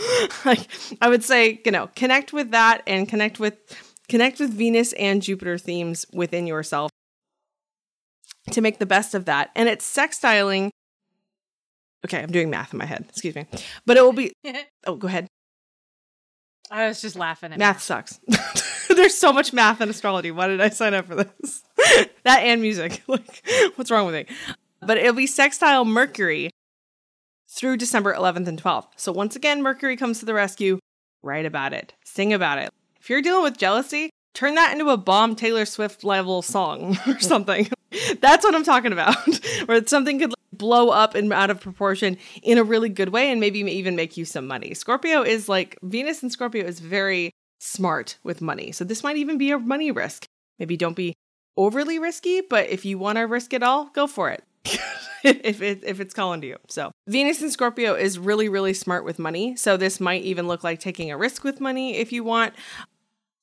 like, 0.44 0.66
I 1.00 1.08
would 1.08 1.24
say, 1.24 1.60
you 1.64 1.70
know, 1.70 1.88
connect 1.94 2.32
with 2.32 2.50
that 2.50 2.82
and 2.86 3.08
connect 3.08 3.38
with 3.40 3.56
connect 4.08 4.40
with 4.40 4.50
Venus 4.50 4.92
and 4.94 5.22
Jupiter 5.22 5.58
themes 5.58 6.06
within 6.12 6.46
yourself 6.46 6.90
to 8.52 8.60
make 8.60 8.78
the 8.78 8.86
best 8.86 9.14
of 9.14 9.26
that. 9.26 9.50
And 9.54 9.68
it's 9.68 9.90
sextiling. 9.90 10.70
Okay, 12.04 12.22
I'm 12.22 12.30
doing 12.30 12.50
math 12.50 12.72
in 12.72 12.78
my 12.78 12.86
head. 12.86 13.06
Excuse 13.08 13.34
me. 13.34 13.46
But 13.86 13.96
it 13.96 14.02
will 14.02 14.12
be. 14.12 14.32
Oh, 14.86 14.96
go 14.96 15.08
ahead. 15.08 15.26
I 16.70 16.86
was 16.88 17.02
just 17.02 17.16
laughing 17.16 17.52
at 17.52 17.58
math. 17.58 17.76
Math 17.76 17.82
sucks. 17.82 18.20
There's 18.88 19.14
so 19.14 19.32
much 19.32 19.52
math 19.52 19.80
in 19.82 19.90
astrology. 19.90 20.30
Why 20.30 20.48
did 20.48 20.60
I 20.60 20.70
sign 20.70 20.94
up 20.94 21.06
for 21.06 21.16
this? 21.16 21.62
that 22.24 22.40
and 22.40 22.62
music. 22.62 23.02
Like, 23.06 23.46
what's 23.76 23.90
wrong 23.90 24.06
with 24.06 24.14
me? 24.14 24.36
But 24.88 24.96
it'll 24.96 25.12
be 25.12 25.26
sextile 25.26 25.84
Mercury 25.84 26.48
through 27.46 27.76
December 27.76 28.14
11th 28.14 28.48
and 28.48 28.62
12th. 28.62 28.86
So 28.96 29.12
once 29.12 29.36
again, 29.36 29.60
Mercury 29.60 29.98
comes 29.98 30.18
to 30.20 30.24
the 30.24 30.32
rescue. 30.32 30.78
Write 31.22 31.44
about 31.44 31.74
it. 31.74 31.92
Sing 32.06 32.32
about 32.32 32.56
it. 32.56 32.70
If 32.98 33.10
you're 33.10 33.20
dealing 33.20 33.42
with 33.42 33.58
jealousy, 33.58 34.08
turn 34.32 34.54
that 34.54 34.72
into 34.72 34.88
a 34.88 34.96
bomb 34.96 35.36
Taylor 35.36 35.66
Swift 35.66 36.04
level 36.04 36.40
song 36.40 36.96
or 37.06 37.20
something. 37.20 37.68
That's 38.22 38.42
what 38.42 38.54
I'm 38.54 38.64
talking 38.64 38.94
about. 38.94 39.14
Where 39.66 39.86
something 39.86 40.20
could 40.20 40.32
blow 40.54 40.88
up 40.88 41.14
and 41.14 41.30
out 41.34 41.50
of 41.50 41.60
proportion 41.60 42.16
in 42.42 42.56
a 42.56 42.64
really 42.64 42.88
good 42.88 43.10
way 43.10 43.30
and 43.30 43.40
maybe 43.40 43.58
even 43.58 43.94
make 43.94 44.16
you 44.16 44.24
some 44.24 44.46
money. 44.46 44.72
Scorpio 44.72 45.20
is 45.20 45.50
like 45.50 45.76
Venus 45.82 46.22
and 46.22 46.32
Scorpio 46.32 46.64
is 46.64 46.80
very 46.80 47.30
smart 47.60 48.16
with 48.22 48.40
money. 48.40 48.72
So 48.72 48.84
this 48.84 49.04
might 49.04 49.18
even 49.18 49.36
be 49.36 49.50
a 49.50 49.58
money 49.58 49.90
risk. 49.90 50.24
Maybe 50.58 50.78
don't 50.78 50.96
be 50.96 51.12
overly 51.58 51.98
risky, 51.98 52.40
but 52.40 52.70
if 52.70 52.86
you 52.86 52.98
want 52.98 53.18
to 53.18 53.24
risk 53.24 53.52
it 53.52 53.62
all, 53.62 53.90
go 53.92 54.06
for 54.06 54.30
it. 54.30 54.44
if 55.24 55.62
it, 55.62 55.82
if 55.84 56.00
it's 56.00 56.14
calling 56.14 56.40
to 56.42 56.46
you. 56.46 56.56
So, 56.68 56.90
Venus 57.06 57.42
in 57.42 57.50
Scorpio 57.50 57.94
is 57.94 58.18
really 58.18 58.48
really 58.48 58.74
smart 58.74 59.04
with 59.04 59.18
money. 59.18 59.56
So 59.56 59.76
this 59.76 60.00
might 60.00 60.22
even 60.22 60.46
look 60.46 60.64
like 60.64 60.80
taking 60.80 61.10
a 61.10 61.16
risk 61.16 61.44
with 61.44 61.60
money 61.60 61.96
if 61.96 62.12
you 62.12 62.24
want. 62.24 62.54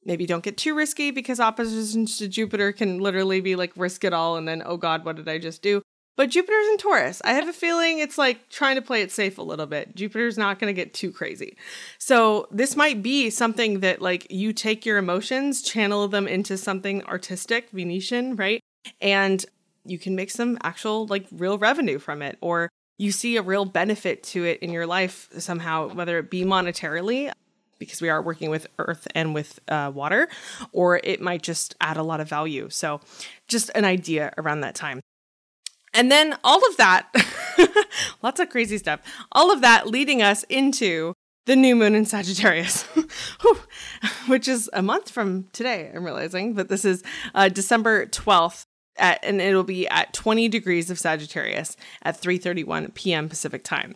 Maybe 0.03 0.25
don't 0.25 0.43
get 0.43 0.57
too 0.57 0.75
risky 0.75 1.11
because 1.11 1.39
oppositions 1.39 2.17
to 2.19 2.27
Jupiter 2.27 2.71
can 2.71 2.99
literally 2.99 3.41
be 3.41 3.55
like 3.55 3.71
risk 3.75 4.03
it 4.03 4.13
all 4.13 4.37
and 4.37 4.47
then 4.47 4.61
oh 4.65 4.77
god, 4.77 5.05
what 5.05 5.15
did 5.15 5.27
I 5.27 5.37
just 5.37 5.61
do? 5.61 5.81
But 6.17 6.29
Jupiter's 6.29 6.67
in 6.69 6.77
Taurus. 6.77 7.21
I 7.25 7.33
have 7.33 7.47
a 7.47 7.53
feeling 7.53 7.99
it's 7.99 8.17
like 8.17 8.49
trying 8.49 8.75
to 8.75 8.81
play 8.81 9.01
it 9.01 9.11
safe 9.11 9.37
a 9.37 9.41
little 9.41 9.65
bit. 9.65 9.95
Jupiter's 9.95 10.37
not 10.37 10.59
going 10.59 10.73
to 10.73 10.81
get 10.81 10.93
too 10.93 11.11
crazy. 11.11 11.57
So, 11.97 12.47
this 12.51 12.75
might 12.75 13.03
be 13.03 13.29
something 13.29 13.81
that 13.81 14.01
like 14.01 14.27
you 14.31 14.53
take 14.53 14.85
your 14.85 14.97
emotions, 14.97 15.61
channel 15.61 16.07
them 16.07 16.27
into 16.27 16.57
something 16.57 17.03
artistic, 17.03 17.69
Venetian, 17.71 18.37
right? 18.37 18.61
And 19.01 19.45
you 19.85 19.99
can 19.99 20.15
make 20.15 20.31
some 20.31 20.57
actual 20.63 21.07
like 21.07 21.27
real 21.31 21.57
revenue 21.57 21.99
from 21.99 22.21
it 22.21 22.37
or 22.41 22.69
you 22.97 23.11
see 23.11 23.37
a 23.37 23.41
real 23.41 23.65
benefit 23.65 24.23
to 24.23 24.45
it 24.45 24.59
in 24.59 24.71
your 24.71 24.87
life 24.87 25.27
somehow, 25.37 25.89
whether 25.89 26.17
it 26.17 26.29
be 26.29 26.43
monetarily, 26.43 27.31
because 27.77 28.01
we 28.01 28.09
are 28.09 28.21
working 28.21 28.49
with 28.49 28.67
earth 28.79 29.07
and 29.13 29.33
with 29.33 29.59
uh, 29.67 29.91
water, 29.93 30.29
or 30.71 31.01
it 31.03 31.21
might 31.21 31.41
just 31.41 31.75
add 31.81 31.97
a 31.97 32.03
lot 32.03 32.21
of 32.21 32.29
value. 32.29 32.69
So, 32.69 33.01
just 33.47 33.69
an 33.75 33.83
idea 33.83 34.33
around 34.37 34.61
that 34.61 34.75
time. 34.75 35.01
And 35.93 36.11
then 36.11 36.37
all 36.43 36.65
of 36.69 36.77
that, 36.77 37.09
lots 38.21 38.39
of 38.39 38.49
crazy 38.49 38.77
stuff, 38.77 39.01
all 39.31 39.51
of 39.51 39.61
that 39.61 39.87
leading 39.87 40.21
us 40.21 40.43
into 40.43 41.13
the 41.45 41.55
new 41.55 41.75
moon 41.75 41.95
in 41.95 42.05
Sagittarius, 42.05 42.83
which 44.27 44.47
is 44.47 44.69
a 44.73 44.81
month 44.81 45.11
from 45.11 45.47
today, 45.53 45.91
I'm 45.93 46.03
realizing, 46.03 46.53
but 46.53 46.69
this 46.69 46.83
is 46.85 47.03
uh, 47.33 47.49
December 47.49 48.07
12th. 48.07 48.65
At, 48.97 49.19
and 49.23 49.41
it'll 49.41 49.63
be 49.63 49.87
at 49.87 50.13
20 50.13 50.47
degrees 50.49 50.89
of 50.89 50.99
Sagittarius 50.99 51.77
at 52.01 52.19
3:31 52.21 52.93
p.m. 52.93 53.29
Pacific 53.29 53.63
time. 53.63 53.95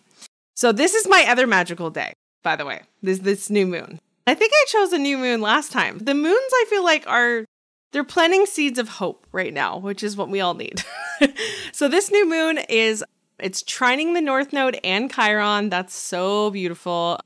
So 0.55 0.71
this 0.71 0.93
is 0.93 1.07
my 1.07 1.25
other 1.27 1.47
magical 1.47 1.89
day, 1.89 2.13
by 2.43 2.55
the 2.55 2.65
way. 2.65 2.81
This 3.01 3.19
this 3.19 3.49
new 3.49 3.65
moon. 3.65 3.99
I 4.27 4.35
think 4.35 4.51
I 4.53 4.65
chose 4.67 4.93
a 4.93 4.99
new 4.99 5.17
moon 5.17 5.41
last 5.41 5.71
time. 5.71 5.99
The 5.99 6.13
moons 6.13 6.35
I 6.35 6.65
feel 6.69 6.83
like 6.83 7.07
are 7.07 7.45
they're 7.91 8.03
planting 8.03 8.45
seeds 8.45 8.77
of 8.77 8.89
hope 8.89 9.25
right 9.31 9.53
now, 9.53 9.77
which 9.77 10.03
is 10.03 10.15
what 10.15 10.29
we 10.29 10.41
all 10.41 10.53
need. 10.53 10.83
so 11.71 11.87
this 11.87 12.11
new 12.11 12.29
moon 12.29 12.59
is 12.69 13.03
it's 13.39 13.63
trining 13.63 14.13
the 14.13 14.21
north 14.21 14.53
node 14.53 14.79
and 14.83 15.11
Chiron. 15.11 15.69
That's 15.69 15.95
so 15.95 16.51
beautiful. 16.51 17.19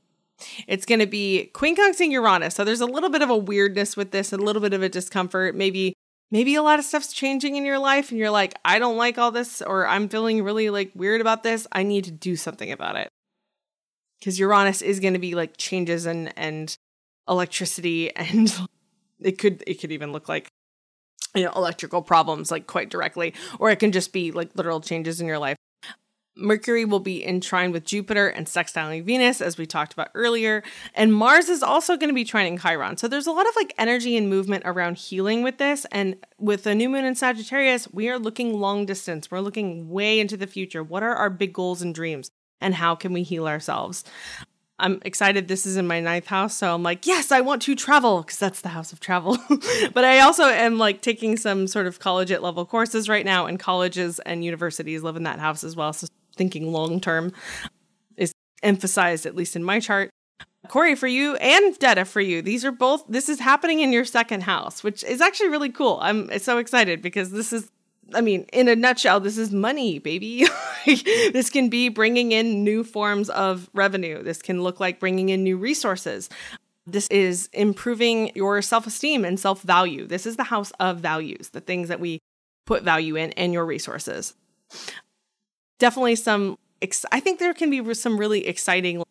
It's 0.66 0.86
going 0.86 1.00
to 1.00 1.06
be 1.06 1.50
quincunxing 1.54 2.10
Uranus. 2.10 2.54
So 2.54 2.64
there's 2.64 2.80
a 2.80 2.86
little 2.86 3.10
bit 3.10 3.22
of 3.22 3.30
a 3.30 3.36
weirdness 3.36 3.96
with 3.96 4.10
this, 4.10 4.32
a 4.32 4.36
little 4.36 4.62
bit 4.62 4.72
of 4.72 4.82
a 4.82 4.88
discomfort. 4.88 5.54
Maybe 5.54 5.94
maybe 6.30 6.54
a 6.54 6.62
lot 6.62 6.78
of 6.78 6.84
stuff's 6.84 7.12
changing 7.12 7.56
in 7.56 7.64
your 7.64 7.78
life 7.78 8.10
and 8.10 8.18
you're 8.18 8.30
like, 8.30 8.54
I 8.64 8.78
don't 8.78 8.96
like 8.96 9.18
all 9.18 9.30
this 9.30 9.62
or 9.62 9.86
I'm 9.86 10.08
feeling 10.08 10.42
really 10.42 10.70
like 10.70 10.92
weird 10.94 11.20
about 11.20 11.42
this. 11.42 11.66
I 11.72 11.82
need 11.82 12.04
to 12.04 12.10
do 12.10 12.36
something 12.36 12.70
about 12.72 12.96
it. 12.96 13.08
Cuz 14.22 14.38
Uranus 14.38 14.82
is 14.82 15.00
going 15.00 15.12
to 15.14 15.18
be 15.18 15.34
like 15.34 15.56
changes 15.56 16.06
and 16.06 16.32
and 16.36 16.76
electricity 17.28 18.14
and 18.16 18.52
it 19.20 19.38
could 19.38 19.62
it 19.66 19.80
could 19.80 19.92
even 19.92 20.12
look 20.12 20.28
like 20.28 20.48
you 21.34 21.44
know 21.44 21.52
electrical 21.56 22.02
problems 22.02 22.50
like 22.50 22.66
quite 22.66 22.90
directly 22.90 23.34
or 23.58 23.70
it 23.70 23.78
can 23.78 23.92
just 23.92 24.12
be 24.12 24.30
like 24.30 24.50
literal 24.54 24.80
changes 24.80 25.20
in 25.20 25.26
your 25.26 25.38
life 25.38 25.56
Mercury 26.36 26.84
will 26.84 27.00
be 27.00 27.22
in 27.24 27.40
trine 27.40 27.70
with 27.70 27.84
Jupiter 27.84 28.28
and 28.28 28.46
sextiling 28.46 29.04
Venus, 29.04 29.40
as 29.40 29.56
we 29.56 29.66
talked 29.66 29.92
about 29.92 30.10
earlier. 30.14 30.62
And 30.94 31.12
Mars 31.12 31.48
is 31.48 31.62
also 31.62 31.96
going 31.96 32.08
to 32.08 32.14
be 32.14 32.24
trining 32.24 32.60
Chiron. 32.60 32.96
So 32.96 33.06
there's 33.06 33.26
a 33.26 33.32
lot 33.32 33.48
of 33.48 33.54
like 33.56 33.72
energy 33.78 34.16
and 34.16 34.28
movement 34.28 34.64
around 34.66 34.98
healing 34.98 35.42
with 35.42 35.58
this. 35.58 35.86
And 35.92 36.16
with 36.38 36.64
the 36.64 36.74
new 36.74 36.88
moon 36.88 37.04
in 37.04 37.14
Sagittarius, 37.14 37.92
we 37.92 38.08
are 38.08 38.18
looking 38.18 38.58
long 38.58 38.84
distance. 38.84 39.30
We're 39.30 39.40
looking 39.40 39.88
way 39.90 40.18
into 40.18 40.36
the 40.36 40.46
future. 40.46 40.82
What 40.82 41.02
are 41.02 41.14
our 41.14 41.30
big 41.30 41.52
goals 41.52 41.82
and 41.82 41.94
dreams? 41.94 42.30
And 42.60 42.74
how 42.74 42.94
can 42.94 43.12
we 43.12 43.22
heal 43.22 43.46
ourselves? 43.46 44.04
I'm 44.80 45.00
excited 45.04 45.46
this 45.46 45.66
is 45.66 45.76
in 45.76 45.86
my 45.86 46.00
ninth 46.00 46.26
house. 46.26 46.56
So 46.56 46.74
I'm 46.74 46.82
like, 46.82 47.06
yes, 47.06 47.30
I 47.30 47.42
want 47.42 47.62
to 47.62 47.76
travel 47.76 48.22
because 48.22 48.38
that's 48.38 48.60
the 48.60 48.70
house 48.70 48.92
of 48.92 48.98
travel. 48.98 49.38
but 49.94 50.04
I 50.04 50.18
also 50.20 50.44
am 50.44 50.78
like 50.78 51.00
taking 51.00 51.36
some 51.36 51.68
sort 51.68 51.86
of 51.86 52.00
collegiate 52.00 52.42
level 52.42 52.66
courses 52.66 53.08
right 53.08 53.24
now, 53.24 53.46
and 53.46 53.60
colleges 53.60 54.18
and 54.20 54.44
universities 54.44 55.04
live 55.04 55.14
in 55.14 55.22
that 55.22 55.38
house 55.38 55.62
as 55.62 55.76
well. 55.76 55.92
So 55.92 56.08
thinking 56.34 56.72
long 56.72 57.00
term 57.00 57.32
is 58.16 58.32
emphasized, 58.62 59.26
at 59.26 59.34
least 59.34 59.56
in 59.56 59.64
my 59.64 59.80
chart. 59.80 60.10
Corey, 60.68 60.94
for 60.94 61.06
you 61.06 61.36
and 61.36 61.78
Detta 61.78 62.04
for 62.04 62.22
you, 62.22 62.40
these 62.40 62.64
are 62.64 62.72
both, 62.72 63.04
this 63.06 63.28
is 63.28 63.38
happening 63.38 63.80
in 63.80 63.92
your 63.92 64.04
second 64.04 64.44
house, 64.44 64.82
which 64.82 65.04
is 65.04 65.20
actually 65.20 65.50
really 65.50 65.68
cool. 65.68 65.98
I'm 66.00 66.38
so 66.38 66.56
excited 66.58 67.02
because 67.02 67.30
this 67.30 67.52
is 67.52 67.70
I 68.12 68.20
mean, 68.20 68.44
in 68.52 68.68
a 68.68 68.76
nutshell, 68.76 69.20
this 69.20 69.38
is 69.38 69.50
money, 69.50 69.98
baby. 69.98 70.46
this 70.86 71.48
can 71.48 71.68
be 71.68 71.88
bringing 71.88 72.32
in 72.32 72.64
new 72.64 72.84
forms 72.84 73.30
of 73.30 73.70
revenue. 73.72 74.22
This 74.22 74.42
can 74.42 74.62
look 74.62 74.80
like 74.80 75.00
bringing 75.00 75.30
in 75.30 75.42
new 75.42 75.56
resources. 75.56 76.28
This 76.86 77.06
is 77.08 77.48
improving 77.52 78.32
your 78.34 78.60
self 78.60 78.86
esteem 78.86 79.24
and 79.24 79.40
self 79.40 79.62
value. 79.62 80.06
This 80.06 80.26
is 80.26 80.36
the 80.36 80.44
house 80.44 80.70
of 80.80 80.98
values, 80.98 81.50
the 81.50 81.60
things 81.60 81.88
that 81.88 82.00
we 82.00 82.18
put 82.66 82.82
value 82.82 83.16
in 83.16 83.32
and 83.32 83.52
your 83.52 83.64
resources. 83.64 84.34
Definitely 85.78 86.16
some, 86.16 86.56
ex- 86.82 87.06
I 87.12 87.20
think 87.20 87.38
there 87.38 87.54
can 87.54 87.70
be 87.70 87.94
some 87.94 88.18
really 88.18 88.46
exciting 88.46 89.02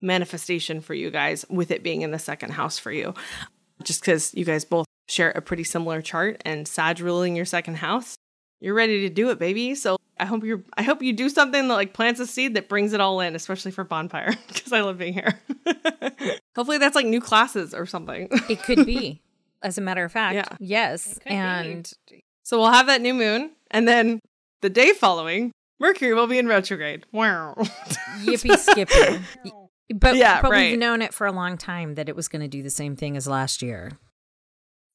manifestation 0.00 0.80
for 0.80 0.94
you 0.94 1.10
guys 1.10 1.44
with 1.48 1.70
it 1.70 1.82
being 1.82 2.02
in 2.02 2.10
the 2.10 2.18
second 2.18 2.52
house 2.52 2.78
for 2.78 2.90
you, 2.90 3.14
just 3.82 4.00
because 4.00 4.34
you 4.34 4.44
guys 4.44 4.64
both 4.64 4.86
share 5.08 5.30
a 5.30 5.40
pretty 5.40 5.64
similar 5.64 6.00
chart 6.00 6.40
and 6.44 6.66
Sag 6.66 7.00
ruling 7.00 7.36
your 7.36 7.44
second 7.44 7.76
house 7.76 8.16
you're 8.60 8.74
ready 8.74 9.00
to 9.00 9.10
do 9.10 9.30
it, 9.30 9.38
baby. 9.38 9.74
So 9.74 9.96
I 10.18 10.26
hope 10.26 10.44
you're 10.44 10.62
I 10.76 10.82
hope 10.82 11.02
you 11.02 11.12
do 11.12 11.28
something 11.28 11.68
that 11.68 11.74
like 11.74 11.94
plants 11.94 12.20
a 12.20 12.26
seed 12.26 12.54
that 12.54 12.68
brings 12.68 12.92
it 12.92 13.00
all 13.00 13.20
in, 13.20 13.34
especially 13.34 13.70
for 13.70 13.84
bonfire, 13.84 14.34
because 14.48 14.72
I 14.72 14.82
love 14.82 14.98
being 14.98 15.14
here. 15.14 15.40
Hopefully 16.56 16.78
that's 16.78 16.94
like 16.94 17.06
new 17.06 17.20
classes 17.20 17.74
or 17.74 17.86
something. 17.86 18.28
it 18.48 18.62
could 18.62 18.86
be. 18.86 19.20
As 19.62 19.76
a 19.76 19.82
matter 19.82 20.04
of 20.04 20.12
fact. 20.12 20.34
Yeah. 20.36 20.56
Yes. 20.58 21.18
And 21.26 21.90
be. 22.10 22.24
so 22.42 22.58
we'll 22.58 22.70
have 22.70 22.86
that 22.86 23.02
new 23.02 23.12
moon 23.12 23.50
and 23.70 23.86
then 23.86 24.20
the 24.62 24.70
day 24.70 24.94
following, 24.94 25.52
Mercury 25.80 26.14
will 26.14 26.26
be 26.26 26.38
in 26.38 26.46
retrograde. 26.46 27.04
Wow. 27.10 27.54
Yippee 28.24 28.56
skippy. 28.56 29.24
But 29.92 30.14
yeah, 30.14 30.40
but 30.40 30.52
right. 30.52 30.70
we've 30.70 30.78
known 30.78 31.02
it 31.02 31.12
for 31.12 31.26
a 31.26 31.32
long 31.32 31.58
time 31.58 31.96
that 31.96 32.08
it 32.08 32.14
was 32.14 32.28
going 32.28 32.42
to 32.42 32.46
do 32.46 32.62
the 32.62 32.70
same 32.70 32.94
thing 32.94 33.16
as 33.16 33.26
last 33.26 33.60
year. 33.60 33.90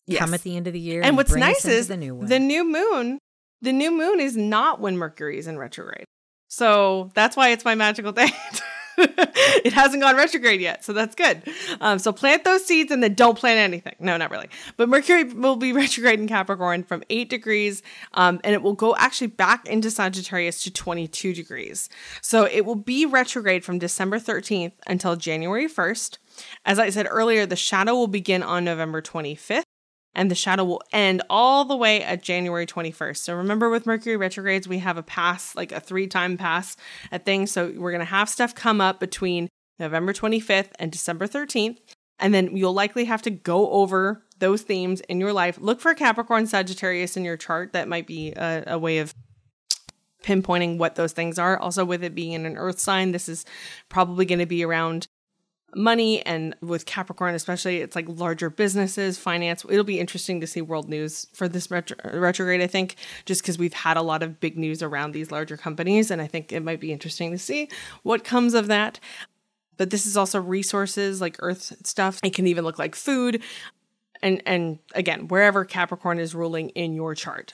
Yes. 0.08 0.21
Come 0.21 0.34
at 0.34 0.43
the 0.43 0.56
end 0.56 0.67
of 0.67 0.74
the 0.74 0.80
year. 0.80 1.02
And, 1.02 1.08
and 1.10 1.17
what's 1.17 1.36
nice 1.36 1.65
is 1.65 1.89
the 1.89 1.98
new, 1.98 2.26
the 2.26 2.39
new 2.39 2.63
moon 2.63 3.19
the 3.62 3.74
new 3.74 3.91
moon 3.91 4.19
is 4.19 4.38
not 4.38 4.80
when 4.80 4.98
Mercury 4.98 5.38
is 5.38 5.48
in 5.48 5.58
retrograde. 5.58 6.06
So 6.48 7.12
that's 7.15 7.36
why 7.36 7.50
it's 7.50 7.65
my 7.65 7.76
magical 7.76 8.12
day. 8.12 8.30
it 8.97 9.73
hasn't 9.73 10.01
gone 10.01 10.15
retrograde 10.15 10.62
yet, 10.62 10.84
so 10.84 10.93
that's 10.93 11.15
good. 11.15 11.41
Um, 11.81 11.99
so 11.99 12.12
plant 12.12 12.43
those 12.43 12.65
seeds 12.65 12.91
and 12.91 13.03
then 13.03 13.13
don't 13.13 13.38
plant 13.38 13.58
anything. 13.58 13.95
No, 13.99 14.17
not 14.17 14.31
really. 14.31 14.49
But 14.77 14.89
Mercury 14.89 15.25
will 15.25 15.55
be 15.55 15.73
retrograde 15.73 16.19
in 16.19 16.27
Capricorn 16.27 16.84
from 16.84 17.03
8 17.10 17.29
degrees, 17.29 17.84
um, 18.13 18.39
and 18.43 18.53
it 18.53 18.62
will 18.62 18.73
go 18.73 18.95
actually 18.95 19.27
back 19.27 19.67
into 19.67 19.91
Sagittarius 19.91 20.63
to 20.63 20.71
22 20.71 21.34
degrees. 21.34 21.89
So 22.21 22.45
it 22.45 22.65
will 22.65 22.75
be 22.75 23.05
retrograde 23.05 23.65
from 23.65 23.79
December 23.79 24.19
13th 24.19 24.73
until 24.88 25.15
January 25.15 25.67
1st. 25.67 26.17
As 26.65 26.79
I 26.79 26.89
said 26.89 27.08
earlier, 27.10 27.45
the 27.45 27.55
shadow 27.55 27.93
will 27.95 28.08
begin 28.08 28.43
on 28.43 28.65
November 28.65 29.01
25th 29.01 29.64
and 30.15 30.32
the 30.32 30.36
shadow 30.36 30.63
will 30.63 30.82
end 30.91 31.21
all 31.30 31.65
the 31.65 31.75
way 31.75 32.01
at 32.01 32.23
January 32.23 32.65
21st. 32.65 33.17
So 33.17 33.36
remember 33.36 33.69
with 33.69 33.86
Mercury 33.86 34.17
retrogrades, 34.17 34.67
we 34.67 34.80
have 34.80 34.97
a 34.97 35.04
pass, 35.04 35.56
like 35.56 35.71
a 35.71 35.80
three 35.80 36.08
time 36.08 36.38
pass 36.38 36.78
at 37.12 37.25
things. 37.25 37.51
So 37.51 37.73
we're 37.75 37.91
going 37.91 37.99
to 37.99 38.06
have 38.06 38.30
stuff 38.30 38.56
come 38.56 38.82
up 38.82 38.99
between 38.99 39.49
November 39.78 40.13
25th 40.13 40.71
and 40.80 40.91
December 40.91 41.28
13th. 41.28 41.78
And 42.17 42.34
then 42.34 42.56
you'll 42.56 42.73
likely 42.73 43.06
have 43.06 43.21
to 43.23 43.30
go 43.30 43.69
over 43.71 44.23
those 44.39 44.62
themes 44.62 45.01
in 45.01 45.19
your 45.19 45.34
life. 45.34 45.58
Look 45.60 45.82
for 45.82 45.93
Capricorn 45.93 46.47
Sagittarius 46.47 47.17
in 47.17 47.25
your 47.25 47.38
chart. 47.38 47.73
That 47.73 47.89
might 47.89 48.08
be 48.08 48.32
a, 48.32 48.63
a 48.67 48.80
way 48.80 48.99
of 48.99 49.13
pinpointing 50.23 50.78
what 50.78 50.95
those 50.95 51.12
things 51.12 51.38
are. 51.38 51.58
Also, 51.58 51.84
with 51.84 52.04
it 52.04 52.15
being 52.15 52.32
in 52.32 52.45
an 52.45 52.58
earth 52.58 52.80
sign, 52.80 53.12
this 53.12 53.28
is 53.28 53.45
probably 53.89 54.25
going 54.25 54.39
to 54.39 54.45
be 54.45 54.63
around 54.63 55.08
money 55.75 56.25
and 56.25 56.55
with 56.61 56.85
Capricorn 56.85 57.35
especially 57.35 57.81
it's 57.81 57.95
like 57.95 58.05
larger 58.07 58.49
businesses, 58.49 59.17
finance. 59.17 59.65
It'll 59.69 59.83
be 59.83 59.99
interesting 59.99 60.41
to 60.41 60.47
see 60.47 60.61
world 60.61 60.89
news 60.89 61.27
for 61.33 61.47
this 61.47 61.69
retro- 61.69 61.97
retrograde 62.13 62.61
I 62.61 62.67
think 62.67 62.95
just 63.25 63.43
cuz 63.43 63.57
we've 63.57 63.73
had 63.73 63.97
a 63.97 64.01
lot 64.01 64.23
of 64.23 64.39
big 64.39 64.57
news 64.57 64.81
around 64.81 65.11
these 65.11 65.31
larger 65.31 65.57
companies 65.57 66.11
and 66.11 66.21
I 66.21 66.27
think 66.27 66.51
it 66.51 66.61
might 66.61 66.79
be 66.79 66.91
interesting 66.91 67.31
to 67.31 67.38
see 67.38 67.69
what 68.03 68.23
comes 68.23 68.53
of 68.53 68.67
that. 68.67 68.99
But 69.77 69.89
this 69.89 70.05
is 70.05 70.15
also 70.15 70.39
resources 70.41 71.19
like 71.19 71.35
earth 71.39 71.73
stuff. 71.85 72.19
It 72.23 72.33
can 72.33 72.47
even 72.47 72.63
look 72.63 72.79
like 72.79 72.95
food 72.95 73.43
and 74.21 74.41
and 74.45 74.79
again, 74.93 75.27
wherever 75.27 75.65
Capricorn 75.65 76.19
is 76.19 76.33
ruling 76.33 76.69
in 76.69 76.93
your 76.93 77.15
chart. 77.15 77.53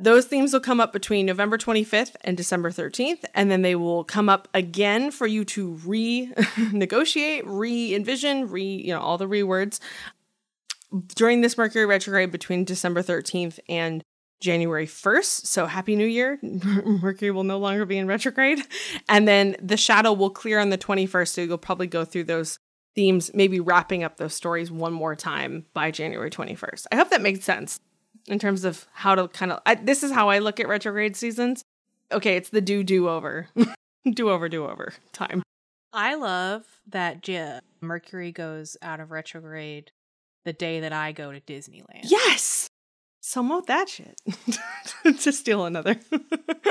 Those 0.00 0.26
themes 0.26 0.52
will 0.52 0.60
come 0.60 0.80
up 0.80 0.92
between 0.92 1.26
November 1.26 1.58
25th 1.58 2.16
and 2.22 2.36
December 2.36 2.70
13th, 2.70 3.24
and 3.34 3.50
then 3.50 3.62
they 3.62 3.74
will 3.74 4.04
come 4.04 4.28
up 4.28 4.48
again 4.54 5.10
for 5.10 5.26
you 5.26 5.44
to 5.46 5.78
re-negotiate, 5.84 7.46
re-envision, 7.46 8.48
re, 8.50 8.62
you 8.62 8.92
know, 8.92 9.00
all 9.00 9.18
the 9.18 9.28
re-words 9.28 9.80
during 11.14 11.40
this 11.40 11.58
Mercury 11.58 11.86
retrograde 11.86 12.30
between 12.30 12.64
December 12.64 13.02
13th 13.02 13.58
and 13.68 14.02
January 14.40 14.86
1st. 14.86 15.46
So 15.46 15.66
happy 15.66 15.96
new 15.96 16.06
year. 16.06 16.38
Mercury 16.42 17.30
will 17.30 17.44
no 17.44 17.58
longer 17.58 17.84
be 17.84 17.98
in 17.98 18.06
retrograde. 18.06 18.60
And 19.08 19.26
then 19.26 19.56
the 19.60 19.76
shadow 19.76 20.12
will 20.12 20.30
clear 20.30 20.60
on 20.60 20.70
the 20.70 20.78
21st. 20.78 21.28
So 21.28 21.40
you'll 21.42 21.58
probably 21.58 21.88
go 21.88 22.04
through 22.04 22.24
those 22.24 22.58
themes, 22.94 23.30
maybe 23.34 23.60
wrapping 23.60 24.02
up 24.02 24.16
those 24.16 24.34
stories 24.34 24.70
one 24.70 24.92
more 24.92 25.14
time 25.14 25.66
by 25.74 25.90
January 25.90 26.30
21st. 26.30 26.86
I 26.90 26.96
hope 26.96 27.10
that 27.10 27.22
makes 27.22 27.44
sense 27.44 27.80
in 28.28 28.38
terms 28.38 28.64
of 28.64 28.86
how 28.92 29.14
to 29.14 29.28
kind 29.28 29.52
of. 29.52 29.60
I, 29.66 29.74
this 29.74 30.02
is 30.02 30.12
how 30.12 30.28
I 30.28 30.38
look 30.38 30.60
at 30.60 30.68
retrograde 30.68 31.16
seasons. 31.16 31.62
Okay, 32.12 32.36
it's 32.36 32.50
the 32.50 32.60
do 32.60 32.82
do 32.84 33.08
over, 33.08 33.48
do 34.12 34.30
over, 34.30 34.48
do 34.48 34.66
over 34.66 34.92
time. 35.12 35.42
I 35.92 36.14
love 36.14 36.64
that 36.86 37.22
J- 37.22 37.60
Mercury 37.80 38.30
goes 38.30 38.76
out 38.82 39.00
of 39.00 39.10
retrograde 39.10 39.90
the 40.44 40.52
day 40.52 40.80
that 40.80 40.92
I 40.92 41.12
go 41.12 41.32
to 41.32 41.40
Disneyland. 41.40 42.04
Yes, 42.04 42.68
some 43.20 43.50
of 43.50 43.66
that 43.66 43.88
shit 43.88 44.20
to 45.20 45.32
steal 45.32 45.64
another. 45.64 45.96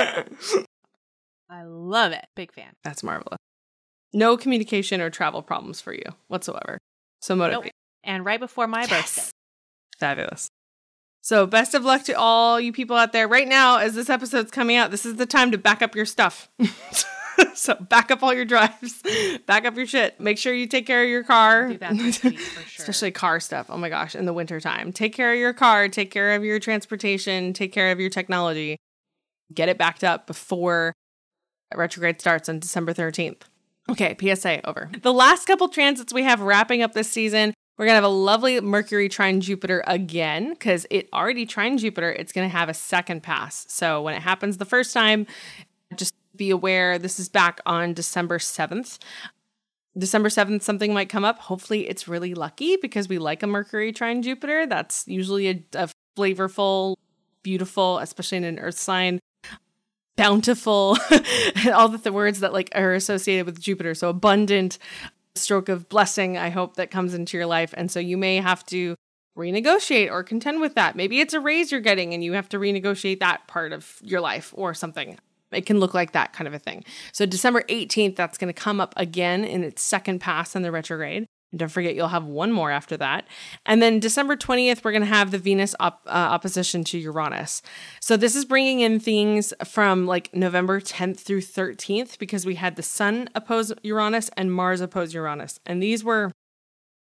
I 1.49 1.63
love 1.63 2.11
it. 2.11 2.25
Big 2.35 2.51
fan. 2.51 2.73
That's 2.83 3.03
marvelous. 3.03 3.37
No 4.13 4.37
communication 4.37 5.01
or 5.01 5.09
travel 5.09 5.41
problems 5.41 5.81
for 5.81 5.93
you 5.93 6.03
whatsoever. 6.27 6.77
So 7.21 7.35
motivate. 7.35 7.65
Nope. 7.65 7.71
And 8.03 8.25
right 8.25 8.39
before 8.39 8.67
my 8.67 8.81
yes. 8.81 8.89
birthday. 8.89 9.29
Fabulous. 9.99 10.49
So, 11.27 11.45
best 11.45 11.73
of 11.73 11.83
luck 11.83 12.03
to 12.03 12.13
all 12.13 12.57
you 12.57 12.71
people 12.71 12.95
out 12.95 13.11
there. 13.11 13.27
Right 13.27 13.49
now, 13.49 13.79
as 13.79 13.95
this 13.95 14.09
episode's 14.09 14.49
coming 14.49 14.77
out, 14.77 14.91
this 14.91 15.05
is 15.05 15.17
the 15.17 15.25
time 15.25 15.51
to 15.51 15.57
back 15.57 15.81
up 15.81 15.93
your 15.93 16.05
stuff. 16.05 16.49
so 17.53 17.75
back 17.75 18.11
up 18.11 18.23
all 18.23 18.33
your 18.33 18.45
drives, 18.45 19.03
back 19.45 19.65
up 19.65 19.75
your 19.75 19.85
shit. 19.85 20.21
Make 20.21 20.37
sure 20.37 20.53
you 20.53 20.67
take 20.67 20.87
care 20.87 21.03
of 21.03 21.09
your 21.09 21.25
car. 21.25 21.67
Do 21.67 21.77
that 21.79 21.97
this 21.97 22.23
week 22.23 22.39
for 22.39 22.61
sure. 22.69 22.83
Especially 22.83 23.11
car 23.11 23.41
stuff. 23.41 23.65
Oh 23.69 23.75
my 23.75 23.89
gosh, 23.89 24.15
in 24.15 24.23
the 24.23 24.31
wintertime. 24.31 24.93
Take 24.93 25.13
care 25.13 25.33
of 25.33 25.37
your 25.37 25.51
car, 25.51 25.89
take 25.89 26.11
care 26.11 26.33
of 26.33 26.45
your 26.45 26.59
transportation, 26.59 27.51
take 27.51 27.73
care 27.73 27.91
of 27.91 27.99
your 27.99 28.09
technology. 28.09 28.77
Get 29.53 29.67
it 29.67 29.77
backed 29.77 30.05
up 30.05 30.27
before 30.27 30.93
retrograde 31.75 32.21
starts 32.21 32.47
on 32.47 32.59
December 32.59 32.93
13th. 32.93 33.41
Okay, 33.89 34.15
PSA 34.17 34.65
over. 34.65 34.89
The 35.01 35.13
last 35.13 35.45
couple 35.45 35.67
transits 35.67 36.13
we 36.13 36.23
have 36.23 36.39
wrapping 36.39 36.81
up 36.81 36.93
this 36.93 37.11
season, 37.11 37.53
we're 37.77 37.85
going 37.85 37.93
to 37.93 38.01
have 38.01 38.03
a 38.03 38.07
lovely 38.07 38.59
Mercury 38.59 39.07
trine 39.07 39.39
Jupiter 39.39 39.83
again 39.85 40.49
because 40.49 40.87
it 40.89 41.07
already 41.13 41.45
trine 41.45 41.77
Jupiter. 41.77 42.11
It's 42.11 42.31
going 42.31 42.49
to 42.49 42.55
have 42.55 42.69
a 42.69 42.73
second 42.73 43.21
pass. 43.21 43.65
So 43.69 44.01
when 44.01 44.15
it 44.15 44.21
happens 44.21 44.57
the 44.57 44.65
first 44.65 44.93
time, 44.93 45.27
just 45.95 46.15
be 46.35 46.49
aware 46.49 46.97
this 46.97 47.19
is 47.19 47.29
back 47.29 47.59
on 47.65 47.93
December 47.93 48.39
7th. 48.39 48.97
December 49.97 50.29
7th, 50.29 50.61
something 50.61 50.93
might 50.93 51.09
come 51.09 51.25
up. 51.25 51.39
Hopefully, 51.39 51.87
it's 51.87 52.07
really 52.07 52.33
lucky 52.33 52.77
because 52.77 53.09
we 53.09 53.17
like 53.17 53.41
a 53.41 53.47
Mercury 53.47 53.91
trine 53.91 54.21
Jupiter. 54.21 54.67
That's 54.67 55.07
usually 55.07 55.47
a, 55.47 55.63
a 55.73 55.89
flavorful, 56.17 56.95
beautiful, 57.43 57.99
especially 57.99 58.39
in 58.39 58.43
an 58.43 58.59
earth 58.59 58.77
sign, 58.77 59.19
bountiful, 60.15 60.97
all 61.73 61.89
the 61.89 61.97
th- 61.97 62.13
words 62.13 62.41
that 62.41 62.53
like 62.53 62.69
are 62.75 62.93
associated 62.93 63.45
with 63.45 63.59
Jupiter. 63.59 63.95
So 63.95 64.09
abundant, 64.09 64.77
stroke 65.37 65.69
of 65.69 65.89
blessing, 65.89 66.37
I 66.37 66.49
hope 66.49 66.75
that 66.75 66.91
comes 66.91 67.13
into 67.13 67.37
your 67.37 67.45
life. 67.45 67.73
And 67.77 67.89
so 67.89 67.99
you 67.99 68.17
may 68.17 68.37
have 68.37 68.65
to 68.67 68.95
renegotiate 69.37 70.11
or 70.11 70.23
contend 70.23 70.59
with 70.61 70.75
that. 70.75 70.95
Maybe 70.95 71.19
it's 71.19 71.33
a 71.33 71.39
raise 71.39 71.71
you're 71.71 71.79
getting 71.79 72.13
and 72.13 72.23
you 72.23 72.33
have 72.33 72.49
to 72.49 72.59
renegotiate 72.59 73.19
that 73.19 73.47
part 73.47 73.71
of 73.71 73.99
your 74.01 74.19
life 74.19 74.53
or 74.55 74.73
something. 74.73 75.17
It 75.51 75.65
can 75.65 75.79
look 75.79 75.93
like 75.93 76.11
that 76.11 76.33
kind 76.33 76.47
of 76.47 76.53
a 76.53 76.59
thing. 76.59 76.83
So 77.13 77.25
December 77.25 77.63
18th, 77.69 78.15
that's 78.15 78.37
going 78.37 78.53
to 78.53 78.59
come 78.59 78.81
up 78.81 78.93
again 78.97 79.45
in 79.45 79.63
its 79.63 79.81
second 79.81 80.19
pass 80.19 80.55
in 80.55 80.61
the 80.61 80.71
retrograde. 80.71 81.27
And 81.51 81.59
don't 81.59 81.69
forget, 81.69 81.95
you'll 81.95 82.09
have 82.09 82.25
one 82.25 82.51
more 82.51 82.71
after 82.71 82.97
that. 82.97 83.25
And 83.65 83.81
then 83.81 83.99
December 83.99 84.35
20th, 84.35 84.83
we're 84.83 84.91
going 84.91 85.01
to 85.01 85.07
have 85.07 85.31
the 85.31 85.37
Venus 85.37 85.75
op- 85.79 86.01
uh, 86.05 86.09
opposition 86.09 86.83
to 86.85 86.97
Uranus. 86.97 87.61
So 88.01 88.17
this 88.17 88.35
is 88.35 88.43
bringing 88.43 88.81
in 88.81 88.99
things 88.99 89.53
from 89.63 90.05
like 90.05 90.33
November 90.35 90.81
10th 90.81 91.19
through 91.19 91.41
13th 91.41 92.19
because 92.19 92.45
we 92.45 92.55
had 92.55 92.75
the 92.75 92.83
Sun 92.83 93.29
oppose 93.33 93.71
Uranus 93.81 94.29
and 94.35 94.53
Mars 94.53 94.81
oppose 94.81 95.13
Uranus. 95.13 95.59
And 95.65 95.81
these 95.81 96.03
were 96.03 96.31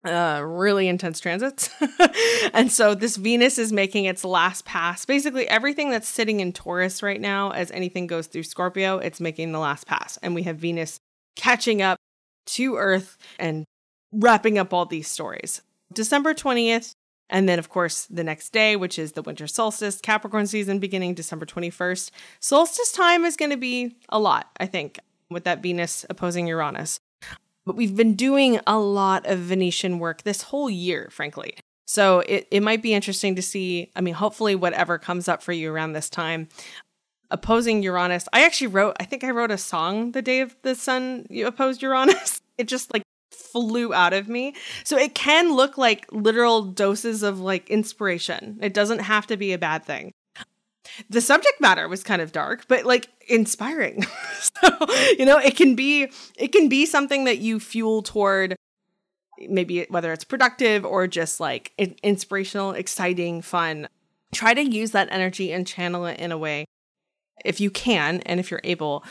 uh, 0.05 0.41
really 0.45 0.87
intense 0.87 1.19
transits. 1.19 1.71
and 2.55 2.71
so 2.71 2.95
this 2.95 3.17
Venus 3.17 3.59
is 3.59 3.73
making 3.73 4.05
its 4.05 4.25
last 4.25 4.65
pass. 4.65 5.05
Basically, 5.05 5.49
everything 5.49 5.91
that's 5.91 6.09
sitting 6.09 6.39
in 6.39 6.53
Taurus 6.53 7.03
right 7.03 7.21
now, 7.21 7.51
as 7.51 7.73
anything 7.73 8.07
goes 8.07 8.29
through 8.29 8.45
Scorpio, 8.45 8.99
it's 8.99 9.21
making 9.21 9.51
the 9.51 9.59
last 9.59 9.87
pass. 9.87 10.17
And 10.23 10.35
we 10.35 10.45
have 10.45 10.57
Venus 10.57 11.01
catching 11.35 11.83
up 11.83 11.99
to 12.47 12.77
Earth 12.77 13.17
and 13.39 13.65
wrapping 14.13 14.59
up 14.59 14.73
all 14.73 14.87
these 14.87 15.09
stories. 15.09 15.63
December 15.93 16.35
20th, 16.35 16.95
and 17.31 17.49
then, 17.49 17.59
of 17.59 17.69
course, 17.69 18.07
the 18.07 18.25
next 18.25 18.51
day, 18.51 18.77
which 18.77 18.99
is 18.99 19.13
the 19.13 19.23
winter 19.23 19.47
solstice, 19.47 20.01
Capricorn 20.01 20.47
season 20.47 20.79
beginning 20.79 21.15
December 21.15 21.45
21st. 21.45 22.11
Solstice 22.41 22.93
time 22.93 23.25
is 23.25 23.37
going 23.37 23.51
to 23.51 23.57
be 23.57 23.97
a 24.09 24.19
lot, 24.19 24.51
I 24.59 24.67
think, 24.67 24.99
with 25.31 25.45
that 25.45 25.63
Venus 25.63 26.07
opposing 26.09 26.47
Uranus. 26.47 27.01
But 27.67 27.77
we've 27.77 27.97
been 27.97 28.15
doing 28.15 28.61
a 28.67 28.79
lot 28.79 29.27
of 29.27 29.41
Venetian 29.41 29.99
work 29.99 30.23
this 30.23 30.43
whole 30.43 30.71
year, 30.71 31.09
frankly. 31.11 31.55
So 31.87 32.21
it, 32.21 32.49
it 32.51 32.63
might 32.63 32.83
be 32.83 32.95
interesting 32.95 33.35
to 33.37 33.43
see. 33.43 33.91
I 33.95 34.01
mean, 34.01 34.15
hopefully, 34.15 34.55
whatever 34.55 34.99
comes 34.99 35.29
up 35.29 35.43
for 35.43 35.53
you 35.53 35.71
around 35.71 35.93
this 35.93 36.09
time. 36.09 36.49
Opposing 37.31 37.83
Uranus. 37.83 38.27
I 38.33 38.47
actually 38.47 38.69
wrote, 38.69 38.97
I 39.01 39.05
think 39.05 39.23
I 39.23 39.31
wrote 39.31 39.51
a 39.51 39.59
song 39.59 40.13
the 40.13 40.23
day 40.23 40.41
of 40.41 40.57
the 40.63 40.75
sun 40.75 41.27
you 41.29 41.47
opposed 41.47 41.83
Uranus. 41.83 42.41
It 42.59 42.67
just 42.67 42.93
like 42.93 43.05
flew 43.67 43.95
out 43.95 44.13
of 44.13 44.29
me. 44.29 44.55
So 44.85 44.97
it 44.97 45.15
can 45.15 45.55
look 45.55 45.79
like 45.79 46.07
literal 46.13 46.63
doses 46.63 47.23
of 47.23 47.41
like 47.41 47.69
inspiration. 47.71 48.59
It 48.63 48.75
doesn't 48.75 49.01
have 49.01 49.27
to 49.29 49.37
be 49.37 49.53
a 49.53 49.59
bad 49.59 49.85
thing. 49.85 50.13
The 51.11 51.21
subject 51.21 51.61
matter 51.61 51.89
was 51.89 52.03
kind 52.03 52.23
of 52.23 52.33
dark, 52.33 52.67
but 52.67 52.85
like 52.85 53.09
inspiring. 53.29 54.05
so, 54.41 54.69
you 55.19 55.25
know, 55.25 55.39
it 55.39 55.57
can 55.57 55.75
be 55.75 56.11
it 56.37 56.53
can 56.53 56.69
be 56.69 56.87
something 56.87 57.25
that 57.25 57.39
you 57.39 57.61
fuel 57.61 58.03
toward 58.03 58.57
maybe 59.49 59.87
whether 59.89 60.13
it's 60.13 60.25
productive 60.25 60.85
or 60.85 61.07
just 61.07 61.39
like 61.39 61.73
inspirational, 62.03 62.73
exciting, 62.73 63.43
fun. 63.43 63.89
Try 64.33 64.55
to 64.55 64.63
use 64.63 64.91
that 64.93 65.09
energy 65.11 65.53
and 65.53 65.67
channel 65.67 66.07
it 66.07 66.19
in 66.19 66.33
a 66.33 66.39
way 66.39 66.65
if 67.45 67.61
you 67.61 67.71
can 67.71 68.21
and 68.23 68.41
if 68.41 68.51
you're 68.51 68.61
able 68.65 69.05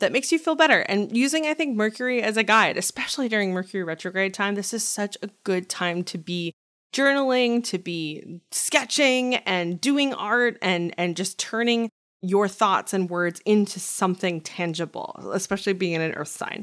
that 0.00 0.12
makes 0.12 0.32
you 0.32 0.38
feel 0.38 0.54
better. 0.54 0.80
And 0.80 1.16
using, 1.16 1.46
I 1.46 1.54
think, 1.54 1.76
Mercury 1.76 2.22
as 2.22 2.36
a 2.36 2.42
guide, 2.42 2.76
especially 2.76 3.28
during 3.28 3.52
Mercury 3.52 3.84
retrograde 3.84 4.34
time, 4.34 4.54
this 4.54 4.74
is 4.74 4.82
such 4.82 5.16
a 5.22 5.30
good 5.44 5.68
time 5.68 6.02
to 6.04 6.18
be 6.18 6.52
journaling, 6.92 7.62
to 7.64 7.78
be 7.78 8.40
sketching 8.50 9.36
and 9.36 9.80
doing 9.80 10.12
art 10.14 10.58
and 10.60 10.94
and 10.98 11.16
just 11.16 11.38
turning 11.38 11.90
your 12.22 12.48
thoughts 12.48 12.92
and 12.92 13.08
words 13.08 13.40
into 13.46 13.80
something 13.80 14.40
tangible, 14.40 15.30
especially 15.32 15.72
being 15.72 15.94
in 15.94 16.00
an 16.00 16.12
earth 16.12 16.28
sign. 16.28 16.62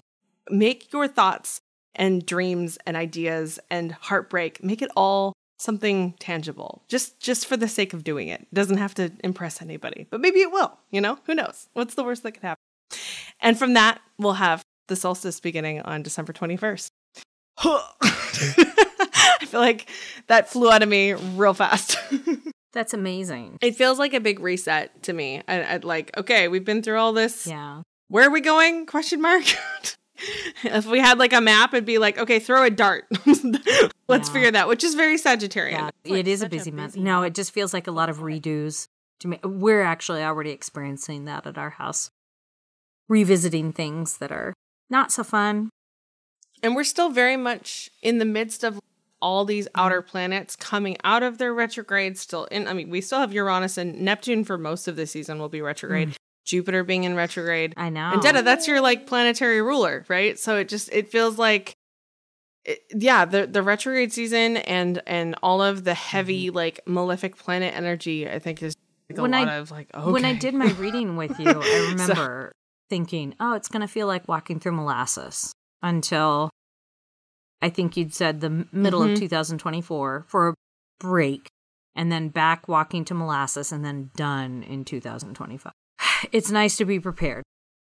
Make 0.49 0.91
your 0.93 1.07
thoughts 1.07 1.61
and 1.95 2.25
dreams 2.25 2.77
and 2.85 2.95
ideas 2.95 3.59
and 3.69 3.91
heartbreak, 3.91 4.63
make 4.63 4.81
it 4.81 4.91
all 4.95 5.33
something 5.57 6.13
tangible. 6.19 6.83
Just 6.87 7.19
just 7.19 7.47
for 7.47 7.57
the 7.57 7.67
sake 7.67 7.93
of 7.93 8.03
doing 8.03 8.27
it. 8.27 8.41
it 8.41 8.53
doesn't 8.53 8.77
have 8.77 8.93
to 8.95 9.11
impress 9.23 9.61
anybody, 9.61 10.07
but 10.09 10.21
maybe 10.21 10.41
it 10.41 10.51
will, 10.51 10.77
you 10.91 11.01
know? 11.01 11.17
Who 11.25 11.35
knows? 11.35 11.67
What's 11.73 11.95
the 11.95 12.03
worst 12.03 12.23
that 12.23 12.33
could 12.33 12.43
happen? 12.43 12.66
And 13.39 13.57
from 13.57 13.73
that, 13.73 13.99
we'll 14.17 14.33
have 14.33 14.63
the 14.87 14.95
solstice 14.95 15.39
beginning 15.39 15.81
on 15.81 16.01
December 16.01 16.33
21st. 16.33 16.89
I 17.59 19.45
feel 19.45 19.59
like 19.59 19.89
that 20.27 20.49
flew 20.49 20.71
out 20.71 20.83
of 20.83 20.89
me 20.89 21.13
real 21.13 21.53
fast. 21.53 21.97
That's 22.73 22.93
amazing. 22.93 23.57
It 23.61 23.75
feels 23.75 23.97
like 23.97 24.13
a 24.13 24.19
big 24.19 24.39
reset 24.39 25.03
to 25.03 25.13
me. 25.13 25.41
I, 25.47 25.73
would 25.73 25.83
like, 25.83 26.15
okay, 26.17 26.47
we've 26.47 26.65
been 26.65 26.83
through 26.83 26.99
all 26.99 27.13
this. 27.13 27.47
Yeah. 27.47 27.81
Where 28.09 28.27
are 28.27 28.31
we 28.31 28.41
going? 28.41 28.85
Question 28.85 29.21
mark. 29.21 29.43
if 30.63 30.85
we 30.85 30.99
had 30.99 31.17
like 31.17 31.33
a 31.33 31.41
map, 31.41 31.73
it'd 31.73 31.85
be 31.85 31.97
like, 31.97 32.17
okay, 32.17 32.39
throw 32.39 32.63
a 32.63 32.69
dart. 32.69 33.05
Let's 34.07 34.27
yeah. 34.27 34.33
figure 34.33 34.51
that, 34.51 34.67
which 34.67 34.83
is 34.83 34.95
very 34.95 35.17
Sagittarian. 35.17 35.89
Yeah, 36.03 36.15
it 36.17 36.27
is 36.27 36.41
a 36.41 36.49
busy, 36.49 36.69
a 36.69 36.71
busy 36.71 36.71
month. 36.71 36.97
No, 36.97 37.23
it 37.23 37.33
just 37.33 37.51
feels 37.51 37.73
like 37.73 37.87
a 37.87 37.91
lot 37.91 38.09
of 38.09 38.19
redos. 38.19 38.87
To 39.21 39.27
me, 39.27 39.39
we're 39.43 39.81
actually 39.81 40.21
already 40.21 40.51
experiencing 40.51 41.25
that 41.25 41.47
at 41.47 41.57
our 41.57 41.71
house 41.71 42.11
revisiting 43.07 43.71
things 43.71 44.17
that 44.17 44.31
are 44.31 44.53
not 44.89 45.11
so 45.11 45.23
fun. 45.23 45.69
And 46.63 46.75
we're 46.75 46.83
still 46.83 47.09
very 47.09 47.37
much 47.37 47.89
in 48.01 48.17
the 48.17 48.25
midst 48.25 48.63
of 48.63 48.79
all 49.21 49.45
these 49.45 49.67
outer 49.75 50.01
planets 50.01 50.55
coming 50.55 50.97
out 51.03 51.23
of 51.23 51.37
their 51.37 51.53
retrograde 51.53 52.17
still 52.17 52.45
in 52.45 52.67
I 52.67 52.73
mean 52.73 52.89
we 52.89 53.01
still 53.01 53.19
have 53.19 53.33
Uranus 53.33 53.77
and 53.77 54.01
Neptune 54.01 54.43
for 54.43 54.57
most 54.59 54.87
of 54.87 54.95
the 54.95 55.07
season 55.07 55.39
will 55.39 55.49
be 55.49 55.61
retrograde. 55.61 56.09
Mm. 56.09 56.15
Jupiter 56.45 56.85
being 56.85 57.03
in 57.03 57.15
retrograde. 57.15 57.73
I 57.75 57.89
know. 57.89 58.11
And 58.13 58.21
Detta, 58.21 58.41
that's 58.41 58.69
your 58.69 58.79
like 58.79 59.05
planetary 59.05 59.61
ruler, 59.61 60.05
right? 60.07 60.39
So 60.39 60.55
it 60.55 60.69
just 60.69 60.89
it 60.93 61.09
feels 61.09 61.37
like 61.37 61.75
it, 62.63 62.79
yeah, 62.95 63.25
the 63.25 63.47
the 63.47 63.61
retrograde 63.61 64.13
season 64.13 64.57
and 64.57 65.01
and 65.05 65.35
all 65.43 65.61
of 65.61 65.83
the 65.83 65.93
heavy 65.93 66.47
mm-hmm. 66.47 66.55
like 66.55 66.79
malefic 66.85 67.37
planet 67.37 67.73
energy 67.75 68.29
I 68.29 68.39
think 68.39 68.63
is 68.63 68.75
like 69.09 69.19
when 69.19 69.33
I, 69.33 69.59
like, 69.59 69.89
okay. 69.93 70.11
When 70.11 70.25
I 70.25 70.33
did 70.33 70.53
my 70.53 70.71
reading 70.73 71.15
with 71.15 71.39
you, 71.39 71.49
I 71.49 71.89
remember 71.91 72.51
thinking, 72.89 73.35
oh, 73.39 73.53
it's 73.53 73.67
going 73.67 73.81
to 73.81 73.87
feel 73.87 74.07
like 74.07 74.27
walking 74.27 74.59
through 74.59 74.73
molasses 74.73 75.53
until 75.81 76.49
I 77.61 77.69
think 77.69 77.97
you'd 77.97 78.13
said 78.13 78.41
the 78.41 78.67
middle 78.71 79.01
mm-hmm. 79.01 79.13
of 79.13 79.19
2024 79.19 80.25
for 80.27 80.49
a 80.49 80.53
break 80.99 81.47
and 81.95 82.11
then 82.11 82.29
back 82.29 82.67
walking 82.67 83.03
to 83.05 83.13
molasses 83.13 83.71
and 83.71 83.83
then 83.83 84.11
done 84.15 84.63
in 84.63 84.85
2025. 84.85 85.71
It's 86.31 86.49
nice 86.49 86.77
to 86.77 86.85
be 86.85 86.99
prepared. 86.99 87.43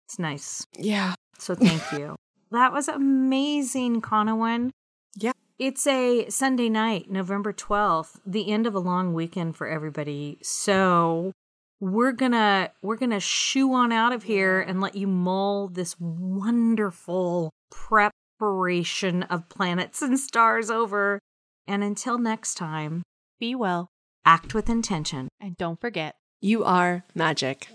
It's 0.07 0.19
nice. 0.19 0.65
Yeah. 0.77 1.15
So 1.39 1.55
thank 1.57 1.83
you. 1.93 2.17
that 2.51 2.73
was 2.73 2.89
amazing, 2.89 4.03
Conowin. 4.03 4.71
Yeah. 5.17 5.33
It's 5.59 5.87
a 5.87 6.29
Sunday 6.31 6.69
night, 6.69 7.11
November 7.11 7.53
12th, 7.53 8.19
the 8.25 8.51
end 8.51 8.67
of 8.67 8.75
a 8.75 8.79
long 8.79 9.13
weekend 9.13 9.57
for 9.57 9.67
everybody. 9.67 10.39
So 10.43 11.33
we're 11.81 12.13
gonna 12.13 12.71
we're 12.83 12.97
gonna 12.97 13.21
shoo 13.21 13.73
on 13.73 13.91
out 13.91 14.13
of 14.13 14.25
here 14.25 14.61
and 14.61 14.81
let 14.81 14.95
you 14.95 15.07
mull 15.07 15.69
this 15.69 15.97
wonderful 15.99 17.51
preparation 17.71 19.23
of 19.25 19.49
planets 19.49 20.03
and 20.03 20.19
stars 20.19 20.71
over. 20.71 21.19
And 21.67 21.83
until 21.83 22.19
next 22.19 22.55
time 22.55 23.03
be 23.39 23.55
well 23.55 23.89
act 24.25 24.55
with 24.55 24.69
intention. 24.69 25.29
And 25.41 25.57
don't 25.57 25.81
forget 25.81 26.17
you 26.41 26.65
are 26.65 27.05
magic 27.15 27.69